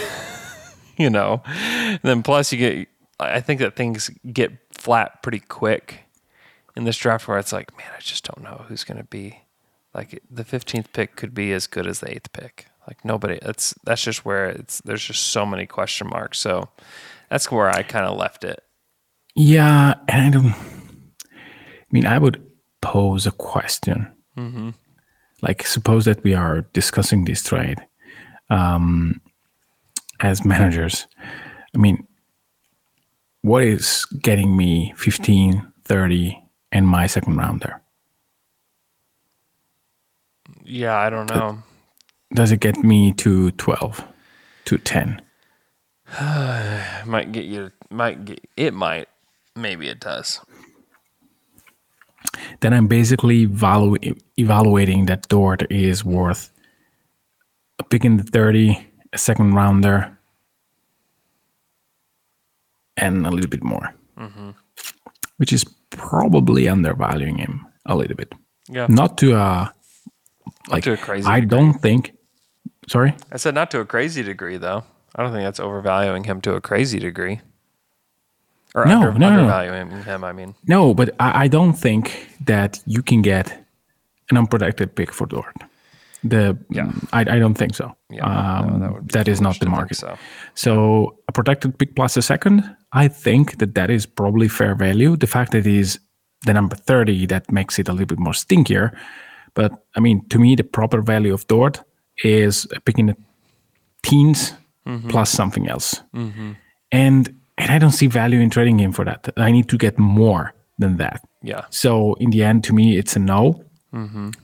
you 0.97 1.11
know, 1.11 1.43
and 1.47 2.01
then 2.03 2.23
plus 2.23 2.53
you 2.53 2.59
get, 2.59 2.89
I 3.19 3.41
think 3.41 3.61
that 3.61 3.77
things 3.77 4.11
get 4.33 4.53
flat 4.73 5.23
pretty 5.23 5.41
quick 5.41 6.01
in 6.77 6.85
this 6.85 6.97
draft 6.97 7.27
where 7.29 7.39
it's 7.39 7.53
like, 7.53 7.77
man, 7.77 7.89
I 7.97 8.01
just 8.01 8.25
don't 8.25 8.43
know 8.43 8.65
who's 8.69 8.85
going 8.85 8.99
to 8.99 9.05
be. 9.05 9.43
Like 9.95 10.23
the 10.31 10.45
15th 10.45 10.93
pick 10.93 11.17
could 11.17 11.35
be 11.35 11.53
as 11.53 11.67
good 11.67 11.87
as 11.87 12.01
the 12.01 12.15
eighth 12.15 12.33
pick. 12.33 12.67
Like 12.87 13.05
nobody, 13.05 13.39
that's 13.43 13.75
that's 13.85 14.03
just 14.03 14.25
where 14.25 14.47
it's. 14.47 14.81
There's 14.81 15.05
just 15.05 15.29
so 15.29 15.45
many 15.45 15.67
question 15.67 16.09
marks. 16.09 16.39
So 16.39 16.69
that's 17.29 17.51
where 17.51 17.69
I 17.69 17.83
kind 17.83 18.07
of 18.07 18.17
left 18.17 18.45
it. 18.45 18.63
Yeah, 19.35 19.95
and 20.09 20.23
I 20.23 20.31
don't. 20.31 20.55
I 20.55 21.93
mean, 21.93 22.07
I 22.07 22.19
would 22.19 22.45
pose 22.81 23.27
a 23.27 23.33
question. 23.33 24.11
Mm-hmm. 24.37 24.71
Like, 25.43 25.67
suppose 25.67 26.05
that 26.05 26.23
we 26.23 26.35
are 26.35 26.63
discussing 26.73 27.25
this 27.25 27.43
trade 27.43 27.79
um, 28.51 29.21
as 30.21 30.45
managers. 30.45 31.07
I 31.75 31.79
mean, 31.79 32.07
what 33.43 33.63
is 33.65 34.05
getting 34.07 34.57
me 34.57 34.93
15, 34.97 35.67
30, 35.85 36.43
and 36.73 36.87
my 36.87 37.07
second 37.07 37.37
rounder? 37.37 37.81
Yeah, 40.63 40.97
I 40.97 41.11
don't 41.11 41.31
know. 41.31 41.63
Does 42.33 42.53
it 42.53 42.61
get 42.61 42.77
me 42.79 43.13
to 43.15 43.51
12, 43.53 44.05
to 44.67 44.79
10? 44.79 45.23
might 47.07 47.33
get 47.33 47.45
you. 47.45 47.71
Might 47.91 48.25
get 48.25 48.41
it. 48.57 48.75
Might. 48.75 49.09
Maybe 49.57 49.89
it 49.89 50.01
does. 50.01 50.41
Then 52.61 52.73
I'm 52.75 52.87
basically 52.87 53.47
evalu- 53.47 54.21
evaluating 54.39 55.07
that 55.07 55.29
Dort 55.29 55.71
is 55.71 56.05
worth 56.05 56.51
a 57.79 57.85
pick 57.85 58.05
in 58.05 58.17
the 58.19 58.23
30, 58.25 58.79
a 59.13 59.19
second 59.19 59.55
rounder, 59.55 60.17
and 62.97 63.27
a 63.27 63.31
little 63.31 63.51
bit 63.51 63.63
more, 63.65 63.95
Mm-hmm. 64.19 64.51
which 65.39 65.53
is 65.53 65.65
probably 65.91 66.69
undervaluing 66.69 67.39
him 67.39 67.67
a 67.87 67.97
little 67.97 68.17
bit. 68.17 68.33
Yeah. 68.69 68.87
Not 68.89 69.17
to 69.19 69.35
a 69.35 69.73
like 70.69 70.85
to 70.85 70.93
a 70.93 70.97
crazy 70.97 71.27
I 71.27 71.41
degree. 71.41 71.59
don't 71.59 71.75
think. 71.81 72.13
Sorry. 72.89 73.15
I 73.33 73.37
said 73.39 73.55
not 73.55 73.71
to 73.71 73.81
a 73.81 73.85
crazy 73.87 74.23
degree, 74.23 74.59
though. 74.59 74.85
I 75.17 75.23
don't 75.23 75.33
think 75.33 75.45
that's 75.45 75.61
overvaluing 75.61 76.25
him 76.25 76.41
to 76.43 76.55
a 76.55 76.61
crazy 76.61 76.99
degree. 76.99 77.41
Or 78.75 78.85
No, 78.87 79.01
under, 79.09 79.19
no, 79.19 79.37
no, 79.37 79.47
no. 79.47 80.03
him. 80.03 80.25
I 80.25 80.33
mean, 80.33 80.55
No, 80.67 80.95
but 80.95 81.11
I, 81.19 81.45
I 81.45 81.49
don't 81.49 81.73
think 81.73 82.29
that 82.47 82.81
you 82.87 83.03
can 83.03 83.23
get 83.23 83.67
an 84.31 84.37
unprotected 84.39 84.95
pick 84.95 85.13
for 85.13 85.27
Dort. 85.27 85.55
The 86.23 86.57
Yeah. 86.71 86.93
I, 87.13 87.21
I 87.21 87.39
don't 87.39 87.55
think 87.59 87.75
so. 87.75 87.97
Yeah, 88.11 88.25
no, 88.27 88.31
um, 88.31 88.81
that 88.81 89.13
that 89.13 89.29
is 89.29 89.41
not 89.41 89.59
the 89.59 89.67
market. 89.71 89.97
so. 89.97 90.17
So 90.55 91.17
a 91.29 91.33
protected 91.33 91.79
pick 91.79 91.95
plus 91.97 92.17
a 92.17 92.23
second, 92.23 92.63
I 92.93 93.09
think 93.09 93.57
that 93.59 93.75
that 93.75 93.91
is 93.91 94.07
probably 94.07 94.49
fair 94.49 94.75
value. 94.75 95.17
The 95.17 95.27
fact 95.27 95.51
that 95.53 95.67
it 95.67 95.79
is 95.79 95.99
the 96.47 96.53
number 96.53 96.77
thirty 96.77 97.27
that 97.27 97.51
makes 97.51 97.79
it 97.79 97.89
a 97.89 97.93
little 97.93 98.07
bit 98.07 98.19
more 98.19 98.35
stinkier. 98.35 98.91
But 99.55 99.73
I 99.97 100.01
mean, 100.01 100.29
to 100.29 100.39
me, 100.39 100.55
the 100.57 100.65
proper 100.65 101.03
value 101.03 101.35
of 101.35 101.47
Dort 101.47 101.83
is 102.25 102.67
picking 102.85 103.07
the 103.07 103.17
teens 104.03 104.55
Mm-hmm. 104.87 105.11
plus 105.11 105.31
something 105.31 105.69
else. 105.69 106.03
And 106.91 107.40
and 107.59 107.71
I 107.71 107.79
don't 107.79 107.93
see 107.93 108.07
value 108.07 108.41
in 108.41 108.51
trading 108.51 108.79
him 108.81 108.93
for 108.93 109.05
that. 109.05 109.29
I 109.37 109.51
need 109.51 109.69
to 109.69 109.77
get 109.79 109.99
more 109.99 110.53
than 110.79 110.97
that. 110.97 111.21
yeah. 111.43 111.65
So 111.71 112.15
in 112.15 112.31
the 112.31 112.43
end, 112.43 112.65
to 112.65 112.73
me, 112.73 112.97
it's 112.97 113.15
a 113.17 113.19
no, 113.19 113.63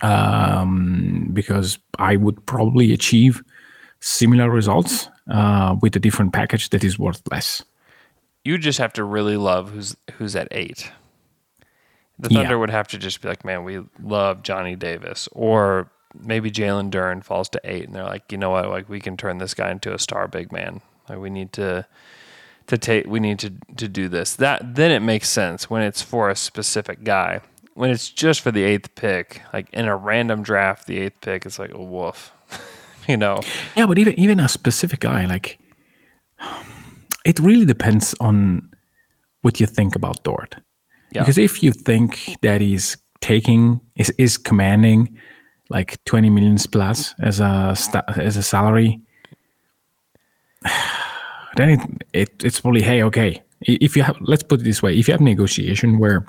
um, 0.03 1.29
because 1.33 1.79
I 1.99 2.17
would 2.17 2.45
probably 2.47 2.93
achieve 2.93 3.43
similar 4.01 4.51
results 4.51 5.09
uh, 5.31 5.77
with 5.81 5.97
a 5.97 5.99
different 6.01 6.33
package 6.33 6.71
that 6.71 6.85
is 6.85 6.99
worth 6.99 7.23
less. 7.31 7.63
You 8.45 8.59
just 8.59 8.79
have 8.79 8.93
to 8.95 9.05
really 9.05 9.37
love 9.37 9.71
who's 9.71 9.97
who's 10.19 10.37
at 10.37 10.49
eight. 10.51 10.91
The 12.19 12.31
Yeah. 12.31 12.43
Thunder 12.43 12.59
would 12.59 12.71
have 12.71 12.89
to 12.89 12.99
just 12.99 13.21
be 13.21 13.29
like, 13.29 13.45
man, 13.45 13.65
we 13.65 13.81
love 14.03 14.43
Johnny 14.43 14.77
Davis, 14.77 15.29
or 15.33 15.91
maybe 16.19 16.51
Jalen 16.51 16.91
Duren 16.91 17.23
falls 17.25 17.49
to 17.51 17.61
eight, 17.65 17.85
and 17.87 17.95
they're 17.95 18.05
like, 18.05 18.31
you 18.33 18.39
know 18.39 18.51
what, 18.51 18.69
like 18.71 18.89
we 18.89 19.01
can 19.01 19.17
turn 19.17 19.39
this 19.39 19.53
guy 19.55 19.71
into 19.71 19.93
a 19.93 19.99
star 19.99 20.29
big 20.29 20.53
man. 20.53 20.81
Like 21.09 21.19
we 21.19 21.29
need 21.31 21.53
to 21.55 21.87
to 22.69 22.79
take, 22.79 23.07
we 23.07 23.21
need 23.21 23.39
to 23.41 23.53
to 23.77 23.89
do 23.89 24.09
this. 24.09 24.37
That 24.37 24.75
then 24.75 24.91
it 24.91 25.01
makes 25.01 25.29
sense 25.29 25.71
when 25.71 25.83
it's 25.83 26.03
for 26.03 26.31
a 26.31 26.37
specific 26.37 27.05
guy. 27.05 27.41
When 27.75 27.91
it's 27.91 28.09
just 28.09 28.41
for 28.41 28.51
the 28.51 28.63
eighth 28.63 28.95
pick, 28.95 29.43
like 29.53 29.69
in 29.73 29.87
a 29.87 29.97
random 29.97 30.43
draft, 30.43 30.87
the 30.87 30.99
eighth 30.99 31.21
pick, 31.21 31.45
it's 31.45 31.59
like 31.59 31.75
a 31.75 31.83
woof, 31.83 32.33
you 33.09 33.17
know. 33.17 33.41
Yeah, 33.77 33.87
but 33.87 33.99
even 33.99 34.19
even 34.19 34.41
a 34.41 34.49
specific 34.49 35.01
guy, 35.01 35.27
like 35.27 35.59
it 37.25 37.39
really 37.39 37.67
depends 37.67 38.15
on 38.21 38.71
what 39.43 39.61
you 39.61 39.67
think 39.67 39.95
about 39.95 40.23
Dort. 40.23 40.57
Yeah. 41.13 41.23
Because 41.23 41.39
if 41.39 41.63
you 41.63 41.73
think 41.73 42.37
that 42.43 42.61
he's 42.61 42.97
taking 43.21 43.81
is 43.97 44.11
is 44.19 44.39
commanding 44.39 45.17
like 45.69 46.03
20 46.05 46.31
millions 46.31 46.67
plus 46.67 47.15
as 47.21 47.41
a 47.41 47.77
as 48.17 48.37
a 48.37 48.43
salary, 48.43 49.01
then 51.57 51.71
it, 51.71 51.81
it 52.13 52.45
it's 52.45 52.61
probably 52.61 52.83
hey 52.83 53.03
okay 53.03 53.43
if 53.63 53.97
you 53.97 54.03
have 54.03 54.17
let's 54.21 54.43
put 54.43 54.61
it 54.61 54.65
this 54.65 54.83
way 54.83 54.97
if 54.97 55.09
you 55.09 55.13
have 55.13 55.21
negotiation 55.21 55.99
where 55.99 56.25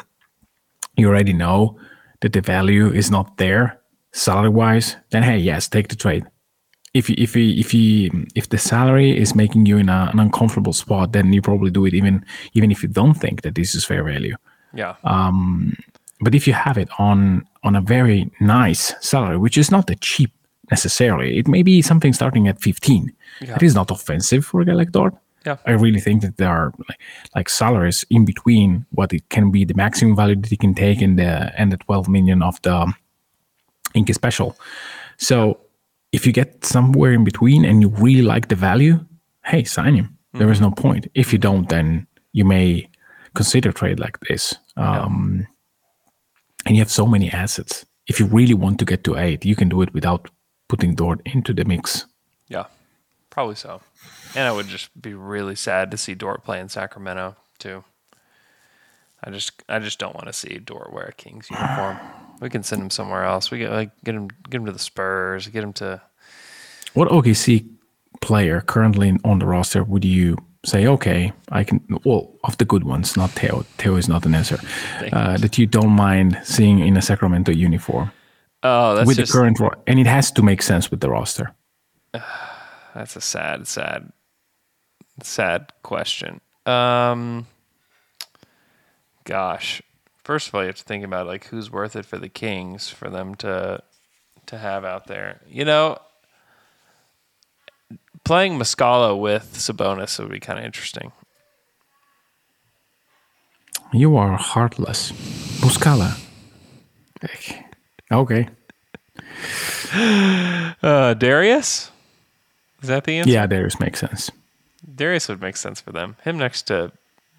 you 0.96 1.08
already 1.08 1.34
know 1.34 1.78
that 2.22 2.34
the 2.34 2.42
value 2.42 2.90
is 2.92 3.12
not 3.12 3.38
there 3.38 3.80
salary 4.14 4.50
wise 4.50 4.96
then 5.12 5.24
hey 5.24 5.38
yes 5.38 5.68
take 5.68 5.88
the 5.90 5.96
trade 5.96 6.24
if 6.94 7.10
you, 7.10 7.16
if 7.20 7.36
you, 7.36 7.50
if 7.60 7.74
you, 7.76 8.26
if 8.34 8.50
the 8.50 8.58
salary 8.58 9.16
is 9.16 9.36
making 9.36 9.68
you 9.68 9.78
in 9.78 9.88
a, 9.90 10.10
an 10.12 10.20
uncomfortable 10.20 10.74
spot 10.74 11.12
then 11.12 11.32
you 11.34 11.42
probably 11.42 11.70
do 11.70 11.86
it 11.86 11.94
even 11.94 12.26
even 12.54 12.72
if 12.72 12.82
you 12.82 12.90
don't 12.90 13.14
think 13.14 13.42
that 13.44 13.56
this 13.56 13.76
is 13.76 13.86
fair 13.86 14.04
value 14.04 14.36
Yeah. 14.74 14.96
um, 15.04 15.76
but 16.22 16.34
if 16.34 16.48
you 16.48 16.54
have 16.54 16.78
it 16.78 16.90
on 16.98 17.46
on 17.64 17.76
a 17.76 17.82
very 17.82 18.32
nice 18.40 18.94
salary, 19.02 19.38
which 19.38 19.58
is 19.58 19.70
not 19.70 19.88
that 19.88 20.00
cheap 20.02 20.32
necessarily, 20.72 21.38
it 21.38 21.48
may 21.48 21.64
be 21.64 21.82
something 21.82 22.14
starting 22.14 22.48
at 22.48 22.62
15. 22.62 23.12
Yeah. 23.42 23.56
It 23.56 23.64
is 23.64 23.76
not 23.76 23.92
offensive 23.92 24.46
for 24.46 24.62
a 24.62 24.66
guy 24.66 24.74
like 24.74 24.92
Dort. 24.92 25.14
Yeah. 25.46 25.58
I 25.66 25.72
really 25.72 26.02
think 26.02 26.22
that 26.24 26.38
there 26.38 26.50
are 26.50 26.74
like, 26.90 27.00
like 27.36 27.50
salaries 27.50 28.04
in 28.10 28.26
between 28.26 28.86
what 28.92 29.14
it 29.14 29.30
can 29.30 29.50
be 29.52 29.64
the 29.66 29.76
maximum 29.76 30.16
value 30.16 30.36
that 30.36 30.50
he 30.50 30.58
can 30.58 30.74
take 30.74 31.02
and 31.02 31.18
the 31.18 31.54
and 31.58 31.72
the 31.72 31.78
12 31.78 32.10
million 32.10 32.42
of 32.42 32.62
the 32.64 32.92
Inky 33.94 34.14
special. 34.14 34.58
So 35.18 35.60
if 36.12 36.26
you 36.28 36.34
get 36.34 36.66
somewhere 36.66 37.14
in 37.14 37.24
between 37.24 37.64
and 37.66 37.82
you 37.82 37.90
really 37.90 38.22
like 38.22 38.50
the 38.50 38.56
value, 38.56 39.00
hey, 39.46 39.64
sign 39.64 39.96
him. 39.96 40.18
There 40.34 40.52
is 40.52 40.60
no 40.62 40.72
point. 40.72 41.08
If 41.14 41.32
you 41.34 41.40
don't, 41.40 41.68
then 41.70 42.06
you 42.34 42.46
may 42.46 42.90
consider 43.34 43.72
trade 43.72 44.00
like 44.00 44.20
this. 44.28 44.54
Um, 44.76 45.48
And 46.66 46.76
you 46.76 46.82
have 46.82 46.92
so 46.92 47.08
many 47.08 47.32
assets. 47.32 47.86
If 48.08 48.20
you 48.20 48.26
really 48.28 48.54
want 48.54 48.78
to 48.80 48.86
get 48.86 49.04
to 49.06 49.16
eight, 49.18 49.46
you 49.46 49.56
can 49.56 49.70
do 49.70 49.82
it 49.82 49.94
without 49.94 50.30
putting 50.68 50.96
Dort 50.96 51.22
into 51.26 51.54
the 51.54 51.66
mix. 51.66 52.06
Yeah, 52.48 52.66
probably 53.30 53.56
so. 53.56 53.82
And 54.36 54.48
I 54.48 54.52
would 54.52 54.68
just 54.68 54.90
be 55.00 55.14
really 55.14 55.56
sad 55.56 55.92
to 55.92 55.98
see 55.98 56.16
Dort 56.16 56.44
play 56.44 56.60
in 56.60 56.70
Sacramento 56.70 57.36
too. 57.60 57.84
I 59.24 59.32
just 59.32 59.64
I 59.68 59.80
just 59.80 60.00
don't 60.00 60.16
want 60.16 60.28
to 60.28 60.34
see 60.34 60.60
Dort 60.60 60.94
wear 60.94 61.06
a 61.06 61.14
Kings 61.14 61.50
uniform. 61.50 61.98
We 62.40 62.52
can 62.52 62.62
send 62.62 62.84
him 62.84 62.92
somewhere 62.92 63.24
else. 63.24 63.50
We 63.50 63.58
get 63.58 63.72
like 63.72 63.90
get 64.04 64.14
him 64.14 64.30
get 64.48 64.58
him 64.58 64.68
to 64.68 64.72
the 64.72 64.78
Spurs. 64.78 65.48
Get 65.48 65.64
him 65.64 65.74
to 65.74 66.00
What 66.94 67.08
OKC 67.10 67.68
player 68.22 68.62
currently 68.62 69.18
on 69.24 69.40
the 69.40 69.48
roster 69.48 69.84
would 69.84 70.06
you 70.06 70.38
say, 70.64 70.86
okay, 70.86 71.32
I 71.50 71.64
can, 71.64 71.82
well, 72.04 72.32
of 72.44 72.58
the 72.58 72.66
good 72.66 72.84
ones, 72.84 73.16
not 73.16 73.32
Theo. 73.32 73.64
Theo 73.78 73.96
is 73.96 74.08
not 74.08 74.26
an 74.26 74.36
answer, 74.36 74.60
uh, 75.14 75.38
that 75.38 75.58
you 75.58 75.66
don't 75.66 75.92
mind 75.92 76.40
seeing 76.44 76.80
in 76.80 76.98
a 76.98 77.02
Sacramento 77.02 77.52
uniform 77.52 78.12
oh 78.64 78.96
that's 78.96 79.08
with 79.08 79.18
just 79.18 79.32
the 79.32 79.38
current, 79.38 79.60
ro- 79.60 79.82
and 79.86 80.00
it 80.00 80.08
has 80.08 80.32
to 80.32 80.42
make 80.42 80.62
sense 80.62 80.92
with 80.92 81.00
the 81.00 81.10
roster. 81.10 81.54
that's 82.94 83.16
a 83.16 83.22
sad 83.22 83.68
sad 83.68 84.12
sad 85.24 85.72
question. 85.84 86.42
Um, 86.66 87.48
gosh, 89.24 89.82
first 90.24 90.48
of 90.48 90.56
all, 90.56 90.62
you 90.62 90.68
have 90.68 90.76
to 90.78 90.84
think 90.84 91.04
about 91.04 91.28
like 91.28 91.46
who's 91.46 91.72
worth 91.72 91.96
it 91.96 92.06
for 92.06 92.18
the 92.18 92.30
Kings 92.30 92.90
for 92.90 93.10
them 93.10 93.36
to 93.36 93.82
to 94.48 94.58
have 94.58 94.86
out 94.86 95.08
there. 95.08 95.42
You 95.50 95.66
know, 95.66 96.00
playing 98.24 98.58
Muscala 98.58 99.20
with 99.20 99.54
Sabonis 99.54 100.20
would 100.20 100.32
be 100.32 100.40
kind 100.40 100.60
of 100.60 100.66
interesting. 100.66 101.12
You 103.94 104.18
are 104.18 104.36
heartless. 104.38 105.12
Muscala. 105.62 106.20
Okay. 108.12 108.48
Uh, 109.94 111.14
Darius, 111.16 111.92
is 112.82 112.90
that 112.90 113.04
the 113.04 113.18
answer? 113.18 113.32
Yeah, 113.32 113.48
Darius 113.48 113.80
makes 113.80 114.00
sense. 114.00 114.32
Darius 114.96 115.28
would 115.28 115.42
make 115.42 115.58
sense 115.58 115.82
for 115.82 115.92
them. 115.92 116.16
Him 116.24 116.38
next 116.38 116.64
to 116.64 116.92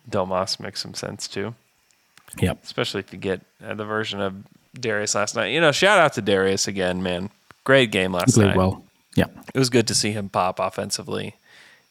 Domas 0.09 0.59
makes 0.61 0.81
some 0.81 0.95
sense 0.95 1.29
too. 1.29 1.55
Yep. 2.41 2.63
Especially 2.63 3.01
if 3.01 3.13
you 3.13 3.19
get 3.19 3.41
uh, 3.65 3.75
the 3.75 3.85
version 3.85 4.21
of 4.21 4.35
Darius 4.75 5.15
last 5.15 5.35
night. 5.35 5.49
You 5.49 5.61
know, 5.61 5.73
shout 5.73 5.99
out 5.99 6.13
to 6.15 6.23
Darius 6.23 6.69
again, 6.69 7.03
man. 7.03 7.31
Great 7.65 7.91
game 7.91 8.13
last 8.13 8.35
played 8.35 8.49
night. 8.49 8.57
well. 8.57 8.85
Yeah. 9.15 9.27
It 9.55 9.59
was 9.59 9.71
good 9.71 9.87
to 9.89 9.95
see 9.95 10.13
him 10.13 10.29
pop 10.29 10.59
offensively 10.59 11.35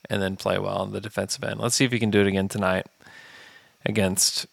and 0.10 0.22
then 0.22 0.38
play 0.38 0.58
well 0.58 0.78
on 0.78 0.92
the 0.92 1.02
defensive 1.02 1.44
end. 1.44 1.60
Let's 1.60 1.76
see 1.76 1.86
if 1.86 1.92
he 1.92 2.00
can 2.00 2.12
do 2.12 2.22
it 2.22 2.28
again 2.28 2.48
tonight 2.48 2.88
against 3.86 4.46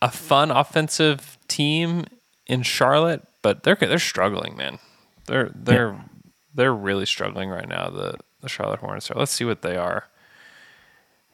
a 0.00 0.10
fun 0.10 0.50
offensive 0.50 1.38
team 1.48 2.04
in 2.46 2.62
Charlotte, 2.62 3.22
but 3.46 3.62
they're 3.62 3.76
they're 3.76 4.00
struggling, 4.00 4.56
man. 4.56 4.80
They're 5.26 5.52
they're 5.54 6.04
they're 6.52 6.74
really 6.74 7.06
struggling 7.06 7.48
right 7.48 7.68
now. 7.68 7.90
The 7.90 8.16
the 8.40 8.48
Charlotte 8.48 8.80
Hornets 8.80 9.08
are. 9.08 9.14
Let's 9.14 9.30
see 9.30 9.44
what 9.44 9.62
they 9.62 9.76
are, 9.76 10.08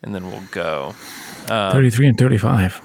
and 0.03 0.15
then 0.15 0.31
we'll 0.31 0.45
go. 0.51 0.95
Um, 1.49 1.73
33 1.73 2.09
and 2.09 2.19
35. 2.19 2.83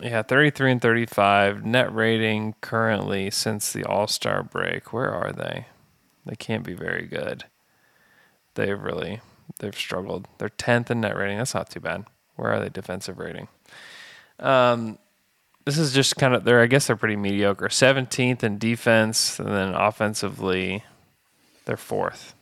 yeah, 0.00 0.22
33 0.22 0.72
and 0.72 0.80
35. 0.80 1.66
Net 1.66 1.94
rating 1.94 2.54
currently 2.62 3.30
since 3.30 3.74
the 3.74 3.84
All 3.84 4.06
Star 4.06 4.42
break. 4.42 4.90
Where 4.90 5.12
are 5.12 5.32
they? 5.32 5.66
They 6.24 6.36
can't 6.36 6.64
be 6.64 6.72
very 6.72 7.04
good. 7.06 7.44
They've 8.54 8.80
really 8.80 9.20
they've 9.58 9.76
struggled. 9.76 10.28
They're 10.38 10.48
10th 10.48 10.90
in 10.90 11.02
net 11.02 11.14
rating. 11.14 11.36
That's 11.36 11.54
not 11.54 11.68
too 11.68 11.80
bad. 11.80 12.06
Where 12.36 12.54
are 12.54 12.60
they 12.60 12.70
defensive 12.70 13.18
rating? 13.18 13.48
Um, 14.38 14.96
this 15.64 15.78
is 15.78 15.92
just 15.92 16.16
kind 16.16 16.34
of 16.34 16.44
they're 16.44 16.60
I 16.60 16.66
guess 16.66 16.86
they're 16.86 16.96
pretty 16.96 17.16
mediocre. 17.16 17.68
17th 17.68 18.42
in 18.42 18.58
defense, 18.58 19.38
and 19.38 19.48
then 19.48 19.74
offensively, 19.74 20.84
they're 21.64 21.76
fourth. 21.76 22.34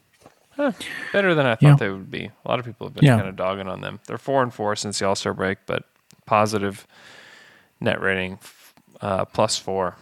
Huh, 0.57 0.73
better 1.13 1.35
than 1.35 1.47
I 1.47 1.55
thought 1.55 1.63
Yeah. 1.63 1.77
they 1.77 1.89
would 1.91 2.11
be. 2.11 2.31
A 2.45 2.49
lot 2.49 2.59
of 2.59 2.65
people 2.65 2.87
have 2.89 2.95
been 2.95 3.05
Yeah. 3.05 3.17
kind 3.17 3.29
of 3.29 3.37
dogging 3.37 3.69
on 3.69 3.81
them. 3.81 4.01
They're 4.07 4.19
four 4.19 4.43
and 4.43 4.53
four 4.53 4.75
since 4.77 4.99
the 4.99 5.07
All 5.07 5.15
Star 5.15 5.33
break, 5.35 5.59
but 5.67 5.85
positive 6.27 6.87
net 7.81 8.01
rating 8.01 8.39
uh, 9.01 9.25
plus 9.27 9.57
four. 9.57 9.97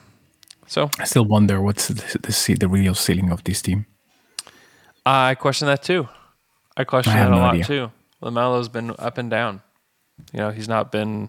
So 0.66 0.90
I 0.98 1.04
still 1.04 1.24
wonder 1.26 1.60
what's 1.60 1.88
the, 1.88 1.94
the, 1.94 2.56
the 2.58 2.68
real 2.68 2.94
ceiling 2.94 3.30
of 3.30 3.44
this 3.44 3.60
team. 3.62 3.86
I 5.04 5.34
question 5.34 5.66
that 5.68 5.82
too. 5.82 6.08
I 6.76 6.84
question 6.84 7.12
I 7.12 7.20
that 7.20 7.28
a 7.28 7.30
no 7.30 7.36
lot 7.38 7.54
idea. 7.54 7.64
too. 7.64 7.92
LaMelo's 8.22 8.68
been 8.68 8.94
up 8.98 9.18
and 9.18 9.30
down. 9.30 9.62
You 10.32 10.40
know, 10.40 10.50
he's 10.50 10.68
not 10.68 10.90
been 10.90 11.28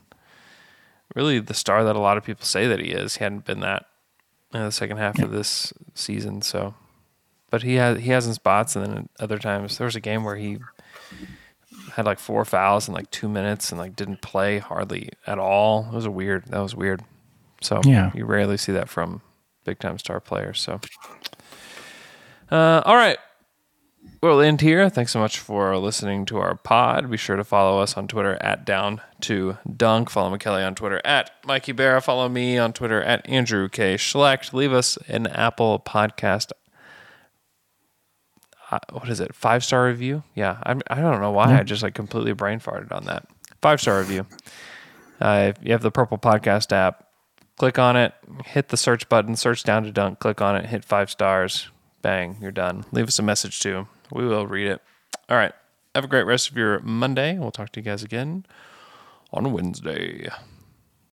really 1.16 1.40
the 1.40 1.54
star 1.54 1.84
that 1.84 1.96
a 1.96 2.00
lot 2.00 2.18
of 2.18 2.24
people 2.24 2.46
say 2.46 2.68
that 2.68 2.80
he 2.80 2.88
is. 2.92 3.18
He 3.18 3.24
hadn't 3.24 3.46
been 3.46 3.60
that 3.62 3.86
in 4.54 4.62
the 4.64 4.72
second 4.72 4.98
half 4.98 5.20
of 5.20 5.32
this 5.32 5.74
season. 5.94 6.42
So, 6.42 6.74
but 7.50 7.64
he 7.64 7.76
has 7.76 8.00
he 8.00 8.12
has 8.12 8.28
in 8.28 8.34
spots, 8.34 8.76
and 8.76 8.86
then 8.86 9.10
other 9.20 9.38
times 9.40 9.78
there 9.78 9.86
was 9.86 9.96
a 9.96 10.00
game 10.02 10.24
where 10.24 10.36
he 10.36 10.58
had 11.94 12.06
like 12.06 12.20
four 12.20 12.44
fouls 12.46 12.88
in 12.88 12.94
like 12.94 13.10
two 13.12 13.28
minutes 13.30 13.72
and 13.72 13.80
like 13.80 13.96
didn't 13.96 14.22
play 14.22 14.60
hardly 14.60 15.10
at 15.26 15.40
all. 15.40 15.88
It 15.92 15.96
was 15.96 16.06
a 16.06 16.12
weird. 16.12 16.46
That 16.48 16.60
was 16.60 16.76
weird. 16.76 17.02
So 17.62 17.82
Yeah. 17.84 18.12
you 18.14 18.26
rarely 18.26 18.58
see 18.58 18.72
that 18.74 18.88
from 18.90 19.22
big 19.64 19.80
time 19.80 19.98
star 19.98 20.20
players. 20.20 20.62
So, 20.62 20.80
uh, 22.52 22.82
all 22.86 22.96
right. 22.96 23.18
We'll 24.20 24.42
end 24.42 24.62
here. 24.62 24.90
Thanks 24.90 25.12
so 25.12 25.20
much 25.20 25.38
for 25.38 25.78
listening 25.78 26.26
to 26.26 26.38
our 26.38 26.56
pod. 26.56 27.10
Be 27.12 27.18
sure 27.18 27.36
to 27.36 27.44
follow 27.44 27.80
us 27.80 27.96
on 27.98 28.08
Twitter 28.08 28.36
at 28.42 28.66
down 28.66 29.02
to 29.22 29.58
dunk. 29.76 30.10
Follow 30.10 30.32
Michele 30.32 30.66
on 30.66 30.74
Twitter 30.74 31.00
at 31.06 31.30
Mikey 31.46 31.72
Barra. 31.72 32.02
Follow 32.02 32.28
me 32.28 32.58
on 32.58 32.74
Twitter 32.74 33.02
at 33.02 33.28
Andrew 33.30 33.70
K. 33.70 33.96
Schlecht. 33.96 34.54
Leave 34.54 34.74
us 34.74 34.98
an 35.08 35.28
Apple 35.28 35.80
podcast. 35.86 36.52
Uh, 38.72 38.80
what 38.92 39.08
is 39.08 39.20
it? 39.20 39.36
Five 39.36 39.64
star 39.64 39.86
review? 39.86 40.24
Yeah. 40.34 40.58
I'm, 40.64 40.82
I 40.90 40.96
don't 41.00 41.22
know 41.22 41.32
why. 41.32 41.58
I 41.58 41.64
just 41.64 41.84
like 41.84 41.94
completely 41.94 42.34
brain 42.34 42.60
farted 42.60 42.92
on 42.92 43.06
that. 43.06 43.28
Five 43.62 43.80
star 43.80 44.00
review. 44.00 44.26
Uh, 45.22 45.54
if 45.56 45.64
you 45.64 45.72
have 45.74 45.82
the 45.84 45.92
Purple 45.92 46.18
Podcast 46.18 46.72
app, 46.72 47.08
click 47.58 47.78
on 47.78 47.96
it, 47.96 48.14
hit 48.46 48.70
the 48.70 48.78
search 48.78 49.08
button, 49.10 49.36
search 49.36 49.64
down 49.64 49.84
to 49.84 49.92
dunk, 49.92 50.20
click 50.20 50.42
on 50.42 50.56
it, 50.56 50.66
hit 50.66 50.84
five 50.84 51.10
stars. 51.12 51.70
Bang, 52.02 52.38
you're 52.42 52.52
done. 52.52 52.84
Leave 52.92 53.08
us 53.08 53.20
a 53.20 53.24
message 53.24 53.60
too. 53.60 53.88
We 54.12 54.26
will 54.26 54.48
read 54.48 54.68
it. 54.68 54.82
All 55.30 55.38
right. 55.38 55.54
Have 55.96 56.04
a 56.04 56.08
great 56.08 56.24
rest 56.24 56.50
of 56.50 56.58
your 56.58 56.80
Monday. 56.80 57.38
We'll 57.38 57.52
talk 57.52 57.72
to 57.72 57.80
you 57.80 57.84
guys 57.84 58.04
again 58.04 58.46
on 59.34 59.52
Wednesday. 59.52 60.30